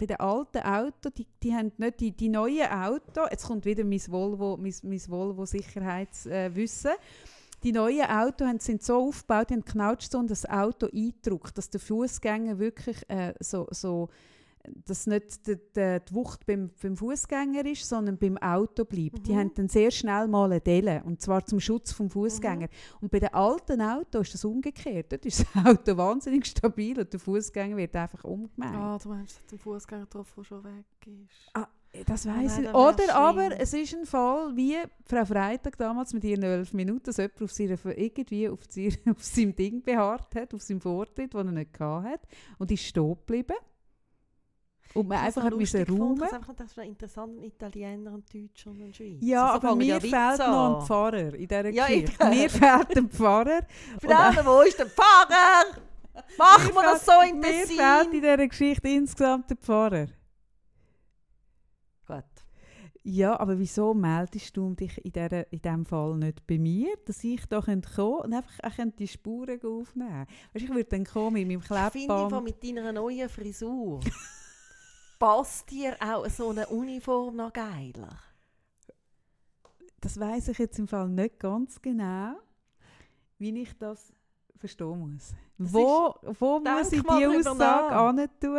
[0.01, 3.83] bei den alten Autos, die, die haben nicht die, die neuen Autos, jetzt kommt wieder
[3.83, 6.93] mein Volvo, mein, mein Volvo Sicherheitswissen,
[7.61, 11.79] die neuen Autos sind so aufgebaut, die haben Knautschzone, dass das Auto eindruckt, dass der
[11.79, 14.09] Fußgänger wirklich äh, so, so
[14.85, 19.25] dass nicht die, die, die Wucht beim, beim Fußgänger ist, sondern beim Auto bleibt.
[19.27, 19.37] Die Mhm.
[19.37, 22.67] haben dann sehr schnell mal eine Delle, und zwar zum Schutz vom Fußgänger.
[23.01, 25.11] Und bei den alten Autos ist das umgekehrt.
[25.11, 28.71] Dort ist das Auto wahnsinnig stabil und der Fußgänger wird einfach umgemäht.
[28.73, 31.49] Ah, du meinst, hat den Fußgänger der schon weg ist.
[31.53, 31.67] Ah,
[32.05, 32.73] Das weiss nein, ich.
[32.73, 33.09] Oder schlimm.
[33.15, 37.41] aber es ist ein Fall, wie Frau Freitag damals mit ihren elf Minuten, dass jemand
[37.41, 41.51] auf, seiner, irgendwie auf, sie- auf seinem Ding beharrt hat, auf seinem Vortritt, den er
[41.51, 42.27] nicht hatte,
[42.59, 43.55] und ist stehen geblieben.
[44.93, 46.01] Und man Ich einfach lustig gefunden.
[46.03, 46.15] räumen.
[46.17, 49.23] Ich habe einfach es wäre interessant, ein Italiener, ein Deutscher und ein Schweizer.
[49.25, 50.85] Ja, So aber mir ja fehlt noch ein.
[50.85, 52.25] Pfarrer in dieser Ja, ich- Geschichte.
[52.29, 53.61] mir fehlt ein Pfarrer.
[53.99, 55.65] Verdammt, wo ist der Pfarrer?
[56.37, 60.07] Machen wir das so in Mir fehlt in dieser Geschichte insgesamt der Pfarrer.
[62.07, 62.23] Gut.
[63.03, 67.23] Ja, aber wieso meldest du dich in, dieser, in diesem Fall nicht bei mir, dass
[67.23, 71.33] ich da kommen könnte und einfach könnte die Spuren aufnehmen weißt, Ich würde dann kommen
[71.33, 72.43] mit meinem Ich finde Klebband.
[72.43, 74.01] mit deiner neuen Frisur
[75.21, 78.17] passt dir auch so eine Uniform noch geiler.
[79.99, 82.33] Das weiß ich jetzt im Fall nicht ganz genau,
[83.37, 84.11] wie ich das
[84.57, 85.35] verstehen muss.
[85.59, 87.91] Das wo wo muss ich die Aussage nach.
[87.91, 88.57] an tun,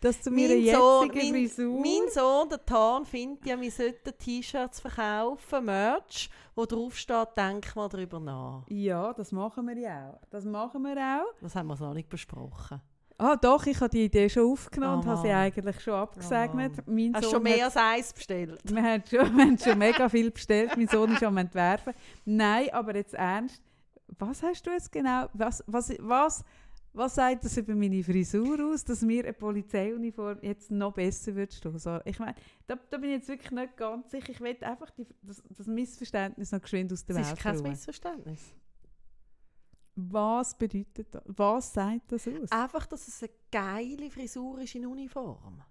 [0.00, 1.80] dass zu meiner Mein Sohn, jetzigen mein, Frisur...
[1.80, 7.76] mein Sohn, der Tan, findet ja, wir sollten T-Shirts verkaufen, Merch, wo drauf steht, denk
[7.76, 8.64] mal drüber nach.
[8.68, 10.20] ja, das machen wir ja auch.
[10.30, 11.32] Das machen wir auch.
[11.40, 12.80] Das haben wir noch nicht besprochen.
[13.18, 16.72] Ah, doch, ich habe die Idee schon aufgenommen und Oh habe sie eigentlich schon abgesegnet.
[16.88, 18.60] mein Hast du schon mehr hat- als eins bestellt?
[18.64, 20.76] Wir haben schon, wir haben schon mega viel bestellt.
[20.76, 21.92] Mein Sohn ist am Entwerfen.
[22.24, 23.62] Nein, aber jetzt ernst.
[24.18, 25.26] Was hast du jetzt genau?
[25.34, 26.44] Was, was, was,
[26.94, 31.52] was sagt das über meine Frisur aus, dass mir eine Polizeiuniform jetzt noch besser wird
[31.54, 31.78] stehen?
[31.78, 32.34] So, ich meine,
[32.66, 34.30] da, da bin ich jetzt wirklich nicht ganz sicher.
[34.30, 37.70] Ich will einfach die, das, das Missverständnis noch geschwind aus der Das ist Welt kein.
[37.70, 38.40] Missverständnis.
[39.94, 41.22] Was bedeutet das?
[41.26, 42.50] Was sagt das aus?
[42.50, 45.62] Einfach, dass es eine geile Frisur ist in Uniform.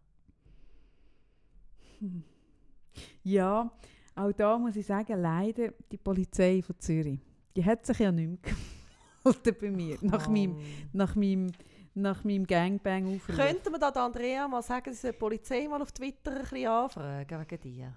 [3.23, 3.71] Ja,
[4.15, 7.19] auch da muss ich sagen, leider die Polizei von Zürich,
[7.55, 8.53] die hat sich ja nicht mehr
[9.23, 10.57] gehalten bei mir, nach meinem,
[10.93, 11.51] nach meinem,
[11.93, 13.35] nach meinem Gangbang aufrufen.
[13.35, 16.67] Könnten wir da Andrea mal sagen, sie soll die Polizei mal auf Twitter ein bisschen
[16.67, 17.93] anfragen wegen dir?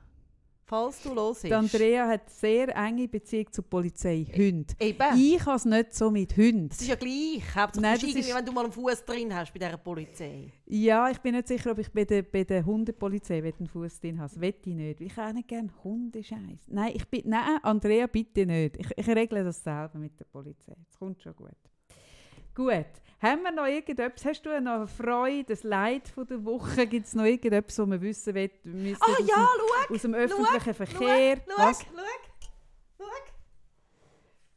[0.66, 4.72] Falls du los Die Andrea hat sehr enge Beziehung zur Polizei, Hunde.
[4.80, 5.04] Eben.
[5.18, 6.70] Ich habe es nicht so mit Hunden.
[6.70, 7.42] Das ist ja gleich.
[7.54, 10.50] Nein, bist das ist- wenn du mal einen Fuß drin hast bei dieser Polizei.
[10.66, 14.18] Ja, ich bin nicht sicher, ob ich bei der, bei der Hundepolizei einen Fuß drin
[14.18, 14.30] habe.
[14.30, 15.00] Das wette ich nicht.
[15.02, 16.60] Ich habe nicht gerne Hundescheiß.
[16.68, 18.78] Nein, ich bin, nein, Andrea, bitte nicht.
[18.78, 20.74] Ich, ich regle das selber mit der Polizei.
[20.88, 21.50] Es kommt schon gut.
[22.54, 22.86] Gut.
[23.24, 24.22] Haben wir noch irgendetwas?
[24.26, 26.86] Hast du noch eine Freude, ein Leid von der Woche?
[26.86, 28.50] Gibt es noch irgendetwas, was wir wissen wollen?
[28.64, 29.94] müssen Ah ja, dem, schau!
[29.94, 31.36] aus dem öffentlichen Verkehr?
[31.48, 31.78] Schau, Was?
[31.80, 31.86] schau,
[32.98, 33.04] schau.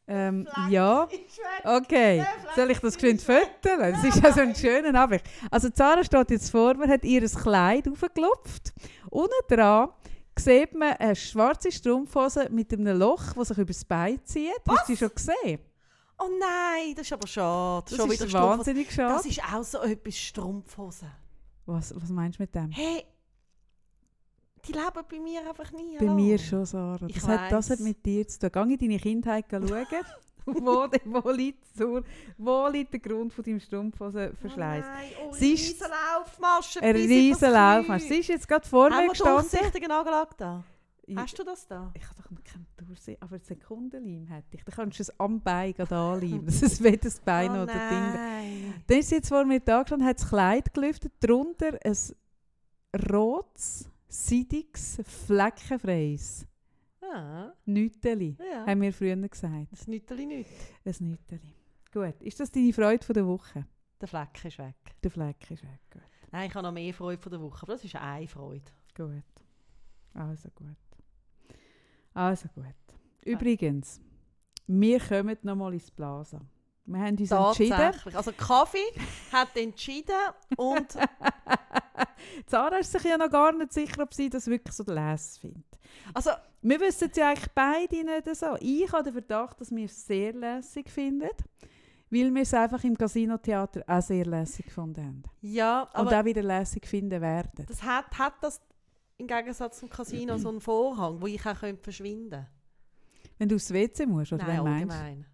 [0.10, 1.08] Ähm, ja.
[1.64, 2.26] Okay,
[2.58, 3.94] soll ich das geschwind föteln?
[3.94, 5.24] Das ist ja so ein schöner Anblick.
[5.50, 8.74] Also Zara steht jetzt vor mir, hat ihr Kleid aufgeklopft.
[9.10, 9.90] Unten dran
[10.38, 14.52] sieht man eine schwarze Strumpfhose mit einem Loch, das sich über das Bein zieht.
[14.68, 15.60] Hast du schon gesehen?
[16.20, 17.86] Oh nein, das ist aber schade.
[17.90, 19.14] Das Schon ist wahnsinnig schade.
[19.14, 21.06] Das ist auch so etwas Strumpfhose.
[21.66, 22.72] Was, was meinst du mit dem?
[22.72, 23.04] Hey,
[24.66, 25.98] die leben bei mir einfach nie.
[25.98, 26.16] Bei hallo.
[26.16, 27.06] mir schon, Sarah.
[27.08, 27.86] Ich Das hat, das hat weiss.
[27.88, 28.50] mit dir zu tun.
[28.52, 29.86] Geh in deine Kindheit schauen.
[30.46, 32.02] wo, wo, liegt, so-
[32.38, 34.86] wo liegt der Grund von deinem Strumpfhosenverschleiß?
[34.86, 36.82] Oh nein, oh, Sie ist- riesen Laufmasche.
[36.82, 38.02] Ein bis in riesen das Laufmarsch.
[38.04, 38.14] Knie.
[38.14, 39.50] Sie ist jetzt gerade vor Haben mir wir gestanden.
[39.52, 40.64] durchsichtigen Angelag da?
[41.16, 41.92] Hast du das da?
[41.96, 44.64] Ich habe doch noch keinen Durchsehen, aber Sekundenleim hätte ich.
[44.66, 46.46] Dann kannst du es am Bein anleimen.
[46.46, 48.74] Das ist weder das Bein oh oder Ding.
[48.88, 51.96] Dann ist sie jetzt vor mir da gestanden, hat das Kleid gelüftet, darunter ein
[53.10, 56.46] rotes, seidiges, fleckenfreies
[57.02, 58.36] Ah, Nüteli.
[58.52, 58.66] ja.
[58.66, 59.72] Haben wir früher gesagt.
[59.72, 60.50] Das Nüteli nicht.
[60.84, 61.54] Ein Nüteli.
[61.94, 62.22] Gut.
[62.22, 63.66] Ist das deine Freude von der Woche?
[64.02, 64.76] Der Fleck ist weg.
[65.02, 65.80] Der Fleck ist weg.
[65.90, 66.02] Gut.
[66.32, 68.70] Nein, ich habe noch mehr Freude von der Woche, aber das ist eine Freude.
[68.94, 69.24] Gut.
[70.14, 70.76] Also gut.
[72.18, 72.66] Also gut.
[73.24, 74.02] Übrigens,
[74.66, 76.42] wir kommen nochmal ins Plaza.
[76.86, 78.16] Wir haben uns entschieden.
[78.16, 78.80] Also Kaffee
[79.32, 80.16] hat entschieden
[80.56, 80.98] und
[82.48, 85.66] Zara ist sich ja noch gar nicht sicher, ob sie das wirklich so les findet.
[86.14, 86.32] also
[86.62, 88.56] Wir wissen es ja eigentlich beide nicht so.
[88.62, 91.30] Ich habe den Verdacht, dass wir es sehr lässig finden,
[92.10, 95.24] weil wir es einfach im Casino-Theater auch sehr lässig gefunden haben.
[95.42, 97.66] ja, Und aber auch wieder lässig finden werden.
[97.68, 98.60] das hat, hat das
[99.18, 102.48] im Gegensatz zum Casino so einen Vorhang, wo ich auch könnte verschwinden könnte.
[103.38, 105.26] Wenn du aufs WC musst, oder Nein, allgemein.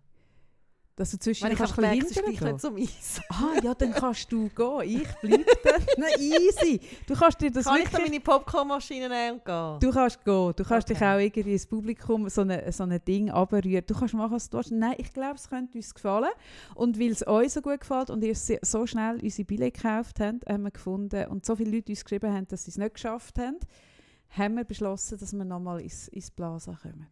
[0.96, 3.20] Dass du zwischen ich kannst ein bisschen so meins.
[3.30, 4.82] Ah, ja, dann kannst du gehen.
[5.02, 5.82] Ich bleibe dann.
[5.98, 6.80] Na, easy.
[7.08, 8.10] Du kannst dir das Kann ich da wirklich...
[8.12, 9.80] meine Popcornmaschine nehmen und gehen?
[9.80, 10.54] Du kannst gehen.
[10.56, 11.16] Du kannst dich Okay.
[11.16, 13.84] auch irgendwie ins Publikum so ein so eine Ding abrühren.
[13.88, 14.72] Du kannst machen, was du willst.
[14.72, 16.30] Nein, ich glaube, es könnte uns gefallen.
[16.76, 20.48] Und weil es euch so gut gefällt und ihr so schnell unsere Billette gekauft habt,
[20.48, 23.40] haben wir gefunden, und so viele Leute uns geschrieben haben, dass sie es nicht geschafft
[23.40, 23.58] haben,
[24.30, 27.08] haben wir beschlossen, dass wir nochmal ins, ins Plaza kommen.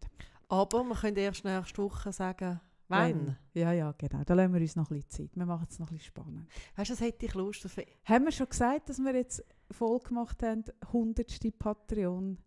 [0.49, 2.59] Aber wir können erst nächste Woche sagen,
[2.91, 3.37] wann.
[3.53, 4.23] Ja, ja, genau.
[4.23, 5.35] Da lassen wir uns noch ein bisschen Zeit.
[5.35, 6.47] Wir machen es noch ein bisschen spannend.
[6.75, 7.65] Weißt du, das hätte ich Lust.
[7.65, 11.27] Das Haben wir schon gesagt, dass wir jetzt voll gemacht haben, 100.
[11.57, 12.37] Patreon?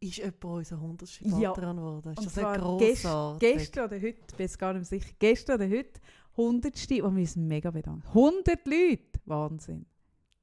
[0.00, 1.20] ist jemand unser 100.
[1.40, 1.52] Ja.
[1.52, 2.12] Patron geworden.
[2.12, 2.60] Ist Und das nicht gest-
[3.02, 3.52] grossartig?
[3.58, 6.00] Gestern oder heute, ich bin jetzt gar nicht sicher, gestern oder heute,
[6.36, 7.02] 100.
[7.02, 8.06] Und wir sind mega bedankt.
[8.08, 9.20] 100 Leute!
[9.24, 9.86] Wahnsinn.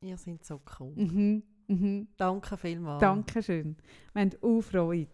[0.01, 0.93] Ihr seid so cool.
[0.95, 1.43] Mhm.
[1.67, 2.07] Mhm.
[2.17, 2.99] Danke vielmals.
[2.99, 3.77] Dankeschön.
[4.13, 5.07] Wir haben auch Freude.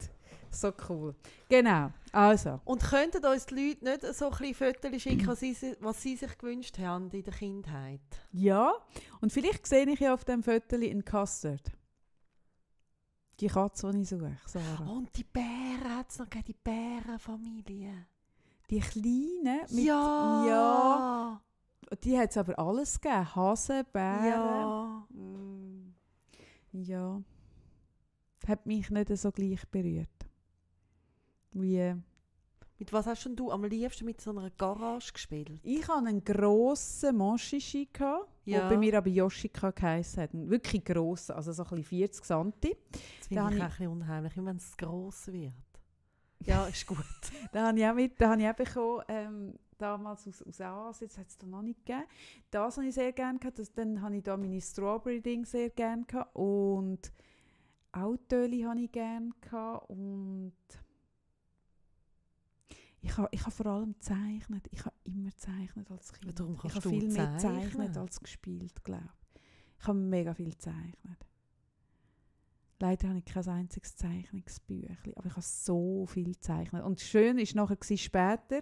[0.54, 1.16] So cool.
[1.50, 1.92] Genau.
[2.12, 6.02] Also, Und könnten uns die Leute nicht so ein Fotos schicken, was sie, si- was
[6.02, 8.02] sie sich gewünscht haben in der Kindheit?
[8.34, 8.74] ja.
[9.22, 11.72] Und vielleicht sehe ich ja auf dem Foto in Custard.
[13.40, 14.88] Die Katze, die ich suche, Sarah.
[14.92, 18.06] Und die Bären hat es noch gegeben, die Bärenfamilie.
[18.70, 19.86] Die kleinen mit...
[19.86, 20.46] ja!
[20.48, 21.42] ja.
[22.04, 23.36] Die hat es aber alles gegeben.
[23.36, 24.26] Hasen, Bären...
[24.28, 25.08] Ja!
[25.10, 25.94] Mm.
[26.74, 27.22] Ja.
[28.48, 30.08] Hat mich nicht so gleich berührt.
[31.54, 31.96] Wie.
[32.80, 35.52] Mit was hast denn du am liebsten mit so einer Garage gespielt?
[35.62, 38.68] Ich hatte einen grossen Moschishi, der Ja.
[38.70, 40.30] bei mir aber Yoshika geheissen hat.
[40.34, 42.54] Wirklich grossen, also so ein bisschen 40 cm.
[42.62, 45.54] Das Da finde ich ich- auch ein bisschen unheimlich, wenn es gross wird.
[46.44, 46.98] Ja, ist gut.
[47.54, 51.08] Den habe ich auch, mit, den habe ich auch bekommen, ähm, damals aus, aus Asien.
[51.08, 52.06] Jetzt hat es da noch nicht gegeben.
[52.50, 53.60] Das habe ich sehr gerne gehabt.
[53.60, 56.36] Das, dann habe ich da meine Strawberry-Ding sehr gerne gehabt.
[56.36, 57.12] Und
[57.92, 59.88] Autöli habe ich gerne gehabt.
[59.92, 60.54] Und
[63.02, 64.68] ich habe ich habe vor allem gezeichnet.
[64.72, 66.40] Ich habe immer gezeichnet als Kind.
[66.40, 69.42] Darum ich habe viel mehr gezeichnet als gespielt, glaube ich.
[69.80, 71.26] Ich habe mega viel gezeichnet.
[72.80, 76.84] Leider habe ich kein einziges Zeichnungsbüchlein, aber ich habe so viel gezeichnet.
[76.84, 78.62] Und schön war nachher gewesen, später,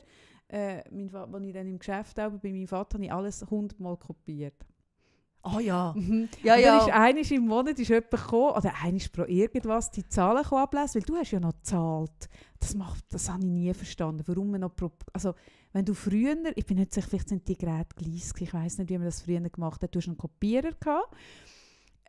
[0.49, 3.95] äh, mein, als ich dann im Geschäft auch bei meinem Vater, habe ich alles hundertmal
[3.95, 4.65] kopiert.
[5.43, 5.93] Oh ja.
[5.95, 6.27] Mhm.
[6.43, 6.77] Ja, und ja.
[6.77, 10.95] dann ist einisch im Monat ist jemand gekommen, oder einisch pro irgendwas, die Zahlen ablesen,
[10.95, 12.29] weil du hast ja noch gezahlt.
[12.59, 14.23] Das, macht, das habe ich nie verstanden.
[14.27, 15.33] Warum man noch pro, also
[15.71, 18.89] wenn du früher, ich bin nicht sicher, vielleicht sind die Geräte gleich, ich weiß nicht,
[18.89, 21.15] wie man das früher gemacht hat, du hast einen Kopierer gehabt,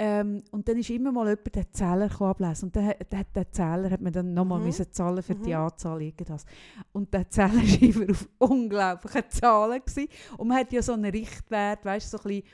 [0.03, 2.67] ähm, und dann ist immer mal jemand den Zähler ablesen.
[2.67, 4.65] Und dann hat, der Zähler hat man dann nochmal Mhm.
[4.67, 5.57] müssen zahlen für die Mhm.
[5.57, 6.47] Anzahl irgendwas.
[6.93, 9.83] Und der Zähler war immer auf unglaubliche Zahlen.
[9.85, 10.09] Gewesen.
[10.39, 12.49] Und man hat ja so einen Richtwert, weißt du, so ein bisschen,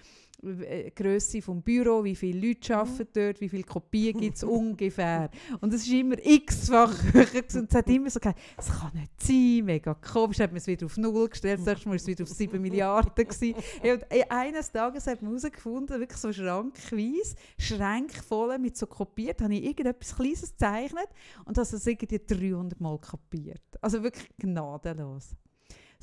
[0.47, 2.79] äh, Größe vom Büro, wie viele Leute Mhm.
[2.79, 5.31] arbeiten dort, wie viele Kopien gibt es ungefähr.
[5.61, 9.13] Und es ist immer x-fach höher und es hat immer so gesagt, es kann nicht
[9.21, 10.41] sein, mega komisch.
[10.41, 13.13] Hat man es wieder auf Null gestellt, das Mal war es wieder auf 7 Milliarden.
[13.15, 13.55] Gewesen.
[13.83, 19.55] Und eines Tages hat man herausgefunden, wirklich so schrankweise, Schränke voll mit so kopiert, habe
[19.55, 21.09] ich irgendetwas Kleines gezeichnet
[21.45, 23.63] und das ist irgendwie 300 Mal kopiert.
[23.81, 25.35] Also wirklich gnadenlos.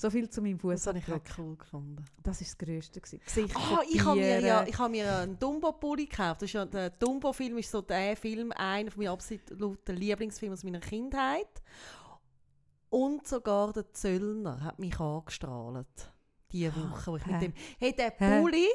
[0.03, 2.03] So viel zu meinem Das habe ich auch cool gefunden.
[2.21, 3.01] Das war das Größte.
[3.55, 6.41] Ah, ich habe mir, ja, ich habe mir einen Dumbo-Pulli gekauft.
[6.41, 10.81] Das ist ja, der Dumbo-Film ist so der Film, einer meiner absoluten Lieblingsfilme aus meiner
[10.81, 11.63] Kindheit.
[12.89, 16.11] Und sogar der Zöllner hat mich angestrahlt.
[16.51, 17.53] Diese Woche, wo ich mit dem...
[17.79, 18.11] Hey, der?
[18.11, 18.67] Pulli,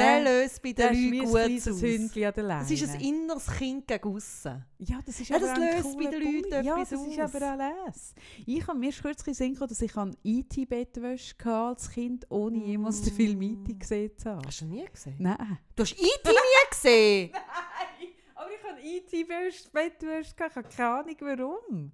[0.00, 1.82] der löst bei den Das ist Leuten ein gut aus.
[1.82, 2.62] Hündchen an der Leine.
[2.64, 4.64] Es ist ein inneres Kind gegen aussen.
[4.78, 6.66] Ja, das ist Ja, aber das auch ein löst bei den Leuten Pulli.
[6.66, 7.34] Ja, etwas das ist aus.
[7.34, 7.46] aber
[7.86, 8.14] alles.
[8.46, 13.02] Ich habe mir ist kürzlich gekommen, dass ich an IT-Bettwäsche hatte als Kind, ohne jemals
[13.02, 14.46] den Film IT gesehen zu haben.
[14.46, 15.16] Hast du nie gesehen?
[15.18, 15.58] Nein.
[15.76, 17.30] Du hast IT nie gesehen?
[18.34, 21.92] Aber ich habe IT-Bettwäsche, ich habe keine Ahnung warum.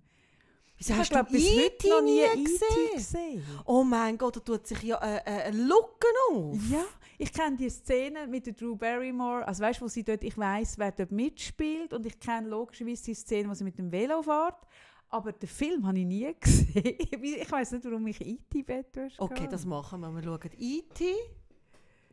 [0.78, 2.95] Wieso ich hast habe du IT noch nie nie gesehen?
[2.95, 3.45] gesehen.
[3.65, 6.57] Oh mein Gott, da tut sich ja äh, äh, ein Lucken auf.
[6.70, 6.85] Ja,
[7.18, 9.47] ich kenne die Szene mit der Drew Barrymore.
[9.47, 13.05] Also weißt du, wo sie dort, ich weiß, wer dort mitspielt und ich kenne logischerweise
[13.05, 14.66] die Szene, wo sie mit dem Velo fährt.
[15.09, 16.76] Aber den Film habe ich nie gesehen.
[16.78, 20.12] ich weiß nicht, warum ich IT-Bettwäsche Okay, das machen wir.
[20.12, 21.01] Wir schauen IT.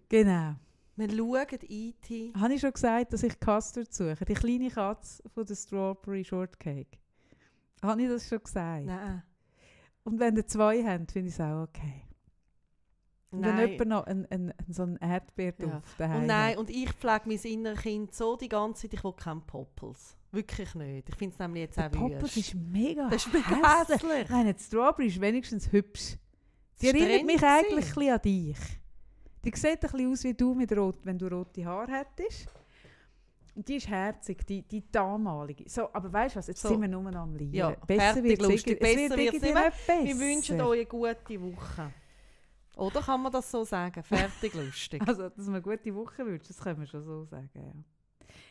[0.09, 0.55] Genau.
[0.95, 2.35] Wir schauen IT.
[2.35, 4.25] Habe ich schon gesagt, dass ich Custard suche?
[4.25, 6.99] Die kleine Katze von der Strawberry Shortcake.
[7.81, 8.85] Habe ich das schon gesagt?
[8.85, 9.23] Nein.
[10.03, 12.03] Und wenn ihr zwei habt, finde ich es auch okay.
[13.34, 13.69] Und wenn Nein.
[13.72, 16.57] jemand noch einen, einen, so einen Erdbeerduft daheim Und nein, hat.
[16.57, 20.15] und ich pflege mein inneres Kind so die ganze Zeit, ich will keinen Poppels.
[20.31, 21.10] Wirklich nicht.
[21.10, 24.03] Ich finde es nämlich jetzt Der auch Poppels ist mega Das ist mega hässlich.
[24.03, 24.30] hässlich.
[24.30, 26.15] Nein, die Strawberry ist wenigstens hübsch.
[26.76, 28.57] Sie Es ist erinnert mich streng eigentlich ein an dich.
[29.45, 32.47] Die sieht ein bisschen aus wie du, mit rot, wenn du rote Haare hättest.
[33.55, 35.69] Und die ist herzig, die, die damalige.
[35.69, 36.69] So, aber weißt du was, jetzt So.
[36.69, 37.53] sind wir nur noch am Lieren.
[37.53, 38.88] Ja, besser wird nicht mehr.
[39.15, 40.03] nicht besser.
[40.03, 41.91] Wir wünschen euch eine gute Woche.
[42.78, 44.04] Oder kann man das so sagen?
[44.04, 45.02] Fertig, lustig.
[45.08, 47.72] Also, dass man eine gute Woche wünscht, das können wir schon so sagen, ja.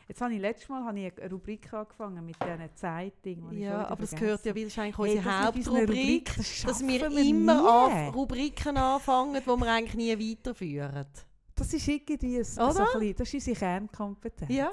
[0.08, 3.50] Jetzt habe ich letztes Mal habe ich eine Rubrik angefangen mit diesen Zeitungen.
[3.50, 6.36] die Ja, aber das gehört ja, weil eigentlich Hey, unsere das ist unsere Hauptrubrik, Rubrik,
[6.36, 11.06] das dass wir wir immer an Rubriken anfangen, die wir eigentlich nie weiterführen.
[11.54, 14.50] Das ist irgendwie ein, so ein bisschen, das ist unsere Kernkompetenz.
[14.50, 14.70] Ja.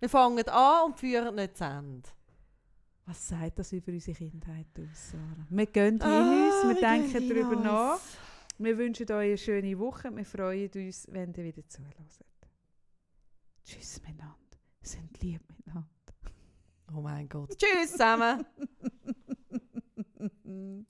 [0.00, 2.08] Wir fangen an und führen nicht zu Ende.
[3.06, 5.46] Was sagt das über unsere Kindheit aus, Sarah?
[5.48, 7.98] Wir gehen in Ah, uns, wir denken gehen in darüber nach.
[8.60, 10.14] Wir wünschen euch eine schöne Woche.
[10.14, 11.94] Wir freuen uns, wenn ihr wieder zuhört.
[13.64, 14.34] Tschüss miteinander.
[14.82, 15.88] Sind lieb miteinander.
[16.92, 17.56] Oh mein Gott.
[17.56, 18.44] Tschüss zusammen.